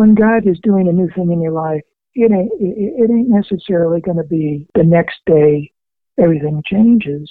when 0.00 0.14
God 0.14 0.48
is 0.48 0.58
doing 0.62 0.88
a 0.88 0.92
new 0.92 1.10
thing 1.14 1.30
in 1.30 1.42
your 1.42 1.52
life, 1.52 1.82
it 2.14 2.32
ain't 2.32 2.50
it, 2.58 3.10
ain't 3.10 3.28
necessarily 3.28 4.00
going 4.00 4.16
to 4.16 4.24
be 4.24 4.66
the 4.74 4.82
next 4.82 5.18
day 5.26 5.70
everything 6.18 6.62
changes. 6.64 7.30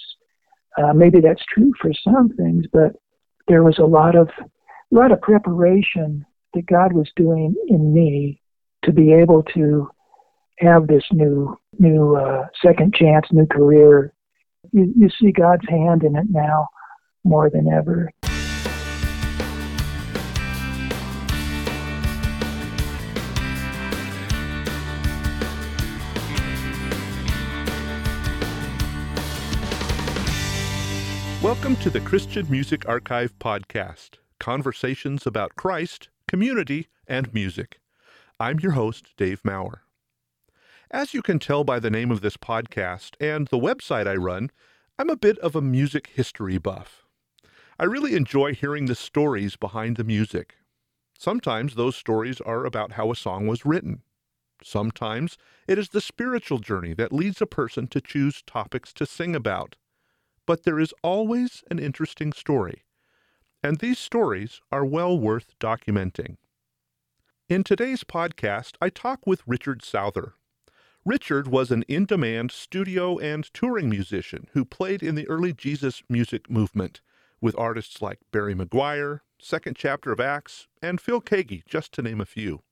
Uh, 0.78 0.94
maybe 0.94 1.20
that's 1.20 1.44
true 1.52 1.72
for 1.82 1.90
some 2.04 2.30
things, 2.30 2.66
but 2.72 2.92
there 3.48 3.64
was 3.64 3.80
a 3.80 3.84
lot 3.84 4.16
of 4.16 4.30
a 4.40 4.96
lot 4.96 5.12
of 5.12 5.20
preparation 5.20 6.24
that 6.54 6.68
God 6.68 6.94
was 6.94 7.10
doing 7.16 7.56
in 7.70 7.92
me 7.92 8.40
to 8.84 8.92
be 8.92 9.14
able 9.14 9.42
to 9.56 9.90
have 10.60 10.86
this 10.86 11.06
new 11.12 11.58
new 11.80 12.18
uh, 12.18 12.46
second 12.64 12.94
chance, 12.94 13.26
new 13.32 13.48
career. 13.48 14.14
You, 14.72 14.94
you 14.96 15.10
see 15.20 15.32
God's 15.32 15.68
hand 15.68 16.04
in 16.04 16.16
it 16.16 16.28
now 16.30 16.68
more 17.24 17.50
than 17.50 17.68
ever. 17.68 18.12
Welcome 31.70 31.84
to 31.84 32.00
the 32.00 32.04
Christian 32.04 32.50
Music 32.50 32.90
Archive 32.90 33.38
podcast 33.38 34.16
conversations 34.40 35.28
about 35.28 35.56
Christ, 35.56 36.10
community, 36.28 36.88
and 37.06 37.32
music. 37.32 37.80
I'm 38.40 38.60
your 38.60 38.72
host, 38.72 39.14
Dave 39.18 39.46
Maurer. 39.46 39.84
As 40.90 41.14
you 41.14 41.22
can 41.22 41.38
tell 41.38 41.64
by 41.64 41.80
the 41.80 41.92
name 41.92 42.10
of 42.10 42.22
this 42.22 42.38
podcast 42.38 43.12
and 43.20 43.48
the 43.50 43.60
website 43.60 44.08
I 44.08 44.16
run, 44.16 44.50
I'm 44.98 45.12
a 45.12 45.16
bit 45.16 45.38
of 45.38 45.56
a 45.56 45.62
music 45.62 46.08
history 46.08 46.58
buff. 46.58 47.06
I 47.78 47.84
really 47.84 48.16
enjoy 48.16 48.56
hearing 48.56 48.88
the 48.88 48.96
stories 48.96 49.56
behind 49.56 49.98
the 49.98 50.04
music. 50.04 50.56
Sometimes 51.20 51.76
those 51.76 51.96
stories 51.96 52.42
are 52.42 52.66
about 52.66 52.94
how 52.94 53.12
a 53.12 53.16
song 53.16 53.46
was 53.46 53.64
written. 53.64 54.02
Sometimes 54.64 55.38
it 55.68 55.78
is 55.78 55.90
the 55.90 56.02
spiritual 56.02 56.58
journey 56.58 56.96
that 56.96 57.14
leads 57.14 57.44
a 57.44 57.46
person 57.46 57.86
to 57.90 58.02
choose 58.02 58.42
topics 58.48 58.92
to 58.94 59.06
sing 59.06 59.36
about 59.36 59.76
but 60.50 60.64
there 60.64 60.80
is 60.80 60.96
always 61.04 61.64
an 61.70 61.78
interesting 61.78 62.34
story, 62.34 62.82
and 63.62 63.78
these 63.78 64.00
stories 64.00 64.62
are 64.72 64.84
well 64.84 65.16
worth 65.16 65.54
documenting. 65.60 66.38
In 67.48 67.64
today's 67.64 68.04
podcast, 68.04 68.74
I 68.82 68.90
talk 68.90 69.28
with 69.28 69.44
Richard 69.46 69.84
Souther. 69.84 70.34
Richard 71.06 71.48
was 71.48 71.70
an 71.70 71.84
in 71.84 72.08
demand 72.08 72.50
studio 72.52 73.20
and 73.20 73.44
touring 73.54 73.92
musician 73.92 74.48
who 74.54 74.66
played 74.66 75.04
in 75.04 75.14
the 75.14 75.30
early 75.30 75.54
Jesus 75.54 76.02
music 76.10 76.50
movement 76.50 77.02
with 77.40 77.56
artists 77.56 78.02
like 78.02 78.18
Barry 78.32 78.56
McGuire, 78.56 79.20
Second 79.40 79.78
Chapter 79.78 80.12
of 80.12 80.20
Acts, 80.20 80.68
and 80.82 81.00
Phil 81.00 81.22
Keaggy, 81.22 81.62
just 81.68 81.92
to 81.92 82.02
name 82.02 82.20
a 82.20 82.26
few. 82.26 82.64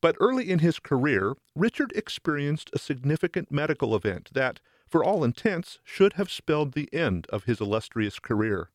But 0.00 0.16
early 0.20 0.50
in 0.50 0.60
his 0.60 0.78
career, 0.78 1.34
Richard 1.54 1.92
experienced 1.94 2.70
a 2.72 2.78
significant 2.78 3.52
medical 3.52 3.94
event 3.94 4.30
that, 4.32 4.60
for 4.90 5.04
all 5.04 5.24
intents, 5.24 5.78
should 5.84 6.14
have 6.14 6.30
spelled 6.30 6.72
the 6.72 6.92
end 6.92 7.26
of 7.30 7.44
his 7.44 7.60
illustrious 7.60 8.18
career. 8.18 8.70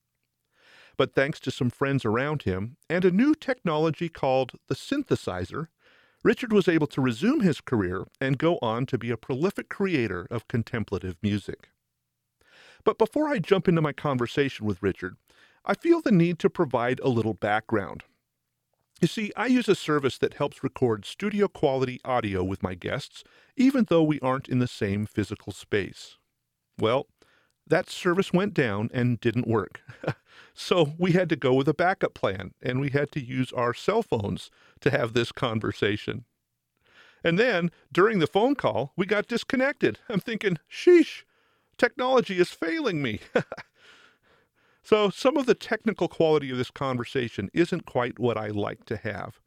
But 0.98 1.16
thanks 1.16 1.40
to 1.42 1.52
some 1.52 1.70
friends 1.70 2.06
around 2.06 2.44
him 2.44 2.78
and 2.90 3.04
a 3.04 3.12
new 3.12 3.34
technology 3.34 4.10
called 4.10 4.54
the 4.68 4.76
synthesizer, 4.76 5.68
Richard 6.24 6.54
was 6.54 6.68
able 6.68 6.88
to 6.88 7.02
resume 7.02 7.42
his 7.42 7.60
career 7.60 8.06
and 8.22 8.38
go 8.38 8.58
on 8.62 8.86
to 8.86 8.98
be 8.98 9.12
a 9.12 9.18
prolific 9.18 9.70
creator 9.70 10.28
of 10.32 10.48
contemplative 10.48 11.18
music. 11.22 11.70
But 12.86 12.98
before 12.98 13.28
I 13.28 13.40
jump 13.40 13.68
into 13.68 13.82
my 13.82 13.94
conversation 13.94 14.66
with 14.66 14.84
Richard, 14.84 15.18
I 15.66 15.74
feel 15.74 16.02
the 16.02 16.12
need 16.12 16.40
to 16.40 16.50
provide 16.50 17.00
a 17.00 17.10
little 17.10 17.34
background. 17.34 18.04
You 19.04 19.08
see, 19.08 19.34
I 19.36 19.48
use 19.48 19.68
a 19.68 19.76
service 19.76 20.18
that 20.20 20.36
helps 20.36 20.64
record 20.64 21.04
studio 21.04 21.50
quality 21.50 22.00
audio 22.06 22.42
with 22.42 22.64
my 22.64 22.74
guests, 22.74 23.22
even 23.58 23.88
though 23.90 24.02
we 24.02 24.18
aren't 24.22 24.48
in 24.48 24.60
the 24.60 24.66
same 24.66 25.06
physical 25.06 25.52
space. 25.52 26.16
Well, 26.80 27.08
that 27.68 27.90
service 27.90 28.32
went 28.32 28.54
down 28.54 28.90
and 28.94 29.20
didn't 29.20 29.46
work. 29.46 29.82
so 30.54 30.94
we 30.98 31.12
had 31.12 31.28
to 31.28 31.36
go 31.36 31.54
with 31.54 31.68
a 31.68 31.74
backup 31.74 32.14
plan, 32.14 32.54
and 32.62 32.80
we 32.80 32.92
had 32.92 33.12
to 33.12 33.22
use 33.22 33.52
our 33.52 33.74
cell 33.74 34.04
phones 34.04 34.50
to 34.80 34.90
have 34.90 35.12
this 35.12 35.34
conversation. 35.34 36.24
And 37.26 37.38
then, 37.38 37.72
during 37.92 38.20
the 38.20 38.26
phone 38.26 38.56
call, 38.56 38.94
we 38.96 39.06
got 39.06 39.28
disconnected. 39.28 40.00
I'm 40.08 40.22
thinking, 40.22 40.60
sheesh, 40.72 41.24
technology 41.78 42.40
is 42.40 42.52
failing 42.52 43.02
me. 43.02 43.20
So, 44.86 45.10
some 45.10 45.38
of 45.38 45.46
the 45.46 45.56
technical 45.56 46.10
quality 46.10 46.52
of 46.52 46.58
this 46.58 46.70
conversation 46.70 47.50
isn't 47.54 47.86
quite 47.86 48.20
what 48.20 48.38
I 48.38 48.48
like 48.48 48.84
to 48.86 48.98
have. 48.98 49.40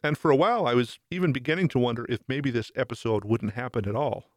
And 0.00 0.16
for 0.16 0.30
a 0.30 0.36
while, 0.36 0.66
I 0.68 0.74
was 0.74 1.00
even 1.10 1.32
beginning 1.32 1.66
to 1.68 1.80
wonder 1.80 2.06
if 2.08 2.20
maybe 2.28 2.52
this 2.52 2.70
episode 2.76 3.24
wouldn't 3.24 3.54
happen 3.54 3.88
at 3.88 3.96
all. 3.96 4.30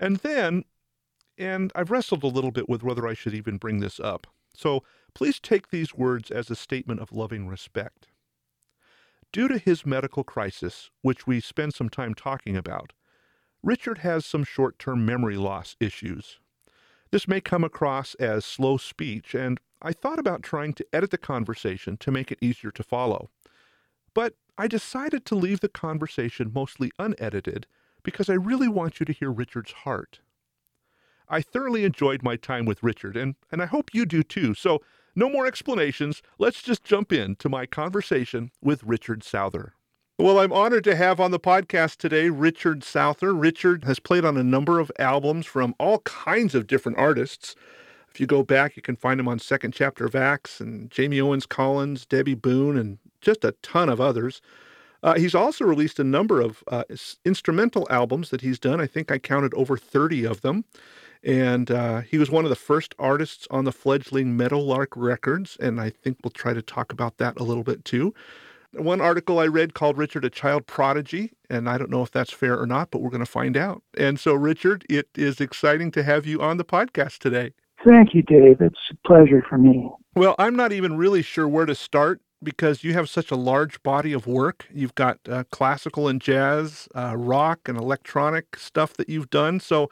And 0.00 0.16
then, 0.18 0.64
and 1.38 1.70
I've 1.76 1.92
wrestled 1.92 2.24
a 2.24 2.28
little 2.28 2.50
bit 2.50 2.68
with 2.68 2.82
whether 2.82 3.06
I 3.06 3.14
should 3.14 3.34
even 3.34 3.58
bring 3.58 3.78
this 3.78 4.00
up. 4.00 4.26
So, 4.52 4.82
please 5.14 5.38
take 5.38 5.68
these 5.68 5.94
words 5.94 6.32
as 6.32 6.50
a 6.50 6.56
statement 6.56 6.98
of 6.98 7.12
loving 7.12 7.46
respect. 7.46 8.08
Due 9.30 9.46
to 9.46 9.58
his 9.58 9.86
medical 9.86 10.24
crisis, 10.24 10.90
which 11.02 11.28
we 11.28 11.40
spend 11.40 11.74
some 11.74 11.90
time 11.90 12.14
talking 12.14 12.56
about, 12.56 12.92
Richard 13.62 13.98
has 13.98 14.26
some 14.26 14.42
short 14.42 14.80
term 14.80 15.06
memory 15.06 15.36
loss 15.36 15.76
issues 15.78 16.40
this 17.10 17.28
may 17.28 17.40
come 17.40 17.64
across 17.64 18.14
as 18.16 18.44
slow 18.44 18.76
speech, 18.76 19.34
and 19.34 19.60
I 19.82 19.92
thought 19.92 20.18
about 20.18 20.42
trying 20.42 20.72
to 20.74 20.86
edit 20.92 21.10
the 21.10 21.18
conversation 21.18 21.96
to 21.98 22.10
make 22.10 22.32
it 22.32 22.38
easier 22.40 22.70
to 22.70 22.82
follow. 22.82 23.30
But 24.14 24.34
I 24.58 24.68
decided 24.68 25.24
to 25.26 25.34
leave 25.34 25.60
the 25.60 25.68
conversation 25.68 26.52
mostly 26.54 26.90
unedited 26.98 27.66
because 28.02 28.30
I 28.30 28.34
really 28.34 28.68
want 28.68 28.98
you 28.98 29.06
to 29.06 29.12
hear 29.12 29.30
Richard's 29.30 29.72
heart. 29.72 30.20
I 31.28 31.42
thoroughly 31.42 31.84
enjoyed 31.84 32.22
my 32.22 32.36
time 32.36 32.64
with 32.64 32.82
Richard, 32.82 33.16
and, 33.16 33.34
and 33.50 33.60
I 33.60 33.66
hope 33.66 33.92
you 33.92 34.06
do 34.06 34.22
too. 34.22 34.54
So, 34.54 34.80
no 35.14 35.28
more 35.30 35.46
explanations. 35.46 36.22
Let's 36.38 36.62
just 36.62 36.84
jump 36.84 37.10
in 37.12 37.36
to 37.36 37.48
my 37.48 37.64
conversation 37.66 38.50
with 38.62 38.84
Richard 38.84 39.24
Souther. 39.24 39.74
Well, 40.18 40.38
I'm 40.38 40.52
honored 40.52 40.84
to 40.84 40.96
have 40.96 41.20
on 41.20 41.30
the 41.30 41.38
podcast 41.38 41.98
today 41.98 42.30
Richard 42.30 42.82
Souther. 42.82 43.34
Richard 43.34 43.84
has 43.84 43.98
played 43.98 44.24
on 44.24 44.38
a 44.38 44.42
number 44.42 44.80
of 44.80 44.90
albums 44.98 45.44
from 45.44 45.74
all 45.78 45.98
kinds 45.98 46.54
of 46.54 46.66
different 46.66 46.96
artists. 46.96 47.54
If 48.08 48.18
you 48.18 48.26
go 48.26 48.42
back, 48.42 48.76
you 48.76 48.82
can 48.82 48.96
find 48.96 49.20
him 49.20 49.28
on 49.28 49.38
Second 49.38 49.74
Chapter 49.74 50.06
of 50.06 50.14
Acts 50.14 50.58
and 50.58 50.90
Jamie 50.90 51.20
Owens 51.20 51.44
Collins, 51.44 52.06
Debbie 52.06 52.32
Boone, 52.32 52.78
and 52.78 52.96
just 53.20 53.44
a 53.44 53.52
ton 53.60 53.90
of 53.90 54.00
others. 54.00 54.40
Uh, 55.02 55.18
he's 55.18 55.34
also 55.34 55.66
released 55.66 55.98
a 55.98 56.04
number 56.04 56.40
of 56.40 56.64
uh, 56.68 56.84
instrumental 57.26 57.86
albums 57.90 58.30
that 58.30 58.40
he's 58.40 58.58
done. 58.58 58.80
I 58.80 58.86
think 58.86 59.12
I 59.12 59.18
counted 59.18 59.52
over 59.52 59.76
30 59.76 60.24
of 60.24 60.40
them. 60.40 60.64
And 61.22 61.70
uh, 61.70 62.00
he 62.00 62.16
was 62.16 62.30
one 62.30 62.44
of 62.44 62.50
the 62.50 62.56
first 62.56 62.94
artists 62.98 63.46
on 63.50 63.64
the 63.64 63.72
fledgling 63.72 64.34
Meadowlark 64.34 64.96
Records, 64.96 65.58
and 65.60 65.78
I 65.78 65.90
think 65.90 66.16
we'll 66.24 66.30
try 66.30 66.54
to 66.54 66.62
talk 66.62 66.90
about 66.90 67.18
that 67.18 67.38
a 67.38 67.42
little 67.42 67.64
bit 67.64 67.84
too. 67.84 68.14
One 68.76 69.00
article 69.00 69.38
I 69.38 69.46
read 69.46 69.74
called 69.74 69.98
Richard 69.98 70.24
a 70.24 70.30
child 70.30 70.66
prodigy, 70.66 71.32
and 71.48 71.68
I 71.68 71.78
don't 71.78 71.90
know 71.90 72.02
if 72.02 72.10
that's 72.10 72.32
fair 72.32 72.58
or 72.60 72.66
not, 72.66 72.90
but 72.90 73.00
we're 73.00 73.10
going 73.10 73.20
to 73.20 73.30
find 73.30 73.56
out. 73.56 73.82
And 73.96 74.20
so, 74.20 74.34
Richard, 74.34 74.84
it 74.88 75.08
is 75.14 75.40
exciting 75.40 75.90
to 75.92 76.02
have 76.02 76.26
you 76.26 76.42
on 76.42 76.56
the 76.56 76.64
podcast 76.64 77.18
today. 77.18 77.52
Thank 77.84 78.14
you, 78.14 78.22
Dave. 78.22 78.60
It's 78.60 78.78
a 78.90 79.08
pleasure 79.08 79.44
for 79.48 79.58
me. 79.58 79.90
Well, 80.14 80.34
I'm 80.38 80.56
not 80.56 80.72
even 80.72 80.96
really 80.96 81.22
sure 81.22 81.46
where 81.46 81.66
to 81.66 81.74
start 81.74 82.20
because 82.42 82.84
you 82.84 82.92
have 82.92 83.08
such 83.08 83.30
a 83.30 83.36
large 83.36 83.82
body 83.82 84.12
of 84.12 84.26
work. 84.26 84.66
You've 84.72 84.94
got 84.94 85.18
uh, 85.28 85.44
classical 85.50 86.08
and 86.08 86.20
jazz, 86.20 86.88
uh, 86.94 87.14
rock 87.16 87.68
and 87.68 87.78
electronic 87.78 88.56
stuff 88.56 88.94
that 88.94 89.08
you've 89.08 89.30
done. 89.30 89.60
So 89.60 89.90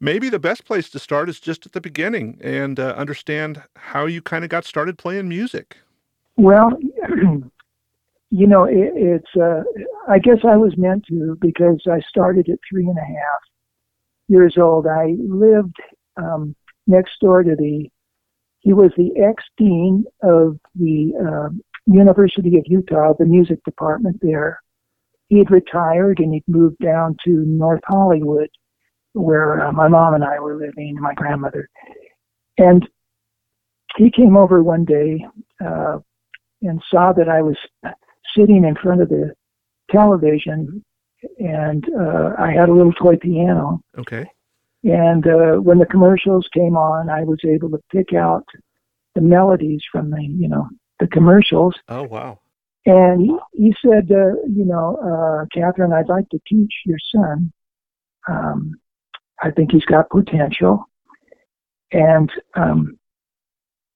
maybe 0.00 0.28
the 0.28 0.38
best 0.38 0.64
place 0.64 0.88
to 0.90 0.98
start 0.98 1.28
is 1.28 1.40
just 1.40 1.66
at 1.66 1.72
the 1.72 1.80
beginning 1.80 2.38
and 2.40 2.78
uh, 2.78 2.94
understand 2.96 3.62
how 3.76 4.06
you 4.06 4.22
kind 4.22 4.44
of 4.44 4.50
got 4.50 4.64
started 4.64 4.98
playing 4.98 5.28
music. 5.28 5.78
Well, 6.36 6.70
you 8.34 8.46
know, 8.46 8.64
it, 8.64 8.92
it's, 8.96 9.36
uh, 9.36 9.62
I 10.08 10.18
guess 10.18 10.38
I 10.42 10.56
was 10.56 10.72
meant 10.78 11.04
to 11.10 11.36
because 11.38 11.82
I 11.86 12.00
started 12.08 12.48
at 12.48 12.58
three 12.68 12.86
and 12.86 12.96
a 12.96 13.04
half 13.04 13.40
years 14.26 14.56
old. 14.58 14.86
I 14.86 15.16
lived 15.18 15.76
um, 16.16 16.56
next 16.86 17.12
door 17.20 17.42
to 17.42 17.54
the, 17.54 17.90
he 18.60 18.72
was 18.72 18.90
the 18.96 19.10
ex 19.22 19.44
dean 19.58 20.04
of 20.22 20.58
the 20.74 21.12
uh, 21.20 21.50
University 21.84 22.56
of 22.56 22.64
Utah, 22.66 23.12
the 23.18 23.26
music 23.26 23.62
department 23.64 24.16
there. 24.22 24.62
He 25.28 25.36
had 25.36 25.50
retired 25.50 26.18
and 26.18 26.32
he'd 26.32 26.44
moved 26.48 26.78
down 26.78 27.16
to 27.26 27.44
North 27.46 27.82
Hollywood, 27.86 28.48
where 29.12 29.66
uh, 29.66 29.72
my 29.72 29.88
mom 29.88 30.14
and 30.14 30.24
I 30.24 30.40
were 30.40 30.56
living, 30.56 30.96
my 30.98 31.12
grandmother. 31.12 31.68
And 32.56 32.88
he 33.98 34.10
came 34.10 34.38
over 34.38 34.62
one 34.62 34.86
day 34.86 35.22
uh, 35.62 35.98
and 36.62 36.82
saw 36.90 37.12
that 37.12 37.28
I 37.28 37.42
was 37.42 37.56
sitting 38.36 38.64
in 38.64 38.74
front 38.74 39.02
of 39.02 39.08
the 39.08 39.34
television, 39.90 40.84
and 41.38 41.84
uh, 41.98 42.30
I 42.38 42.52
had 42.52 42.68
a 42.68 42.72
little 42.72 42.92
toy 42.92 43.16
piano. 43.16 43.80
Okay. 43.98 44.26
And 44.84 45.26
uh, 45.26 45.56
when 45.56 45.78
the 45.78 45.86
commercials 45.86 46.48
came 46.52 46.76
on, 46.76 47.08
I 47.08 47.22
was 47.22 47.38
able 47.44 47.70
to 47.70 47.80
pick 47.92 48.12
out 48.14 48.44
the 49.14 49.20
melodies 49.20 49.82
from 49.92 50.10
the, 50.10 50.22
you 50.22 50.48
know, 50.48 50.68
the 50.98 51.06
commercials. 51.06 51.74
Oh 51.88 52.02
wow! 52.04 52.40
And 52.84 53.20
he, 53.20 53.36
he 53.52 53.74
said, 53.80 54.10
uh, 54.10 54.34
you 54.48 54.64
know, 54.64 54.96
uh, 54.96 55.46
Catherine, 55.54 55.92
I'd 55.92 56.08
like 56.08 56.28
to 56.30 56.40
teach 56.48 56.72
your 56.84 56.98
son. 57.14 57.52
Um, 58.28 58.74
I 59.40 59.50
think 59.50 59.72
he's 59.72 59.84
got 59.84 60.10
potential. 60.10 60.88
And 61.92 62.32
um, 62.54 62.98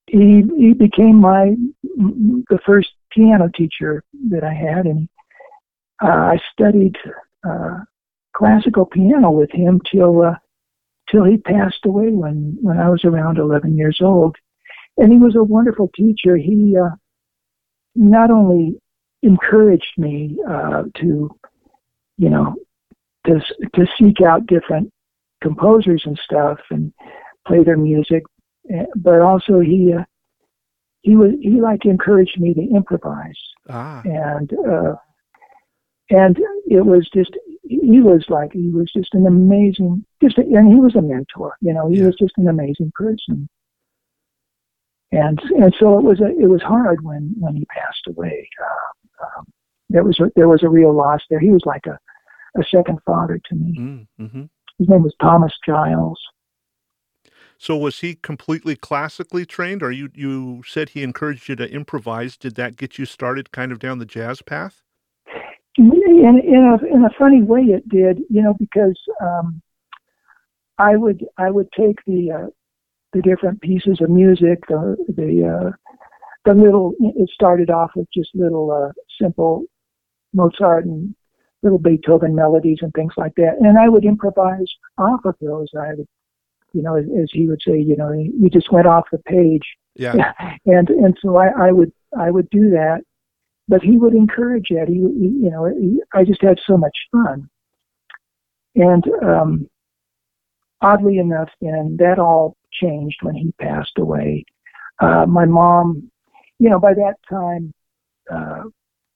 he 0.06 0.44
he 0.56 0.72
became 0.74 1.20
my 1.20 1.54
the 1.82 2.58
first 2.64 2.90
piano 3.16 3.48
teacher 3.54 4.04
that 4.30 4.44
I 4.44 4.52
had, 4.52 4.86
and 4.86 5.08
uh, 6.02 6.08
I 6.08 6.38
studied 6.52 6.96
uh, 7.48 7.78
classical 8.36 8.86
piano 8.86 9.30
with 9.30 9.50
him 9.50 9.80
till 9.90 10.22
uh, 10.22 10.34
till 11.10 11.24
he 11.24 11.38
passed 11.38 11.84
away 11.84 12.10
when 12.10 12.58
when 12.60 12.78
I 12.78 12.88
was 12.88 13.04
around 13.04 13.38
11 13.38 13.76
years 13.76 13.98
old. 14.00 14.36
And 14.98 15.12
he 15.12 15.18
was 15.18 15.36
a 15.36 15.44
wonderful 15.44 15.90
teacher. 15.94 16.36
He 16.36 16.76
uh, 16.76 16.94
not 17.94 18.30
only 18.30 18.80
encouraged 19.22 19.92
me 19.98 20.38
uh, 20.48 20.84
to, 21.00 21.30
you 22.18 22.30
know, 22.30 22.54
to 23.26 23.40
to 23.74 23.86
seek 23.98 24.20
out 24.20 24.46
different 24.46 24.92
composers 25.42 26.02
and 26.04 26.18
stuff 26.24 26.58
and 26.70 26.92
play 27.46 27.64
their 27.64 27.76
music, 27.76 28.22
Eh, 28.70 28.84
but 28.96 29.20
also 29.20 29.60
he 29.60 29.92
uh, 29.92 30.02
he 31.06 31.14
was 31.14 31.30
he 31.40 31.60
like 31.60 31.84
encouraged 31.84 32.38
me 32.40 32.52
to 32.52 32.60
improvise 32.60 33.40
ah. 33.70 34.02
and 34.04 34.52
uh, 34.68 34.94
and 36.10 36.36
it 36.66 36.84
was 36.84 37.08
just 37.14 37.30
he 37.62 38.00
was 38.00 38.24
like 38.28 38.52
he 38.52 38.70
was 38.72 38.90
just 38.94 39.14
an 39.14 39.24
amazing 39.24 40.04
just 40.20 40.36
a, 40.36 40.40
and 40.40 40.72
he 40.72 40.80
was 40.80 40.96
a 40.96 41.00
mentor 41.00 41.56
you 41.60 41.72
know 41.72 41.88
he 41.88 41.98
yeah. 41.98 42.06
was 42.06 42.16
just 42.16 42.32
an 42.38 42.48
amazing 42.48 42.90
person 42.96 43.48
and 45.12 45.40
and 45.62 45.72
so 45.78 45.96
it 45.96 46.04
was 46.04 46.20
a, 46.20 46.26
it 46.42 46.50
was 46.50 46.62
hard 46.62 47.04
when 47.04 47.32
when 47.38 47.54
he 47.54 47.64
passed 47.66 48.04
away 48.08 48.48
uh, 48.60 49.24
um, 49.24 49.44
there 49.88 50.02
was 50.02 50.18
a, 50.18 50.24
there 50.34 50.48
was 50.48 50.64
a 50.64 50.68
real 50.68 50.92
loss 50.92 51.20
there 51.30 51.38
he 51.38 51.50
was 51.50 51.62
like 51.64 51.86
a 51.86 51.96
a 52.58 52.64
second 52.64 52.98
father 53.06 53.40
to 53.48 53.54
me 53.54 53.76
mm, 53.78 54.06
mm-hmm. 54.20 54.42
his 54.80 54.88
name 54.88 55.04
was 55.04 55.14
Thomas 55.20 55.52
Giles 55.64 56.18
so 57.58 57.76
was 57.76 58.00
he 58.00 58.14
completely 58.14 58.76
classically 58.76 59.46
trained, 59.46 59.82
or 59.82 59.90
you 59.90 60.10
you 60.14 60.62
said 60.66 60.90
he 60.90 61.02
encouraged 61.02 61.48
you 61.48 61.56
to 61.56 61.70
improvise? 61.70 62.36
Did 62.36 62.54
that 62.56 62.76
get 62.76 62.98
you 62.98 63.06
started 63.06 63.52
kind 63.52 63.72
of 63.72 63.78
down 63.78 63.98
the 63.98 64.06
jazz 64.06 64.42
path? 64.42 64.82
In, 65.78 65.92
in 65.92 66.78
a 66.80 66.94
in 66.94 67.04
a 67.04 67.10
funny 67.18 67.42
way, 67.42 67.62
it 67.62 67.88
did. 67.88 68.20
You 68.30 68.42
know, 68.42 68.54
because 68.58 68.98
um, 69.20 69.60
I 70.78 70.96
would 70.96 71.24
I 71.38 71.50
would 71.50 71.68
take 71.72 71.98
the 72.06 72.30
uh, 72.32 72.46
the 73.12 73.22
different 73.22 73.60
pieces 73.60 73.98
of 74.00 74.10
music, 74.10 74.60
the 74.68 74.96
the 75.08 75.46
uh, 75.46 75.70
the 76.44 76.54
little. 76.54 76.94
It 77.00 77.30
started 77.30 77.70
off 77.70 77.92
with 77.96 78.08
just 78.12 78.30
little 78.34 78.70
uh, 78.70 78.92
simple 79.20 79.64
Mozart 80.34 80.84
and 80.84 81.14
little 81.62 81.78
Beethoven 81.78 82.34
melodies 82.34 82.78
and 82.82 82.92
things 82.92 83.14
like 83.16 83.34
that, 83.36 83.56
and 83.60 83.78
I 83.78 83.88
would 83.88 84.04
improvise 84.04 84.70
off 84.98 85.24
of 85.24 85.34
those. 85.40 85.68
I 85.78 85.94
would 85.94 86.08
you 86.76 86.82
know, 86.82 86.96
as, 86.96 87.06
as 87.22 87.30
he 87.32 87.46
would 87.46 87.60
say, 87.66 87.78
you 87.78 87.96
know, 87.96 88.12
you 88.12 88.50
just 88.50 88.70
went 88.70 88.86
off 88.86 89.04
the 89.10 89.18
page. 89.18 89.62
Yeah. 89.94 90.32
and 90.66 90.90
and 90.90 91.16
so 91.22 91.36
I, 91.36 91.68
I 91.68 91.72
would 91.72 91.92
I 92.18 92.30
would 92.30 92.50
do 92.50 92.70
that, 92.70 93.00
but 93.66 93.82
he 93.82 93.96
would 93.96 94.14
encourage 94.14 94.66
it. 94.70 94.88
He, 94.88 94.94
he 94.94 95.44
you 95.44 95.50
know, 95.50 95.66
he, 95.66 96.02
I 96.12 96.24
just 96.24 96.42
had 96.42 96.58
so 96.66 96.76
much 96.76 96.96
fun. 97.10 97.48
And 98.74 99.04
um, 99.24 99.70
oddly 100.82 101.18
enough, 101.18 101.48
then 101.62 101.96
that 101.98 102.18
all 102.18 102.56
changed 102.72 103.18
when 103.22 103.34
he 103.34 103.52
passed 103.58 103.96
away. 103.96 104.44
Uh, 105.00 105.24
my 105.26 105.46
mom, 105.46 106.10
you 106.58 106.68
know, 106.68 106.78
by 106.78 106.92
that 106.92 107.14
time, 107.28 107.72
uh, 108.30 108.64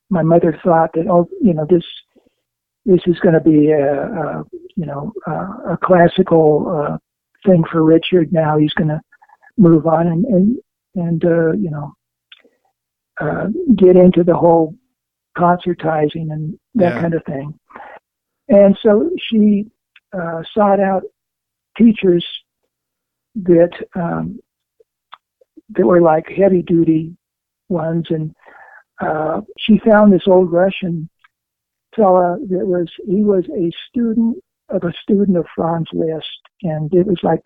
my 0.08 0.22
mother 0.22 0.58
thought 0.64 0.90
that, 0.94 1.06
oh, 1.10 1.28
you 1.42 1.52
know, 1.52 1.66
this 1.68 1.84
this 2.86 3.00
is 3.06 3.18
going 3.20 3.34
to 3.34 3.40
be 3.40 3.70
a, 3.70 4.04
a 4.04 4.44
you 4.74 4.86
know 4.86 5.12
a, 5.26 5.72
a 5.72 5.78
classical 5.82 6.66
uh, 6.68 6.96
thing 7.44 7.64
for 7.70 7.82
Richard 7.82 8.32
now. 8.32 8.56
He's 8.56 8.74
going 8.74 8.88
to 8.88 9.00
move 9.56 9.86
on 9.86 10.06
and 10.06 10.24
and 10.24 10.58
and 10.94 11.24
uh, 11.24 11.52
you 11.52 11.70
know 11.70 11.94
uh, 13.20 13.46
get 13.76 13.96
into 13.96 14.24
the 14.24 14.34
whole 14.36 14.74
concertizing 15.36 16.32
and 16.32 16.58
that 16.74 16.94
Yeah. 16.94 17.00
kind 17.00 17.14
of 17.14 17.24
thing. 17.24 17.58
And 18.48 18.76
so 18.82 19.10
she 19.18 19.66
uh, 20.12 20.42
sought 20.54 20.80
out 20.80 21.02
teachers 21.78 22.26
that 23.36 23.70
um, 23.94 24.40
that 25.70 25.86
were 25.86 26.00
like 26.00 26.26
heavy 26.28 26.62
duty 26.62 27.16
ones, 27.68 28.06
and 28.10 28.34
uh, 29.00 29.40
she 29.58 29.78
found 29.78 30.12
this 30.12 30.26
old 30.26 30.50
Russian 30.52 31.08
fella 31.94 32.38
that 32.48 32.66
was 32.66 32.88
he 33.06 33.22
was 33.22 33.44
a 33.50 33.70
student 33.88 34.42
of 34.70 34.84
a 34.84 34.92
student 35.02 35.36
of 35.36 35.46
Franz 35.54 35.88
Liszt, 35.92 36.26
and 36.62 36.92
it 36.92 37.06
was 37.06 37.18
like 37.22 37.40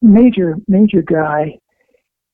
major 0.00 0.56
major 0.68 1.02
guy, 1.02 1.58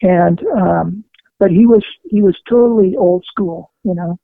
and 0.02 0.40
um, 0.56 1.04
but 1.38 1.50
he 1.50 1.66
was 1.66 1.84
he 2.04 2.22
was 2.22 2.36
totally 2.48 2.96
old 2.96 3.24
school, 3.24 3.72
you 3.84 3.94
know. 3.94 4.18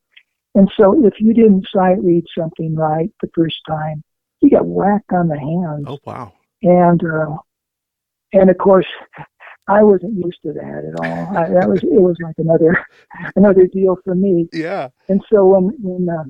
And 0.54 0.70
so 0.78 1.04
if 1.04 1.14
you 1.18 1.34
didn't 1.34 1.66
sight 1.74 2.02
read 2.02 2.24
something 2.38 2.76
right 2.76 3.10
the 3.20 3.30
first 3.34 3.56
time, 3.68 4.02
you 4.40 4.50
got 4.50 4.66
whacked 4.66 5.12
on 5.12 5.28
the 5.28 5.38
hands. 5.38 5.84
Oh 5.86 5.98
wow. 6.04 6.32
And 6.62 7.02
uh, 7.04 7.36
and 8.32 8.50
of 8.50 8.58
course, 8.58 8.86
I 9.68 9.82
wasn't 9.82 10.14
used 10.14 10.38
to 10.44 10.52
that 10.52 10.92
at 10.92 11.06
all. 11.06 11.36
I, 11.36 11.48
that 11.48 11.68
was 11.68 11.82
it 11.82 12.00
was 12.00 12.16
like 12.22 12.36
another 12.38 12.84
another 13.36 13.66
deal 13.66 13.96
for 14.04 14.14
me. 14.14 14.48
Yeah. 14.52 14.88
And 15.08 15.22
so 15.32 15.44
when 15.46 15.76
when 15.80 16.08
uh, 16.08 16.24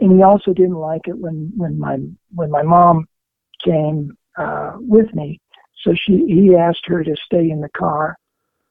and 0.00 0.16
he 0.16 0.22
also 0.22 0.52
didn't 0.52 0.74
like 0.74 1.02
it 1.06 1.16
when 1.16 1.52
when 1.56 1.78
my 1.78 1.98
when 2.34 2.50
my 2.50 2.62
mom 2.62 3.06
came 3.64 4.16
uh, 4.38 4.72
with 4.78 5.12
me. 5.14 5.40
So 5.82 5.94
she 5.94 6.24
he 6.26 6.56
asked 6.56 6.86
her 6.86 7.04
to 7.04 7.16
stay 7.24 7.50
in 7.50 7.60
the 7.60 7.68
car 7.70 8.16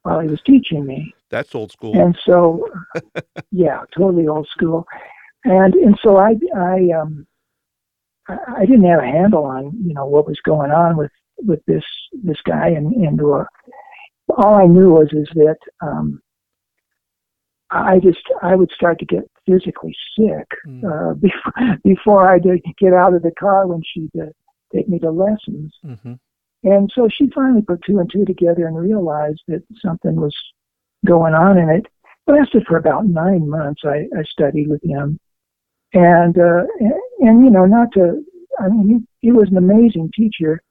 while 0.04 0.20
he 0.20 0.28
was 0.28 0.42
teaching 0.46 0.86
me. 0.86 1.14
That's 1.30 1.54
old 1.54 1.72
school. 1.72 2.00
And 2.00 2.18
so, 2.26 2.68
yeah, 3.52 3.82
totally 3.96 4.28
old 4.28 4.48
school. 4.48 4.86
And 5.44 5.74
and 5.76 5.98
so 6.04 6.18
I 6.18 6.36
I 6.56 6.90
um 7.00 7.26
I 8.28 8.66
didn't 8.66 8.86
have 8.86 9.00
a 9.00 9.06
handle 9.06 9.46
on 9.46 9.74
you 9.84 9.94
know 9.94 10.06
what 10.06 10.28
was 10.28 10.40
going 10.46 10.72
on 10.72 10.98
with 10.98 11.12
with 11.38 11.64
this 11.66 11.84
this 12.24 12.42
guy 12.46 12.70
and 12.70 12.94
and 12.94 13.20
uh, 13.22 13.46
all 14.38 14.56
I 14.56 14.66
knew 14.66 14.92
was 14.92 15.10
is 15.14 15.28
that 15.36 15.58
um 15.82 16.22
I 17.72 18.00
just 18.00 18.20
I 18.42 18.56
would 18.56 18.72
start 18.72 19.00
to 19.00 19.06
get 19.06 19.30
physically 19.46 19.96
sick 20.18 20.48
Mm. 20.68 20.84
uh, 20.84 21.14
before 21.26 21.78
before 21.84 22.34
I 22.34 22.40
did 22.40 22.64
get 22.78 22.94
out 22.94 23.14
of 23.14 23.22
the 23.22 23.32
car 23.40 23.68
when 23.68 23.82
she'd 23.84 24.12
uh, 24.20 24.26
take 24.74 24.88
me 24.90 25.00
to 25.00 25.12
lessons. 25.12 25.74
hmm 25.84 26.14
And 26.64 26.92
so 26.94 27.08
she 27.10 27.30
finally 27.34 27.62
put 27.62 27.82
two 27.84 28.00
and 28.00 28.10
two 28.12 28.26
together 28.26 28.68
and 28.68 28.78
realized 28.78 29.42
that 29.48 29.64
something 29.82 30.16
was 30.16 30.36
going 31.06 31.34
on 31.34 31.58
in 31.58 31.70
it. 31.70 31.86
It 32.28 32.32
lasted 32.32 32.66
for 32.68 32.78
about 32.78 33.06
nine 33.08 33.50
months. 33.50 33.82
I, 33.86 34.08
I 34.18 34.24
studied 34.24 34.68
with 34.70 34.84
him. 34.84 35.20
And, 35.94 36.38
uh, 36.38 36.64
and, 36.80 36.94
and, 37.20 37.46
you 37.46 37.50
know, 37.50 37.66
not 37.66 37.92
to, 37.94 38.24
I 38.60 38.68
mean, 38.68 39.08
he, 39.20 39.28
he 39.28 39.32
was 39.32 39.48
an 39.50 39.58
amazing 39.58 40.12
teacher, 40.16 40.62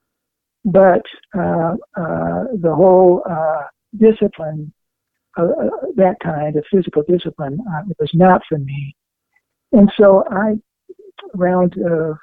but 0.65 1.03
uh, 1.37 1.75
uh, 1.97 2.45
the 2.61 2.73
whole 2.75 3.23
uh, 3.29 3.65
discipline, 3.97 4.73
uh, 5.39 5.43
uh, 5.43 5.71
that 5.97 6.17
kind 6.23 6.57
of 6.57 6.65
physical 6.71 7.03
discipline, 7.09 7.59
uh, 7.73 7.83
was 7.99 8.11
not 8.15 8.43
for 8.49 8.59
me. 8.59 8.95
And 9.73 9.91
so 9.97 10.25
I, 10.31 10.55
around 11.39 11.75
uh, 11.79 12.15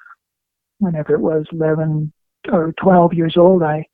whenever 0.79 1.15
it 1.15 1.21
was 1.21 1.45
11 1.51 2.11
or 2.51 2.73
12 2.81 3.13
years 3.13 3.35
old, 3.37 3.63
I, 3.63 3.85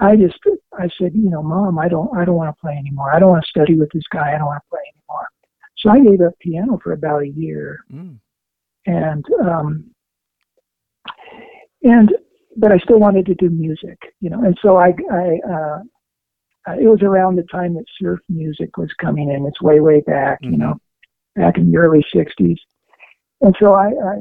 I 0.00 0.16
just, 0.16 0.38
I 0.78 0.88
said, 0.98 1.12
you 1.14 1.30
know, 1.30 1.42
mom, 1.42 1.78
I 1.78 1.88
don't, 1.88 2.16
I 2.16 2.24
don't 2.24 2.36
want 2.36 2.54
to 2.54 2.60
play 2.60 2.72
anymore. 2.72 3.14
I 3.14 3.18
don't 3.18 3.30
want 3.30 3.44
to 3.44 3.48
study 3.50 3.78
with 3.78 3.90
this 3.92 4.02
guy. 4.12 4.34
I 4.34 4.38
don't 4.38 4.46
want 4.46 4.62
to 4.64 4.68
play 4.70 4.80
anymore. 4.94 5.28
So 5.78 5.90
I 5.90 6.00
gave 6.00 6.20
up 6.26 6.38
piano 6.40 6.78
for 6.82 6.92
about 6.92 7.22
a 7.22 7.28
year, 7.28 7.84
Mm. 7.92 8.18
and 8.86 9.24
um, 9.44 9.84
and 11.82 12.14
but 12.56 12.70
I 12.70 12.78
still 12.78 12.98
wanted 12.98 13.26
to 13.26 13.34
do 13.34 13.50
music, 13.50 13.98
you 14.20 14.30
know. 14.30 14.42
And 14.44 14.56
so 14.62 14.76
I, 14.76 14.94
I, 15.10 15.38
uh, 15.50 15.78
uh, 16.68 16.72
it 16.80 16.86
was 16.86 17.02
around 17.02 17.36
the 17.36 17.42
time 17.44 17.74
that 17.74 17.84
surf 18.00 18.20
music 18.28 18.76
was 18.76 18.92
coming 19.00 19.30
in. 19.30 19.46
It's 19.46 19.60
way, 19.62 19.80
way 19.80 20.00
back, 20.00 20.38
you 20.42 20.52
Mhm. 20.52 20.58
know, 20.58 20.80
back 21.36 21.58
in 21.58 21.70
the 21.70 21.76
early 21.78 22.04
'60s. 22.12 22.58
And 23.40 23.54
so 23.58 23.72
I, 23.74 23.88
I, 23.88 24.14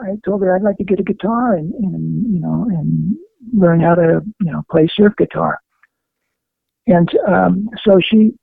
I 0.00 0.16
told 0.24 0.42
her 0.42 0.54
I'd 0.56 0.62
like 0.62 0.78
to 0.78 0.84
get 0.84 1.00
a 1.00 1.04
guitar 1.04 1.54
and, 1.56 1.72
and 1.74 2.32
you 2.34 2.40
know, 2.40 2.66
and 2.70 3.16
learn 3.52 3.80
how 3.80 3.94
to, 3.94 4.22
you 4.40 4.52
know, 4.52 4.62
play 4.70 4.88
surf 4.94 5.12
guitar. 5.18 5.58
And 6.86 7.08
um, 7.28 7.68
so 7.84 8.00
she, 8.00 8.34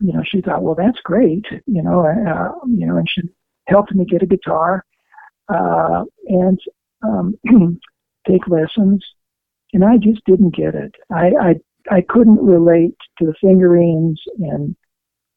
you 0.00 0.12
know, 0.12 0.22
she 0.24 0.40
thought, 0.40 0.62
well, 0.62 0.74
that's 0.74 0.98
great, 1.04 1.44
you 1.66 1.82
know, 1.82 2.06
uh, 2.06 2.52
you 2.66 2.86
know, 2.86 2.96
and 2.96 3.08
she 3.08 3.22
helped 3.68 3.94
me 3.94 4.04
get 4.04 4.22
a 4.22 4.26
guitar 4.26 4.84
uh, 5.48 6.04
and 6.26 6.58
um, 7.02 7.34
take 8.26 8.48
lessons. 8.48 9.04
And 9.72 9.84
I 9.84 9.96
just 9.98 10.24
didn't 10.24 10.54
get 10.54 10.74
it. 10.74 10.94
I, 11.12 11.30
I 11.40 11.54
I 11.90 12.00
couldn't 12.00 12.44
relate 12.44 12.96
to 13.18 13.26
the 13.26 13.34
fingerings 13.40 14.18
and 14.38 14.74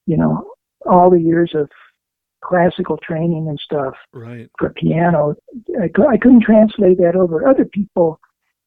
you 0.06 0.18
know 0.18 0.50
all 0.86 1.10
the 1.10 1.20
years 1.20 1.52
of 1.54 1.70
classical 2.44 2.98
training 2.98 3.48
and 3.50 3.60
stuff 3.60 3.96
Right. 4.14 4.50
for 4.58 4.70
piano. 4.70 5.36
I, 5.82 5.86
I 6.08 6.18
couldn't 6.18 6.44
translate 6.44 6.98
that 7.00 7.16
over. 7.16 7.48
Other 7.48 7.66
people, 7.66 8.20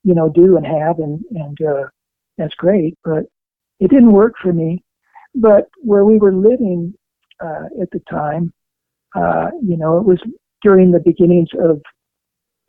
you 0.03 0.15
know, 0.15 0.29
do 0.29 0.57
and 0.57 0.67
have, 0.67 0.99
and 0.99 1.25
and 1.31 1.59
uh, 1.63 1.85
that's 2.37 2.55
great. 2.55 2.99
But 3.05 3.25
it 3.79 3.91
didn't 3.91 4.13
work 4.13 4.35
for 4.43 4.53
me. 4.53 4.83
But 5.35 5.69
where 5.79 6.05
we 6.05 6.19
were 6.19 6.35
living 6.35 6.93
uh, 7.41 7.67
at 7.81 7.91
the 7.93 8.01
time, 8.11 8.53
uh, 9.15 9.51
you 9.63 9.77
know, 9.77 9.99
it 9.99 10.05
was 10.05 10.21
during 10.63 10.91
the 10.91 11.01
beginnings 11.01 11.49
of, 11.59 11.81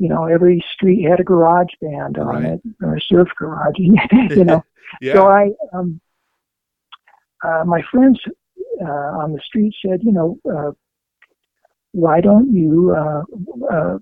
you 0.01 0.10
know, 0.10 0.24
every 0.36 0.58
street 0.74 1.01
had 1.10 1.20
a 1.20 1.24
garage 1.24 1.74
band 1.81 2.17
on 2.17 2.27
Right. 2.27 2.46
it 2.53 2.62
or 2.81 2.96
a 2.96 3.01
surf 3.10 3.29
garage. 3.38 3.75
you 3.77 4.43
know, 4.50 4.62
yeah. 5.01 5.13
so 5.13 5.27
I, 5.27 5.43
um, 5.74 6.01
uh, 7.48 7.63
my 7.65 7.81
friends 7.91 8.20
uh, 8.81 9.10
on 9.22 9.34
the 9.34 9.41
street 9.50 9.74
said, 9.86 10.00
you 10.03 10.12
know, 10.12 10.29
uh, 10.55 10.72
why 11.93 12.22
don't 12.22 12.50
you 12.53 12.96
uh, 13.01 13.24
uh, 13.75 13.98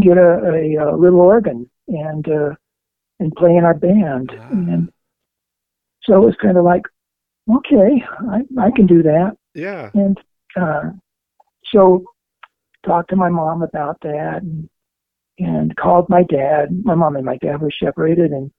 get 0.00 0.16
a, 0.18 0.30
a, 0.54 0.64
a 0.76 0.96
little 0.96 1.20
organ 1.20 1.68
and 1.88 2.24
uh, 2.28 2.50
and 3.20 3.32
play 3.36 3.54
in 3.56 3.64
our 3.64 3.74
band? 3.74 4.30
Ah. 4.38 4.48
And 4.50 4.90
so 6.04 6.22
it 6.22 6.26
was 6.26 6.36
kind 6.42 6.56
of 6.58 6.64
like, 6.64 6.82
okay, 7.58 7.90
I, 8.30 8.38
I 8.66 8.70
can 8.76 8.86
do 8.86 9.02
that. 9.02 9.36
yeah. 9.54 9.90
And 9.94 10.18
uh, 10.60 10.90
so 11.72 12.04
talked 12.84 13.10
to 13.10 13.16
my 13.16 13.28
mom 13.28 13.62
about 13.62 13.96
that 14.02 14.42
and 14.42 14.68
and 15.44 15.76
called 15.76 16.08
my 16.08 16.22
dad. 16.24 16.68
My 16.84 16.94
mom 16.94 17.16
and 17.16 17.24
my 17.24 17.36
dad 17.38 17.60
were 17.60 17.70
separated 17.82 18.30
and 18.32 18.50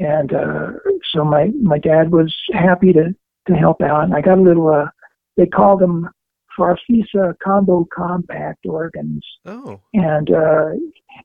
and 0.00 0.32
uh, 0.32 0.70
so 1.12 1.24
my 1.24 1.50
my 1.62 1.78
dad 1.78 2.12
was 2.12 2.34
happy 2.52 2.92
to 2.92 3.14
to 3.46 3.54
help 3.54 3.80
out. 3.82 4.04
And 4.04 4.14
I 4.14 4.20
got 4.20 4.38
a 4.38 4.42
little 4.42 4.68
uh, 4.68 4.88
they 5.36 5.46
called 5.46 5.80
them 5.80 6.08
Farfisa 6.58 7.34
combo 7.42 7.86
compact 7.94 8.66
organs 8.66 9.24
Oh. 9.46 9.80
and 9.94 10.28
uh 10.30 10.70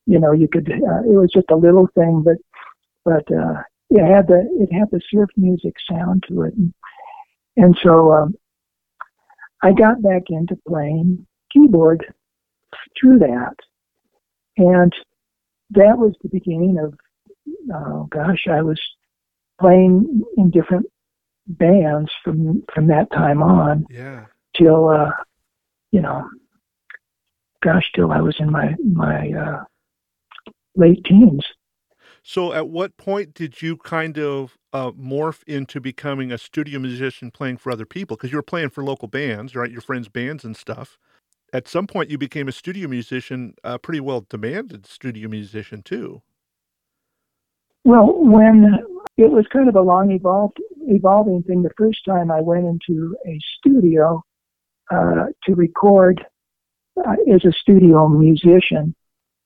you 0.05 0.19
know 0.19 0.31
you 0.31 0.47
could 0.47 0.69
uh, 0.71 1.01
it 1.11 1.17
was 1.17 1.31
just 1.33 1.49
a 1.49 1.55
little 1.55 1.87
thing 1.95 2.23
but 2.23 2.37
but 3.03 3.25
uh 3.35 3.61
it 3.89 4.05
had 4.05 4.27
the 4.27 4.39
it 4.61 4.71
had 4.71 4.89
the 4.91 5.01
surf 5.11 5.29
music 5.35 5.73
sound 5.89 6.23
to 6.27 6.43
it 6.43 6.53
and, 6.53 6.71
and 7.57 7.75
so 7.83 8.11
um 8.13 8.35
i 9.63 9.71
got 9.71 10.03
back 10.03 10.23
into 10.29 10.55
playing 10.67 11.25
keyboard 11.51 12.05
through 12.99 13.17
that 13.17 13.55
and 14.57 14.93
that 15.71 15.97
was 15.97 16.13
the 16.21 16.29
beginning 16.29 16.77
of 16.79 16.93
oh 17.73 18.07
gosh 18.11 18.45
i 18.51 18.61
was 18.61 18.79
playing 19.59 20.21
in 20.37 20.49
different 20.49 20.85
bands 21.47 22.11
from 22.23 22.63
from 22.73 22.87
that 22.87 23.11
time 23.11 23.41
on 23.41 23.85
Yeah. 23.89 24.25
till 24.55 24.89
uh 24.89 25.11
you 25.91 26.01
know 26.01 26.23
gosh 27.63 27.89
till 27.95 28.11
I 28.11 28.21
was 28.21 28.35
in 28.39 28.51
my 28.51 28.75
my 28.83 29.31
uh 29.31 29.63
late 30.75 31.03
teens. 31.05 31.45
So, 32.25 32.53
at 32.53 32.69
what 32.69 32.95
point 32.95 33.33
did 33.33 33.61
you 33.61 33.75
kind 33.75 34.17
of 34.17 34.57
uh, 34.71 34.91
morph 34.91 35.43
into 35.43 35.81
becoming 35.81 36.31
a 36.31 36.37
studio 36.37 36.79
musician 36.79 37.31
playing 37.31 37.57
for 37.57 37.69
other 37.69 37.85
people? 37.85 38.15
Because 38.15 38.31
you 38.31 38.37
were 38.37 38.43
playing 38.43 38.69
for 38.69 38.81
local 38.81 39.09
bands, 39.09 39.55
right? 39.55 39.69
Your 39.69 39.81
friends' 39.81 40.07
bands 40.07 40.45
and 40.45 40.55
stuff. 40.55 40.97
At 41.53 41.67
some 41.67 41.85
point, 41.85 42.09
you 42.09 42.17
became 42.17 42.47
a 42.47 42.51
studio 42.51 42.87
musician, 42.87 43.53
a 43.63 43.77
pretty 43.77 43.99
well 43.99 44.25
demanded 44.27 44.87
studio 44.87 45.29
musician, 45.29 45.83
too. 45.83 46.23
Well, 47.85 48.11
when 48.17 48.79
it 49.17 49.31
was 49.31 49.45
kind 49.53 49.69
of 49.69 49.75
a 49.75 49.81
long 49.81 50.11
evolved 50.11 50.57
evolving 50.87 51.43
thing, 51.43 51.61
the 51.61 51.69
first 51.77 51.99
time 52.05 52.31
I 52.31 52.41
went 52.41 52.65
into 52.65 53.15
a 53.25 53.37
studio 53.57 54.23
uh, 54.91 55.27
to 55.43 55.55
record 55.55 56.25
uh, 56.97 57.15
as 57.33 57.45
a 57.45 57.51
studio 57.51 58.07
musician 58.07 58.95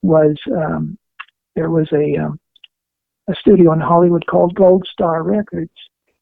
was 0.01 0.37
um, 0.55 0.97
there 1.55 1.69
was 1.69 1.89
a 1.91 2.23
um, 2.23 2.39
a 3.29 3.35
studio 3.35 3.73
in 3.73 3.81
Hollywood 3.81 4.25
called 4.27 4.55
Gold 4.55 4.87
Star 4.89 5.23
Records, 5.23 5.73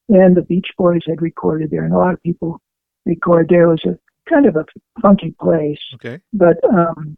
and 0.09 0.35
the 0.35 0.41
Beach 0.41 0.67
Boys 0.77 1.01
had 1.05 1.21
recorded 1.21 1.69
there, 1.69 1.83
and 1.83 1.93
a 1.93 1.97
lot 1.97 2.13
of 2.13 2.23
people 2.23 2.59
record 3.05 3.47
there. 3.49 3.63
It 3.63 3.69
was 3.69 3.85
a 3.85 3.99
kind 4.29 4.45
of 4.45 4.55
a 4.55 4.65
funky 5.01 5.35
place. 5.39 5.79
Okay. 5.95 6.19
but 6.33 6.57
um, 6.63 7.17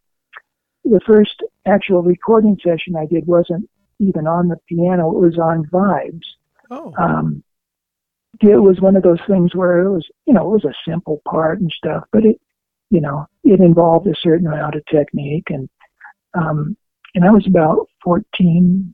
the 0.83 1.01
first 1.05 1.43
actual 1.65 2.01
recording 2.01 2.57
session 2.63 2.95
I 2.95 3.05
did 3.05 3.27
wasn't 3.27 3.69
even 3.99 4.27
on 4.27 4.47
the 4.47 4.57
piano; 4.67 5.11
it 5.11 5.19
was 5.19 5.37
on 5.37 5.65
vibes. 5.65 6.25
Oh. 6.69 6.93
Um, 6.97 7.43
it 8.41 8.61
was 8.61 8.79
one 8.79 8.95
of 8.95 9.03
those 9.03 9.19
things 9.27 9.55
where 9.55 9.79
it 9.79 9.89
was, 9.89 10.07
you 10.25 10.33
know, 10.33 10.47
it 10.47 10.63
was 10.63 10.65
a 10.65 10.89
simple 10.89 11.21
part 11.27 11.59
and 11.59 11.71
stuff, 11.75 12.03
but 12.11 12.23
it, 12.23 12.39
you 12.91 13.01
know, 13.01 13.25
it 13.43 13.59
involved 13.59 14.05
a 14.07 14.13
certain 14.21 14.47
amount 14.47 14.75
of 14.75 14.85
technique, 14.85 15.47
and 15.49 15.67
um, 16.33 16.77
and 17.15 17.25
I 17.25 17.31
was 17.31 17.47
about 17.47 17.87
14, 18.03 18.93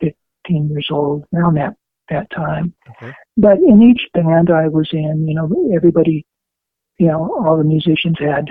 15 0.00 0.68
years 0.70 0.86
old 0.90 1.24
around 1.34 1.54
that 1.54 1.74
that 2.08 2.30
time. 2.30 2.72
Okay. 2.90 3.12
But 3.36 3.58
in 3.58 3.82
each 3.82 4.08
band 4.14 4.50
I 4.50 4.68
was 4.68 4.88
in, 4.92 5.26
you 5.26 5.34
know, 5.34 5.50
everybody, 5.74 6.24
you 6.98 7.08
know, 7.08 7.42
all 7.44 7.56
the 7.56 7.64
musicians 7.64 8.16
had, 8.18 8.48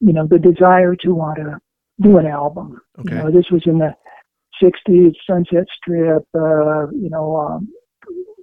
you 0.00 0.12
know, 0.12 0.26
the 0.26 0.38
desire 0.38 0.94
to 0.96 1.14
want 1.14 1.36
to 1.36 1.58
do 2.00 2.18
an 2.18 2.26
album. 2.26 2.80
Okay. 2.98 3.16
You 3.16 3.22
know, 3.22 3.30
this 3.30 3.50
was 3.50 3.62
in 3.66 3.78
the 3.78 3.94
60s, 4.62 5.14
Sunset 5.26 5.66
Strip, 5.76 6.24
uh, 6.34 6.88
you 6.90 7.10
know, 7.10 7.36
um, 7.36 7.68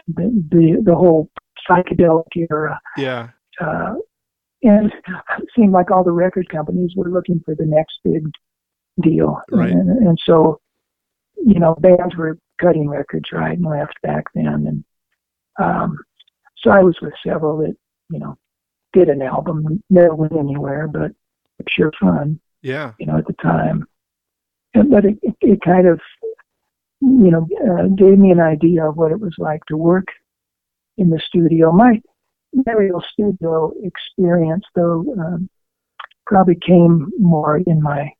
the, 0.07 0.43
the, 0.49 0.83
the 0.83 0.95
whole 0.95 1.29
psychedelic 1.69 2.27
era. 2.35 2.79
Yeah. 2.97 3.29
Uh, 3.59 3.95
and 4.63 4.91
it 5.39 5.47
seemed 5.55 5.73
like 5.73 5.91
all 5.91 6.03
the 6.03 6.11
record 6.11 6.49
companies 6.49 6.93
were 6.95 7.09
looking 7.09 7.41
for 7.45 7.55
the 7.55 7.65
next 7.65 7.99
big 8.03 8.29
deal. 9.01 9.41
Right. 9.51 9.71
And, 9.71 9.89
and 9.89 10.17
so, 10.25 10.59
you 11.35 11.59
know, 11.59 11.75
bands 11.75 12.15
were 12.15 12.37
cutting 12.59 12.89
records 12.89 13.29
right 13.31 13.57
and 13.57 13.65
left 13.65 13.95
back 14.01 14.25
then. 14.33 14.65
And 14.67 14.83
um, 15.59 15.97
so 16.57 16.71
I 16.71 16.79
was 16.79 16.97
with 17.01 17.13
several 17.25 17.57
that, 17.59 17.75
you 18.09 18.19
know, 18.19 18.37
did 18.93 19.09
an 19.09 19.21
album, 19.21 19.83
never 19.89 20.15
went 20.15 20.33
anywhere, 20.33 20.87
but 20.87 21.11
it's 21.59 21.71
sure 21.71 21.91
fun 21.99 22.39
Yeah. 22.61 22.93
you 22.99 23.05
know, 23.05 23.17
at 23.17 23.27
the 23.27 23.33
time. 23.33 23.85
And, 24.73 24.89
but 24.89 25.05
it, 25.05 25.17
it, 25.21 25.35
it 25.41 25.61
kind 25.61 25.87
of, 25.87 25.99
you 27.01 27.31
know, 27.31 27.47
uh, 27.69 27.87
gave 27.95 28.17
me 28.17 28.31
an 28.31 28.39
idea 28.39 28.87
of 28.87 28.97
what 28.97 29.11
it 29.11 29.19
was 29.19 29.35
like 29.37 29.63
to 29.65 29.77
work 29.77 30.07
in 30.97 31.09
the 31.09 31.19
studio. 31.25 31.71
My, 31.71 32.01
my 32.53 32.73
real 32.73 33.03
studio 33.11 33.71
experience, 33.83 34.65
though, 34.75 35.05
um, 35.19 35.49
probably 36.25 36.55
came 36.55 37.09
more 37.19 37.57
in 37.57 37.81
my 37.81 38.11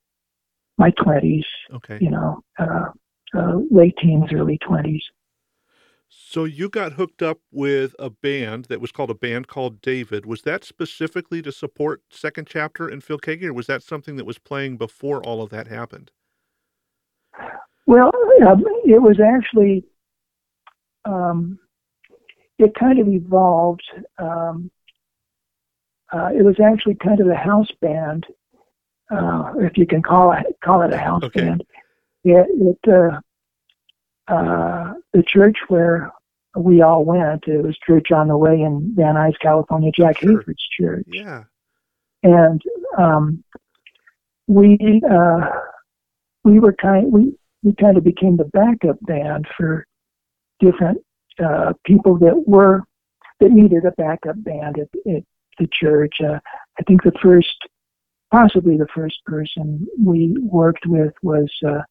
my 0.78 0.92
twenties. 0.92 1.46
Okay. 1.74 1.98
You 2.00 2.12
know, 2.12 2.42
uh, 2.60 2.92
uh, 3.36 3.58
late 3.72 3.96
teens, 4.00 4.32
early 4.32 4.58
twenties. 4.60 5.04
So 6.10 6.46
you 6.46 6.70
got 6.70 6.94
hooked 6.94 7.22
up 7.22 7.40
with 7.52 7.96
a 8.00 8.10
band 8.10 8.66
that 8.66 8.80
was 8.80 8.92
called 8.92 9.10
a 9.10 9.16
band 9.16 9.48
called 9.48 9.82
David. 9.82 10.26
Was 10.26 10.42
that 10.44 10.64
specifically 10.64 11.42
to 11.42 11.52
support 11.52 12.02
Second 12.10 12.48
Chapter 12.48 12.88
and 12.88 13.04
Phil 13.04 13.18
Keaggy, 13.18 13.46
or 13.46 13.54
was 13.54 13.68
that 13.68 13.84
something 13.84 14.16
that 14.16 14.26
was 14.26 14.40
playing 14.40 14.78
before 14.78 15.22
all 15.24 15.42
of 15.42 15.50
that 15.50 15.68
happened? 15.68 16.12
Well, 17.86 18.12
um, 18.46 18.64
it 18.86 19.02
was 19.02 19.20
actually, 19.20 19.86
um, 21.06 21.60
it 22.60 22.74
kind 22.76 23.00
of 23.00 23.08
evolved. 23.08 23.84
Um, 24.18 24.72
uh, 26.12 26.30
it 26.34 26.44
was 26.44 26.56
actually 26.60 26.96
kind 26.96 27.20
of 27.20 27.28
a 27.28 27.36
house 27.36 27.72
band, 27.82 28.26
uh, 29.12 29.54
if 29.60 29.78
you 29.78 29.86
can 29.86 30.02
call 30.02 30.32
it 30.34 30.46
call 30.64 30.82
it 30.82 30.94
a 30.94 30.98
house 30.98 31.24
Okay. 31.24 31.42
band. 31.42 31.64
It, 32.24 32.48
it 32.50 32.92
uh, 32.92 33.20
uh, 34.28 34.94
the 35.14 35.24
church 35.24 35.58
where 35.68 36.12
we 36.56 36.82
all 36.82 37.06
went. 37.06 37.44
It 37.48 37.64
was 37.64 37.78
Church 37.86 38.12
on 38.12 38.28
the 38.30 38.38
Way 38.38 38.62
in 38.62 38.94
Van 38.96 39.16
Nuys, 39.16 39.38
California. 39.40 39.92
Jack 39.96 40.20
Sure. 40.20 40.42
Hayford's 40.42 40.68
church 40.80 41.06
Yeah. 41.08 41.44
and 42.24 42.62
um, 42.98 43.44
we 44.48 45.02
uh, 45.10 45.50
we 46.44 46.60
were 46.60 46.74
kind 46.74 47.12
we 47.12 47.38
we 47.64 47.74
kind 47.76 47.98
of 47.98 48.04
became 48.04 48.38
the 48.38 48.46
backup 48.46 48.98
band 49.02 49.46
for 49.58 49.86
different 50.60 51.00
uh, 51.44 51.74
people 51.86 52.18
that 52.20 52.44
were 52.48 52.84
that 53.40 53.52
needed 53.52 53.86
a 53.86 53.92
backup 53.92 54.42
band 54.44 54.80
at, 54.80 54.88
at 55.14 55.24
the 55.60 55.68
church. 55.72 56.16
Uh, 56.24 56.40
I 56.80 56.84
think 56.88 57.04
the 57.04 57.12
first, 57.22 57.56
possibly 58.32 58.78
the 58.78 58.88
first 58.96 59.18
person 59.26 59.86
we 60.04 60.36
worked 60.42 60.86
with 60.88 61.14
was 61.22 61.52
uh, 61.68 61.82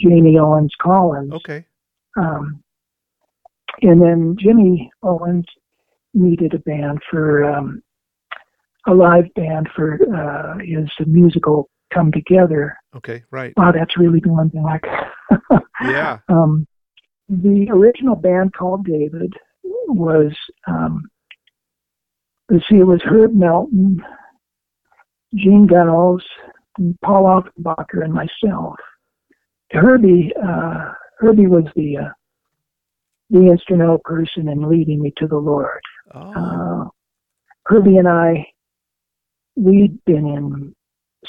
Jamie 0.00 0.38
Owens 0.38 0.72
Collins. 0.80 1.32
Okay. 1.34 1.66
Um, 2.16 2.62
and 3.82 4.00
then 4.00 4.36
Jimmy 4.38 4.90
Owens 5.02 5.46
needed 6.12 6.54
a 6.54 6.58
band 6.60 7.00
for 7.10 7.44
um, 7.44 7.82
a 8.86 8.94
live 8.94 9.32
band 9.34 9.68
for 9.74 9.98
uh, 10.14 10.58
his 10.58 10.88
musical 11.06 11.68
Come 11.92 12.12
Together. 12.12 12.76
Okay. 12.96 13.22
Right. 13.30 13.52
Wow, 13.56 13.72
that's 13.72 13.96
really 13.98 14.20
going 14.20 14.50
thing 14.50 14.62
like. 14.62 14.84
Yeah. 15.82 16.18
um, 16.28 16.66
the 17.28 17.68
original 17.70 18.14
band 18.14 18.54
called 18.54 18.86
David 18.86 19.32
was 19.88 20.32
um, 20.66 21.02
let's 22.50 22.64
see, 22.68 22.76
it 22.76 22.86
was 22.86 23.00
Herb 23.04 23.34
Melton, 23.34 24.02
Gene 25.34 25.66
Gunnels, 25.66 26.22
Paul 27.02 27.42
Offenbacher, 27.58 28.04
and 28.04 28.12
myself. 28.12 28.76
Herbie, 29.70 30.32
uh, 30.42 30.92
Herbie 31.18 31.46
was 31.46 31.64
the 31.76 31.98
uh, 31.98 32.10
the 33.30 33.50
instrumental 33.50 33.98
person 33.98 34.48
in 34.48 34.68
leading 34.68 35.00
me 35.00 35.12
to 35.16 35.26
the 35.26 35.36
Lord. 35.36 35.80
Oh, 36.14 36.32
Uh, 36.32 36.88
Herbie 37.66 37.96
and 37.96 38.08
I, 38.08 38.46
we'd 39.56 40.04
been 40.04 40.26
in 40.26 40.74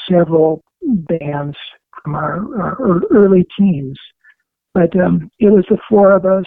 several 0.10 0.64
bands 0.82 1.56
from 2.04 2.16
our, 2.16 2.62
our 2.62 3.02
early 3.12 3.48
teens, 3.58 3.98
but 4.74 4.96
um, 5.00 5.32
it 5.40 5.50
was 5.50 5.66
the 5.70 5.78
four 5.90 6.12
of 6.12 6.26
us. 6.26 6.46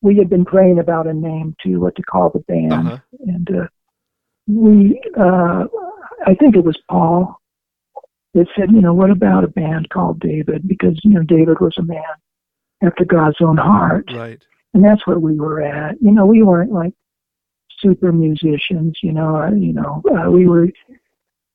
We 0.00 0.16
had 0.16 0.28
been 0.28 0.44
praying 0.44 0.80
about 0.80 1.06
a 1.06 1.14
name 1.14 1.54
too, 1.62 1.80
what 1.80 1.94
to 1.96 2.02
call 2.02 2.30
the 2.30 2.40
band, 2.40 2.72
uh-huh. 2.72 2.98
and 3.26 3.48
uh, 3.50 3.66
we, 4.48 5.00
uh, 5.18 5.64
I 6.26 6.34
think 6.34 6.56
it 6.56 6.64
was 6.64 6.78
Paul 6.90 7.40
that 8.34 8.46
said, 8.56 8.72
you 8.72 8.80
know, 8.80 8.94
what 8.94 9.10
about 9.10 9.44
a 9.44 9.48
band 9.48 9.88
called 9.90 10.20
David? 10.20 10.66
Because 10.66 10.98
you 11.04 11.10
know, 11.10 11.22
David 11.22 11.60
was 11.60 11.74
a 11.78 11.82
man 11.82 12.02
after 12.82 13.04
God's 13.04 13.36
own 13.40 13.56
heart, 13.56 14.06
Right. 14.14 14.42
and 14.74 14.84
that's 14.84 15.06
where 15.06 15.18
we 15.18 15.38
were 15.38 15.60
at. 15.62 16.00
You 16.00 16.12
know, 16.12 16.26
we 16.26 16.42
weren't 16.42 16.72
like 16.72 16.94
super 17.80 18.12
musicians. 18.12 18.98
You 19.02 19.12
know, 19.12 19.36
uh, 19.36 19.50
you 19.52 19.72
know, 19.72 20.02
uh, 20.10 20.30
we 20.30 20.46
were 20.46 20.68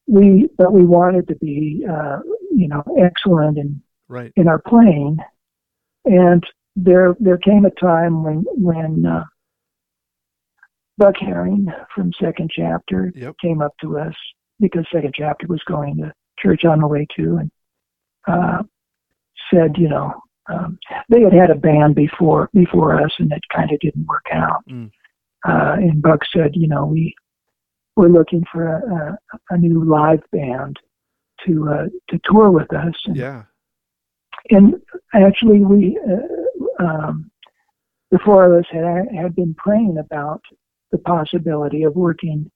we, 0.08 0.50
but 0.58 0.74
we 0.74 0.86
wanted 0.86 1.27
to 1.30 1.36
be, 1.36 1.86
uh, 1.89 2.20
you 2.51 2.68
know, 2.68 2.84
excellent 3.00 3.58
in 3.58 3.82
Right. 4.10 4.34
in 4.36 4.48
our 4.48 4.60
playing. 4.60 5.18
And 6.06 6.44
there 6.75 7.15
there 7.20 7.38
came 7.38 7.65
a 7.65 7.72
time 7.72 8.24
when 8.24 8.44
when 8.50 9.06
uh, 9.06 9.24
Buck 10.98 11.15
Herring 11.20 11.68
from 11.96 12.12
Second 12.22 12.51
Chapter 12.53 13.12
Yep. 13.15 13.36
came 13.42 13.62
up 13.62 13.74
to 13.82 13.98
us 13.98 14.13
because 14.60 14.86
Second 14.92 15.13
Chapter 15.15 15.48
was 15.48 15.62
going 15.65 15.98
to 15.98 16.13
church 16.38 16.65
on 16.65 16.80
the 16.80 16.88
way 16.88 17.08
to, 17.15 17.38
and 17.38 17.51
uh, 18.27 18.63
said, 19.51 19.77
you 19.77 19.88
know, 19.88 20.13
um, 20.50 20.77
they 21.09 21.21
had 21.21 21.33
had 21.33 21.50
a 21.50 21.55
band 21.55 21.95
before 21.95 22.50
before 22.53 23.01
us, 23.01 23.12
and 23.19 23.31
it 23.31 23.41
kind 23.53 23.71
of 23.71 23.79
didn't 23.79 24.05
work 24.05 24.25
out. 24.31 24.63
Mm. 24.69 24.91
Uh, 25.47 25.73
and 25.77 26.01
Buck 26.01 26.21
said, 26.35 26.51
you 26.53 26.67
know, 26.67 26.85
we 26.85 27.13
we're 27.95 28.09
looking 28.09 28.43
for 28.51 28.67
a, 28.67 29.17
a, 29.33 29.55
a 29.55 29.57
new 29.57 29.83
live 29.83 30.21
band 30.31 30.77
to 31.45 31.69
uh, 31.69 31.85
to 32.09 32.19
tour 32.25 32.51
with 32.51 32.73
us. 32.73 32.93
And, 33.05 33.15
Yeah. 33.15 33.43
and 34.50 34.75
actually, 35.13 35.59
we 35.59 36.00
uh, 36.09 36.83
um, 36.83 37.29
the 38.12 38.19
four 38.19 38.45
of 38.45 38.59
us 38.59 38.69
had 38.71 39.07
had 39.15 39.35
been 39.35 39.53
praying 39.55 39.97
about 39.97 40.41
the 40.91 40.97
possibility 41.00 41.83
of 41.83 41.95
working 41.95 42.50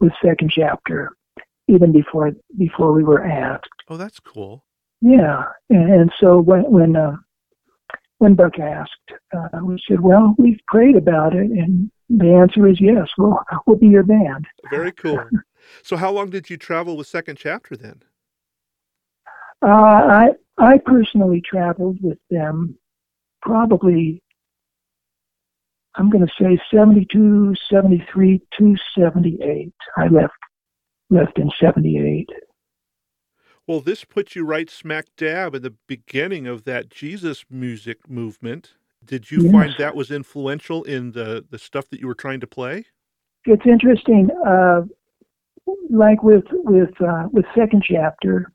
with 0.00 0.12
Second 0.24 0.50
Chapter 0.54 1.12
even 1.68 1.92
before 1.92 2.32
before 2.56 2.92
we 2.92 3.04
were 3.04 3.24
asked. 3.24 3.68
Oh, 3.88 3.96
that's 3.96 4.20
cool. 4.20 4.64
Yeah, 5.00 5.44
and, 5.70 5.92
and 5.92 6.12
so 6.20 6.40
when 6.40 6.62
when 6.70 6.96
uh, 6.96 7.16
when 8.18 8.34
Buck 8.34 8.58
asked, 8.58 9.12
uh, 9.32 9.58
we 9.62 9.80
said, 9.88 10.00
"Well, 10.00 10.34
we've 10.38 10.60
prayed 10.66 10.96
about 10.96 11.34
it, 11.34 11.50
and 11.50 11.90
the 12.08 12.32
answer 12.32 12.66
is 12.66 12.80
yes. 12.80 13.08
We'll 13.16 13.38
we'll 13.66 13.76
be 13.76 13.88
your 13.88 14.02
band." 14.02 14.46
Very 14.70 14.92
cool. 14.92 15.20
so, 15.82 15.96
how 15.96 16.10
long 16.10 16.30
did 16.30 16.50
you 16.50 16.56
travel 16.56 16.96
with 16.96 17.06
Second 17.06 17.36
Chapter 17.36 17.76
then? 17.76 18.02
Uh, 19.62 19.66
I 19.66 20.28
I 20.56 20.78
personally 20.78 21.40
traveled 21.40 21.98
with 22.02 22.18
them 22.30 22.76
probably 23.42 24.22
I'm 25.98 26.10
going 26.10 26.24
to 26.24 26.32
say 26.40 26.60
72, 26.70 27.54
73 27.68 28.40
to 28.58 28.76
78. 28.96 29.72
I 29.96 30.06
left 30.06 30.32
left 31.10 31.38
in 31.38 31.50
78. 31.60 32.28
Well, 33.68 33.80
this 33.80 34.02
puts 34.02 34.34
you 34.34 34.46
right 34.46 34.70
smack 34.70 35.08
dab 35.18 35.54
in 35.54 35.60
the 35.60 35.74
beginning 35.86 36.46
of 36.46 36.64
that 36.64 36.88
Jesus 36.88 37.44
music 37.50 38.08
movement. 38.08 38.72
Did 39.04 39.30
you 39.30 39.42
Yes. 39.42 39.52
find 39.52 39.74
that 39.78 39.94
was 39.94 40.10
influential 40.10 40.82
in 40.84 41.12
the, 41.12 41.44
the 41.50 41.58
stuff 41.58 41.90
that 41.90 42.00
you 42.00 42.06
were 42.06 42.14
trying 42.14 42.40
to 42.40 42.46
play? 42.46 42.86
It's 43.44 43.66
interesting. 43.66 44.30
Uh, 44.46 44.82
like 45.90 46.22
with 46.22 46.44
with 46.50 46.98
uh, 47.02 47.28
with 47.30 47.44
Second 47.54 47.84
Chapter, 47.86 48.50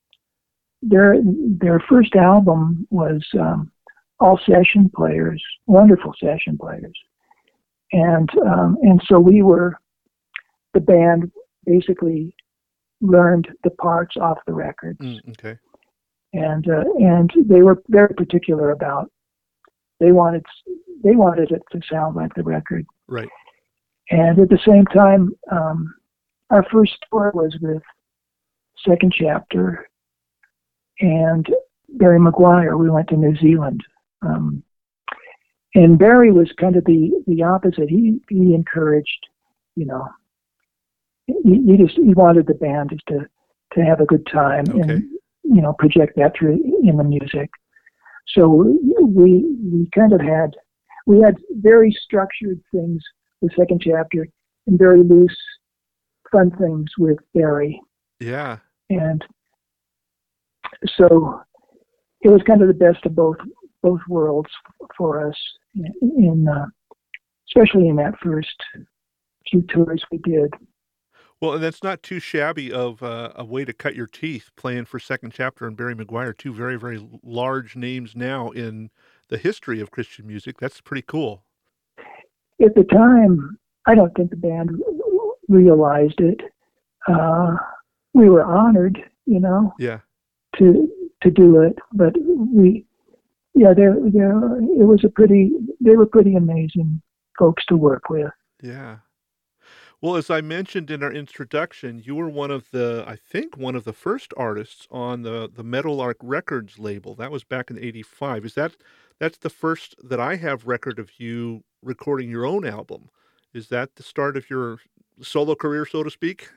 their 0.81 1.17
their 1.23 1.79
first 1.87 2.15
album 2.15 2.87
was 2.89 3.23
um, 3.39 3.71
all 4.19 4.39
session 4.47 4.89
players, 4.95 5.43
wonderful 5.67 6.13
session 6.19 6.57
players, 6.57 6.97
and 7.91 8.29
um, 8.39 8.77
and 8.81 8.99
so 9.07 9.19
we 9.19 9.43
were 9.43 9.77
the 10.73 10.79
band 10.79 11.31
basically 11.65 12.35
learned 13.03 13.47
the 13.63 13.69
parts 13.69 14.15
off 14.17 14.39
the 14.47 14.53
records, 14.53 14.99
Mm, 14.99 15.19
okay. 15.29 15.57
and 16.33 16.67
uh, 16.69 16.83
and 16.99 17.31
they 17.45 17.61
were 17.61 17.83
very 17.89 18.13
particular 18.15 18.71
about 18.71 19.11
they 19.99 20.11
wanted 20.11 20.43
they 21.03 21.15
wanted 21.15 21.51
it 21.51 21.61
to 21.71 21.81
sound 21.89 22.15
like 22.15 22.33
the 22.33 22.43
record. 22.43 22.85
Right. 23.07 23.29
And 24.09 24.39
at 24.39 24.49
the 24.49 24.59
same 24.65 24.85
time, 24.87 25.31
um, 25.51 25.93
our 26.49 26.65
first 26.71 26.93
tour 27.11 27.31
was 27.33 27.55
with 27.61 27.81
Second 28.87 29.13
Chapter 29.13 29.87
and 30.99 31.45
Barry 31.89 32.19
McGuire. 32.19 32.77
We 32.77 32.89
went 32.89 33.09
to 33.09 33.17
New 33.17 33.35
Zealand. 33.37 33.81
Um, 34.21 34.63
and 35.75 35.97
Barry 35.97 36.31
was 36.31 36.51
kind 36.59 36.75
of 36.75 36.85
the, 36.85 37.11
the 37.27 37.43
opposite. 37.43 37.89
He, 37.89 38.19
he 38.29 38.53
encouraged, 38.53 39.27
you 39.75 39.85
know, 39.85 40.07
he, 41.27 41.63
he 41.65 41.77
just, 41.77 41.95
he 41.95 42.13
wanted 42.13 42.47
the 42.47 42.53
band 42.53 42.89
just 42.91 43.05
to, 43.07 43.27
to 43.73 43.85
have 43.85 43.99
a 43.99 44.05
good 44.05 44.25
time 44.27 44.65
Okay. 44.69 44.81
and, 44.81 45.03
you 45.43 45.61
know, 45.61 45.73
project 45.73 46.13
that 46.17 46.33
through 46.37 46.59
in 46.83 46.97
the 46.97 47.03
music. 47.03 47.49
So 48.27 48.77
we, 49.01 49.45
we 49.61 49.89
kind 49.93 50.13
of 50.13 50.21
had, 50.21 50.55
we 51.05 51.19
had 51.19 51.35
very 51.51 51.91
structured 51.91 52.61
things 52.71 53.03
the 53.41 53.49
second 53.57 53.81
chapter 53.81 54.27
and 54.67 54.79
very 54.79 55.03
loose, 55.03 55.37
fun 56.31 56.51
things 56.51 56.89
with 56.97 57.17
Barry. 57.33 57.81
Yeah. 58.19 58.57
And 58.89 59.23
so 60.97 61.41
it 62.21 62.29
was 62.29 62.41
kind 62.47 62.61
of 62.61 62.69
the 62.69 62.73
best 62.73 63.05
of 63.05 63.15
both 63.15 63.37
both 63.81 63.99
worlds 64.07 64.49
for 64.97 65.27
us 65.27 65.35
in, 65.75 65.93
in 66.01 66.47
uh, 66.47 66.65
especially 67.49 67.89
in 67.89 67.97
that 67.97 68.13
first 68.23 68.55
few 69.49 69.61
tours 69.63 70.01
we 70.09 70.19
did. 70.19 70.53
Well, 71.43 71.55
and 71.55 71.61
that's 71.61 71.83
not 71.83 72.01
too 72.01 72.21
shabby 72.21 72.71
of 72.71 73.03
uh, 73.03 73.33
a 73.35 73.43
way 73.43 73.65
to 73.65 73.73
cut 73.73 73.95
your 73.95 74.07
teeth 74.07 74.49
playing 74.55 74.85
for 74.85 74.97
Second 74.97 75.33
Chapter 75.33 75.67
and 75.67 75.75
Barry 75.75 75.93
McGuire, 75.93 76.37
two 76.37 76.53
very, 76.53 76.79
very 76.79 77.05
large 77.21 77.75
names 77.75 78.15
now 78.15 78.51
in 78.51 78.91
the 79.27 79.37
history 79.37 79.81
of 79.81 79.91
Christian 79.91 80.25
music. 80.25 80.57
That's 80.57 80.79
pretty 80.79 81.01
cool. 81.05 81.43
At 82.63 82.75
the 82.75 82.85
time, 82.85 83.57
I 83.85 83.93
don't 83.93 84.15
think 84.15 84.29
the 84.29 84.37
band 84.37 84.69
realized 85.49 86.21
it. 86.21 86.39
Uh, 87.09 87.57
we 88.13 88.29
were 88.29 88.45
honored, 88.45 89.03
you 89.25 89.41
know, 89.41 89.73
Yeah. 89.77 89.99
to 90.59 90.89
to 91.23 91.29
do 91.29 91.61
it, 91.61 91.77
but 91.91 92.15
we, 92.53 92.85
yeah, 93.53 93.73
there, 93.73 93.97
there, 94.13 94.37
it 94.59 94.87
was 94.87 95.03
a 95.03 95.09
pretty, 95.09 95.51
they 95.81 95.97
were 95.97 96.05
pretty 96.05 96.35
amazing 96.35 97.01
folks 97.37 97.65
to 97.65 97.75
work 97.75 98.09
with. 98.09 98.31
Yeah. 98.61 98.99
Well, 100.03 100.17
as 100.17 100.29
I 100.29 100.41
mentioned 100.41 100.91
in 100.91 101.01
our 101.01 101.13
introduction, 101.13 102.01
you 102.03 102.13
were 102.15 102.27
one 102.27 102.51
of 102.51 102.69
the, 102.71 103.05
I 103.07 103.15
think, 103.15 103.55
one 103.55 103.73
of 103.73 103.85
the 103.85 103.93
first 103.93 104.33
artists 104.35 104.85
on 104.91 105.21
the 105.21 105.49
the 105.49 105.63
Meadowlark 105.63 106.17
Records 106.21 106.77
label. 106.77 107.15
That 107.15 107.31
was 107.31 107.45
back 107.45 107.71
in 107.71 107.79
'85. 107.79 108.43
Is 108.43 108.53
that 108.55 108.75
that's 109.17 109.37
the 109.37 109.49
first 109.49 109.95
that 110.03 110.19
I 110.19 110.35
have 110.35 110.67
record 110.67 110.99
of 110.99 111.21
you 111.21 111.63
recording 111.81 112.29
your 112.29 112.45
own 112.45 112.65
album? 112.65 113.11
Is 113.53 113.69
that 113.69 113.95
the 113.95 114.03
start 114.03 114.35
of 114.35 114.49
your 114.49 114.79
solo 115.21 115.55
career, 115.55 115.85
so 115.85 116.03
to 116.03 116.09
speak? 116.11 116.49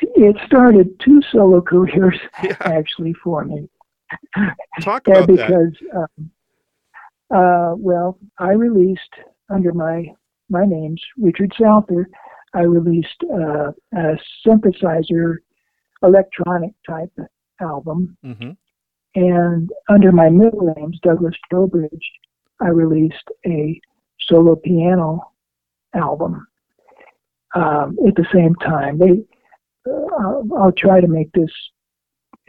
It 0.00 0.36
started 0.46 1.00
two 1.04 1.22
solo 1.32 1.60
careers 1.60 2.20
Yeah. 2.44 2.54
actually 2.60 3.14
for 3.14 3.44
me. 3.44 3.68
Talk 4.80 5.08
about 5.08 5.26
that. 5.26 5.48
because, 5.48 5.74
um, 5.92 6.30
uh, 7.34 7.74
well, 7.76 8.16
I 8.38 8.52
released 8.52 9.14
under 9.50 9.72
my 9.72 10.06
my 10.48 10.64
name's 10.64 11.02
Richard 11.18 11.52
Souther. 11.60 12.08
I 12.54 12.62
released 12.62 13.22
uh, 13.32 13.72
a 13.96 14.18
synthesizer 14.46 15.36
electronic 16.02 16.72
type 16.86 17.12
album, 17.60 18.16
hmm 18.22 18.52
and 19.14 19.70
under 19.88 20.10
my 20.10 20.28
middle 20.28 20.74
names 20.76 20.98
Douglas 21.02 21.34
Trowbridge, 21.48 22.10
I 22.60 22.68
released 22.68 23.28
a 23.46 23.80
solo 24.28 24.56
piano 24.56 25.20
album 25.94 26.46
um, 27.54 27.96
at 28.06 28.14
the 28.16 28.26
same 28.32 28.54
time. 28.56 28.98
They, 28.98 29.24
uh, 29.88 30.06
I'll, 30.18 30.48
I'll 30.58 30.72
try 30.72 31.00
to 31.00 31.06
make 31.06 31.30
this 31.32 31.50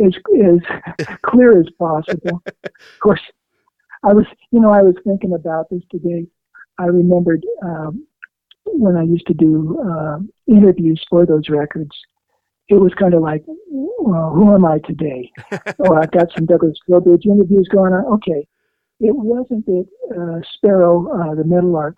as 0.03 0.13
as 0.43 1.07
clear 1.25 1.59
as 1.59 1.67
possible. 1.77 2.41
of 2.45 2.99
course, 3.01 3.21
I 4.03 4.13
was, 4.13 4.25
you 4.51 4.59
know, 4.59 4.71
I 4.71 4.81
was 4.81 4.95
thinking 5.03 5.33
about 5.33 5.69
this 5.69 5.83
today. 5.91 6.25
I 6.77 6.85
remembered 6.85 7.45
um, 7.63 8.05
when 8.65 8.95
I 8.95 9.03
used 9.03 9.27
to 9.27 9.33
do 9.33 9.79
uh, 9.79 10.17
interviews 10.47 11.03
for 11.09 11.25
those 11.25 11.49
records. 11.49 11.95
it 12.67 12.75
was 12.75 12.93
kind 12.99 13.13
of 13.13 13.21
like, 13.21 13.43
well, 13.69 14.31
who 14.31 14.53
am 14.53 14.65
I 14.65 14.79
today? 14.79 15.31
oh, 15.79 15.95
I've 15.95 16.11
got 16.11 16.27
some 16.35 16.45
Douglas 16.45 16.77
Trowbridge 16.87 17.25
interviews 17.25 17.67
going 17.71 17.93
on. 17.93 18.05
Okay. 18.15 18.47
It 18.99 19.15
wasn't 19.15 19.65
that 19.65 19.85
uh, 20.15 20.39
Sparrow, 20.53 21.07
uh, 21.11 21.35
the 21.35 21.43
Meadowlark 21.43 21.95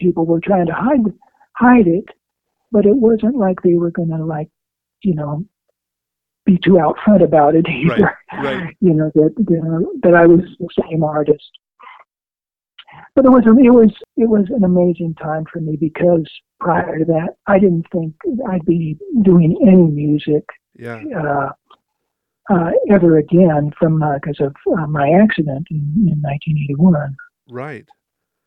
people 0.00 0.26
were 0.26 0.40
trying 0.40 0.66
to 0.66 0.72
hide 0.72 1.00
hide 1.56 1.86
it, 1.86 2.04
but 2.72 2.86
it 2.86 2.96
wasn't 2.96 3.36
like 3.36 3.62
they 3.62 3.74
were 3.74 3.90
going 3.90 4.10
to 4.10 4.24
like, 4.24 4.48
you 5.02 5.14
know, 5.14 5.44
be 6.44 6.58
too 6.58 6.78
out 6.78 6.96
front 7.04 7.22
about 7.22 7.54
it 7.54 7.66
either. 7.68 8.16
Right, 8.32 8.44
right. 8.44 8.76
You 8.80 8.94
know 8.94 9.10
that 9.14 9.34
that, 9.36 9.86
that 10.02 10.14
I 10.14 10.26
was 10.26 10.40
the 10.58 10.68
same 10.88 11.02
artist. 11.02 11.50
But 13.14 13.24
it 13.24 13.30
was 13.30 13.44
it 13.46 13.70
was 13.70 13.90
it 14.16 14.28
was 14.28 14.46
an 14.50 14.64
amazing 14.64 15.14
time 15.14 15.44
for 15.52 15.60
me 15.60 15.76
because 15.76 16.28
prior 16.60 16.98
to 16.98 17.04
that, 17.04 17.36
I 17.46 17.58
didn't 17.58 17.86
think 17.92 18.14
I'd 18.50 18.64
be 18.64 18.96
doing 19.22 19.56
any 19.62 19.90
music 19.90 20.44
Yeah. 20.78 21.02
uh, 21.16 21.50
uh, 22.52 22.70
ever 22.90 23.18
again 23.18 23.72
from 23.78 24.02
because 24.14 24.40
of 24.40 24.54
uh, 24.78 24.86
my 24.86 25.10
accident 25.10 25.66
in, 25.70 25.78
in 26.08 26.20
1981. 26.20 27.16
Right. 27.48 27.86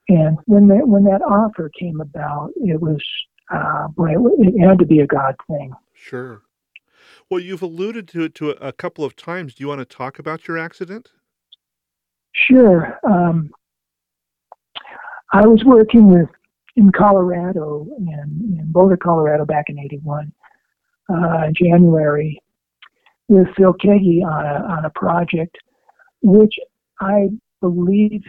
And 0.10 0.38
when 0.46 0.68
that 0.70 0.88
when 0.88 1.04
that 1.06 1.22
offer 1.22 1.70
came 1.80 2.00
about, 2.02 2.52
it 2.56 2.82
was 2.82 3.02
uh, 3.54 3.88
boy, 3.90 4.12
it, 4.12 4.56
it 4.56 4.68
had 4.68 4.80
to 4.80 4.86
be 4.86 5.00
a 5.00 5.08
God 5.08 5.36
thing. 5.48 5.74
Sure. 5.94 6.42
Well, 7.30 7.40
you've 7.40 7.62
alluded 7.62 8.08
to 8.10 8.24
it 8.24 8.36
to 8.36 8.52
a, 8.52 8.68
a 8.68 8.72
couple 8.72 9.04
of 9.04 9.16
times. 9.16 9.56
Do 9.56 9.64
you 9.64 9.68
want 9.68 9.80
to 9.80 9.86
talk 9.86 10.20
about 10.20 10.48
your 10.48 10.58
accident? 10.58 11.12
Sure. 12.34 12.98
Um, 13.04 13.52
I 15.34 15.46
was 15.46 15.64
working 15.66 16.10
with 16.10 16.30
in 16.76 16.92
Colorado 16.92 17.88
in, 17.98 18.58
in 18.60 18.72
Boulder, 18.72 18.98
Colorado, 18.98 19.46
back 19.46 19.66
in 19.70 19.80
'81, 19.80 20.32
uh, 21.10 21.48
January, 21.54 22.42
with 23.28 23.48
Phil 23.56 23.74
Keaggy 23.74 24.24
on 24.24 24.46
a 24.46 24.66
on 24.66 24.86
a 24.86 24.90
project, 24.92 25.58
which 26.22 26.56
I 27.00 27.30
believe 27.62 28.24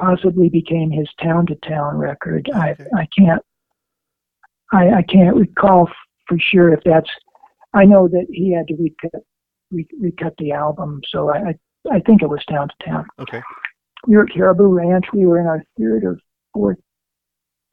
possibly 0.00 0.48
became 0.48 0.90
his 0.90 1.08
town 1.20 1.46
to 1.46 1.54
town 1.56 1.96
record. 1.96 2.48
I 2.54 2.76
I 2.96 3.08
can't 3.18 3.42
I, 4.72 4.90
I 4.98 5.02
can't 5.02 5.36
recall 5.36 5.88
f- 5.88 5.94
for 6.28 6.38
sure 6.38 6.72
if 6.72 6.80
that's. 6.84 7.10
I 7.74 7.84
know 7.84 8.08
that 8.08 8.26
he 8.30 8.52
had 8.52 8.66
to 8.68 8.74
recut 8.76 9.22
re, 9.70 9.86
recut 10.00 10.34
the 10.38 10.52
album, 10.52 11.00
so 11.08 11.30
I, 11.30 11.38
I 11.38 11.54
I 11.90 12.00
think 12.00 12.22
it 12.22 12.28
was 12.28 12.44
town 12.44 12.68
to 12.68 12.86
town. 12.86 13.06
Okay. 13.18 13.42
We 14.06 14.16
were 14.16 14.24
at 14.24 14.32
Caribou 14.32 14.66
Ranch. 14.68 15.06
We 15.12 15.26
were 15.26 15.40
in 15.40 15.46
our 15.46 15.62
third 15.78 16.04
or 16.04 16.18
fourth 16.54 16.78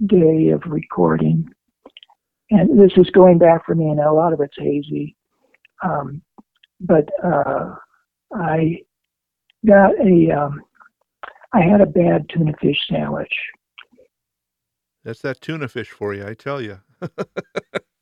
day 0.05 0.49
of 0.49 0.61
recording, 0.65 1.47
and 2.49 2.79
this 2.79 2.91
is 2.97 3.09
going 3.11 3.37
back 3.37 3.65
for 3.65 3.75
me, 3.75 3.89
and 3.89 3.99
a 3.99 4.11
lot 4.11 4.33
of 4.33 4.41
it's 4.41 4.57
hazy. 4.57 5.15
Um, 5.83 6.21
but 6.79 7.09
uh, 7.23 7.75
I 8.33 8.81
got 9.65 9.91
a 9.99 10.31
um, 10.31 10.61
I 11.53 11.61
had 11.61 11.81
a 11.81 11.85
bad 11.85 12.27
tuna 12.29 12.53
fish 12.61 12.77
sandwich. 12.89 13.33
That's 15.03 15.21
that 15.21 15.39
tuna 15.39 15.67
fish 15.67 15.91
for 15.91 16.13
you, 16.13 16.27
I 16.27 16.33
tell 16.33 16.61
you. 16.61 16.79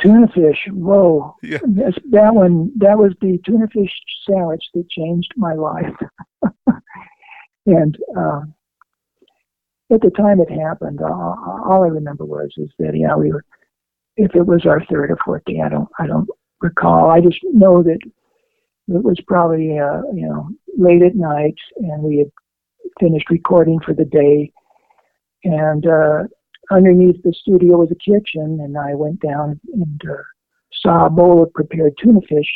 Tuna 0.01 0.27
fish, 0.33 0.67
whoa! 0.69 1.33
Yeah. 1.41 1.59
That's, 1.65 1.97
that 2.12 2.36
one, 2.36 2.71
that 2.77 2.97
was 2.97 3.13
the 3.21 3.39
tuna 3.45 3.67
fish 3.67 3.91
sandwich 4.27 4.63
that 4.73 4.89
changed 4.89 5.31
my 5.38 5.53
life. 5.53 5.95
and 7.65 7.97
um, 8.17 8.54
at 9.91 10.02
the 10.02 10.12
time 10.12 10.39
it 10.39 10.52
happened, 10.52 11.02
all, 11.02 11.63
all 11.65 11.84
I 11.84 11.88
remember 11.88 12.26
was 12.26 12.52
is 12.58 12.69
that 12.80 12.95
yeah, 12.95 13.15
we 13.15 13.32
were. 13.32 13.43
If 14.15 14.36
it 14.36 14.45
was 14.45 14.65
our 14.67 14.84
third 14.86 15.10
or 15.10 15.17
fourth 15.26 15.43
day, 15.45 15.60
I 15.65 15.69
don't, 15.69 15.89
I 15.97 16.06
don't 16.06 16.30
recall. 16.62 17.10
I 17.10 17.19
just 17.19 17.39
know 17.52 17.82
that 17.82 17.97
it 18.88 19.04
was 19.04 19.17
probably 19.28 19.80
uh, 19.80 20.02
you 20.13 20.28
know 20.28 20.49
late 20.78 21.02
at 21.02 21.15
night, 21.15 21.56
and 21.78 22.04
we 22.04 22.19
had 22.19 22.32
finished 22.99 23.30
recording 23.30 23.80
for 23.84 23.93
the 23.93 24.06
day, 24.06 24.52
and 25.43 25.88
uh, 25.88 26.23
underneath 26.71 27.21
the 27.23 27.34
studio 27.34 27.78
was 27.78 27.91
a 27.91 27.95
kitchen, 27.95 28.60
and 28.62 28.78
I 28.78 28.93
went 28.93 29.19
down 29.19 29.60
and 29.73 30.02
uh, 30.10 30.21
saw 30.82 31.06
a 31.06 31.10
bowl 31.10 31.43
of 31.43 31.54
prepared 31.54 31.93
tuna 32.02 32.21
fish, 32.28 32.49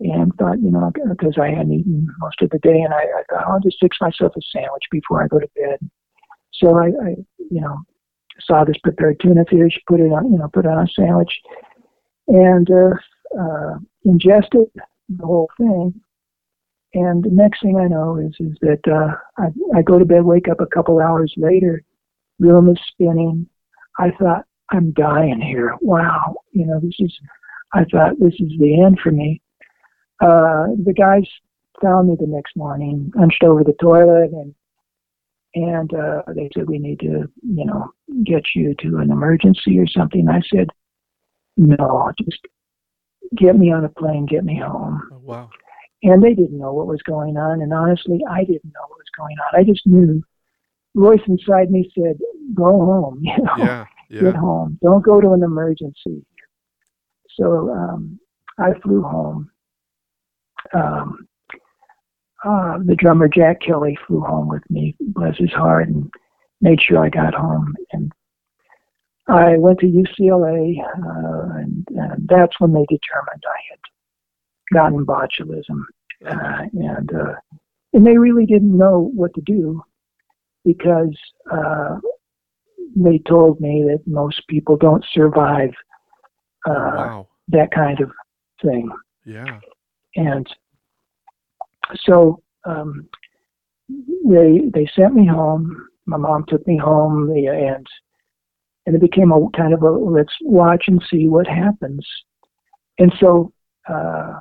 and 0.00 0.34
thought, 0.36 0.60
you 0.60 0.70
know, 0.70 0.90
because 1.08 1.36
I 1.40 1.48
hadn't 1.48 1.72
eaten 1.72 2.08
most 2.18 2.40
of 2.42 2.50
the 2.50 2.58
day, 2.58 2.80
and 2.80 2.92
I, 2.92 3.02
I 3.02 3.22
thought 3.28 3.46
I'll 3.46 3.60
just 3.60 3.78
fix 3.80 3.98
myself 4.00 4.32
a 4.36 4.40
sandwich 4.52 4.84
before 4.90 5.22
I 5.22 5.28
go 5.28 5.38
to 5.38 5.48
bed. 5.54 5.90
So 6.54 6.76
I, 6.78 6.86
I, 6.86 7.16
you 7.50 7.60
know, 7.60 7.78
saw 8.40 8.64
this 8.64 8.78
prepared 8.82 9.20
tuna 9.20 9.44
fish, 9.48 9.78
put 9.86 10.00
it 10.00 10.04
on, 10.04 10.32
you 10.32 10.38
know, 10.38 10.48
put 10.52 10.64
it 10.64 10.68
on 10.68 10.84
a 10.84 10.88
sandwich, 10.88 11.32
and 12.28 12.68
uh, 12.70 13.38
uh, 13.38 13.78
ingested 14.04 14.70
the 15.08 15.26
whole 15.26 15.50
thing. 15.58 16.00
And 16.94 17.22
the 17.22 17.30
next 17.30 17.62
thing 17.62 17.78
I 17.78 17.86
know 17.86 18.16
is 18.16 18.34
is 18.40 18.56
that 18.62 18.80
uh, 18.88 19.14
I, 19.40 19.78
I 19.78 19.82
go 19.82 19.98
to 19.98 20.04
bed, 20.04 20.24
wake 20.24 20.48
up 20.48 20.60
a 20.60 20.66
couple 20.66 20.98
hours 21.00 21.32
later, 21.36 21.82
room 22.38 22.70
is 22.70 22.80
spinning. 22.88 23.46
I 23.98 24.10
thought 24.18 24.44
I'm 24.70 24.92
dying 24.92 25.40
here. 25.40 25.74
Wow, 25.82 26.36
you 26.52 26.66
know 26.66 26.80
this 26.80 26.96
is. 26.98 27.16
I 27.72 27.84
thought 27.84 28.18
this 28.18 28.34
is 28.40 28.52
the 28.58 28.82
end 28.82 28.98
for 29.00 29.12
me. 29.12 29.40
Uh, 30.20 30.66
the 30.84 30.92
guys 30.96 31.24
found 31.82 32.08
me 32.08 32.16
the 32.18 32.26
next 32.26 32.56
morning, 32.56 33.10
hunched 33.16 33.42
over 33.42 33.64
the 33.64 33.74
toilet, 33.80 34.30
and 34.32 34.54
and 35.54 35.92
uh, 35.94 36.22
they 36.34 36.48
said 36.54 36.68
we 36.68 36.78
need 36.78 37.00
to, 37.00 37.28
you 37.42 37.64
know, 37.64 37.90
get 38.24 38.44
you 38.54 38.74
to 38.80 38.98
an 38.98 39.10
emergency 39.10 39.78
or 39.78 39.86
something. 39.86 40.28
I 40.28 40.40
said, 40.54 40.68
no, 41.56 42.12
just 42.22 42.38
get 43.36 43.56
me 43.56 43.72
on 43.72 43.84
a 43.84 43.88
plane, 43.88 44.26
get 44.26 44.44
me 44.44 44.60
home. 44.60 45.02
Oh, 45.12 45.18
wow. 45.18 45.50
And 46.04 46.22
they 46.22 46.34
didn't 46.34 46.58
know 46.58 46.72
what 46.72 46.86
was 46.86 47.02
going 47.02 47.36
on, 47.36 47.60
and 47.62 47.72
honestly, 47.72 48.20
I 48.30 48.44
didn't 48.44 48.64
know 48.64 48.86
what 48.88 48.98
was 48.98 49.10
going 49.16 49.36
on. 49.38 49.60
I 49.60 49.64
just 49.64 49.86
knew. 49.86 50.22
Voice 50.96 51.20
inside 51.28 51.70
me 51.70 51.88
said, 51.94 52.18
"Go 52.52 52.64
home, 52.64 53.20
you 53.22 53.36
know, 53.38 53.56
Yeah. 53.58 53.86
get 54.10 54.34
home. 54.34 54.76
Don't 54.82 55.04
go 55.04 55.20
to 55.20 55.32
an 55.32 55.42
emergency." 55.44 56.24
So 57.36 57.70
um, 57.70 58.18
I 58.58 58.72
flew 58.82 59.02
home. 59.02 59.50
Um, 60.74 61.26
uh, 62.44 62.78
the 62.84 62.94
drummer 62.96 63.28
Jack 63.28 63.60
Kelly 63.60 63.98
flew 64.06 64.20
home 64.20 64.48
with 64.48 64.62
me, 64.70 64.96
bless 65.00 65.36
his 65.36 65.52
heart, 65.52 65.88
and 65.88 66.10
made 66.60 66.80
sure 66.80 67.04
I 67.04 67.08
got 67.10 67.34
home. 67.34 67.74
And 67.92 68.12
I 69.28 69.56
went 69.58 69.80
to 69.80 69.86
UCLA, 69.86 70.76
uh, 70.80 71.58
and, 71.58 71.86
and 71.90 72.28
that's 72.28 72.58
when 72.58 72.72
they 72.72 72.86
determined 72.88 73.44
I 73.46 73.60
had 73.70 73.80
gotten 74.72 75.04
botulism, 75.04 75.82
uh, 76.26 76.66
and 76.72 77.12
uh, 77.12 77.34
and 77.92 78.06
they 78.06 78.16
really 78.16 78.46
didn't 78.46 78.76
know 78.76 79.10
what 79.14 79.34
to 79.34 79.40
do 79.42 79.82
because 80.64 81.16
uh, 81.50 81.96
they 82.96 83.18
told 83.18 83.60
me 83.60 83.84
that 83.86 84.02
most 84.06 84.46
people 84.48 84.76
don't 84.76 85.04
survive 85.12 85.70
uh, 86.66 86.72
wow. 86.96 87.28
that 87.48 87.70
kind 87.70 88.00
of 88.00 88.10
thing. 88.62 88.90
Yeah. 89.24 89.60
And 90.16 90.46
so 92.04 92.42
um, 92.64 93.08
they 94.24 94.60
they 94.72 94.88
sent 94.94 95.14
me 95.14 95.26
home. 95.26 95.86
My 96.06 96.16
mom 96.16 96.44
took 96.48 96.66
me 96.66 96.76
home, 96.76 97.30
and 97.30 97.86
and 98.86 98.96
it 98.96 99.00
became 99.00 99.32
a 99.32 99.48
kind 99.56 99.72
of 99.72 99.82
a 99.82 99.90
let's 99.90 100.34
watch 100.42 100.84
and 100.88 101.02
see 101.10 101.28
what 101.28 101.46
happens. 101.46 102.06
And 102.98 103.12
so 103.20 103.52
uh, 103.88 104.38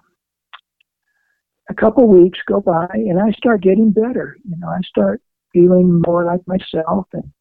a 1.69 1.73
couple 1.75 2.07
weeks 2.07 2.39
go 2.47 2.59
by, 2.59 2.87
and 2.93 3.19
I 3.19 3.31
start 3.31 3.61
getting 3.61 3.91
better. 3.91 4.37
You 4.47 4.57
know, 4.57 4.67
I 4.67 4.79
start 4.87 5.21
feeling 5.53 6.01
more 6.05 6.25
like 6.25 6.41
myself, 6.47 7.07
and 7.13 7.31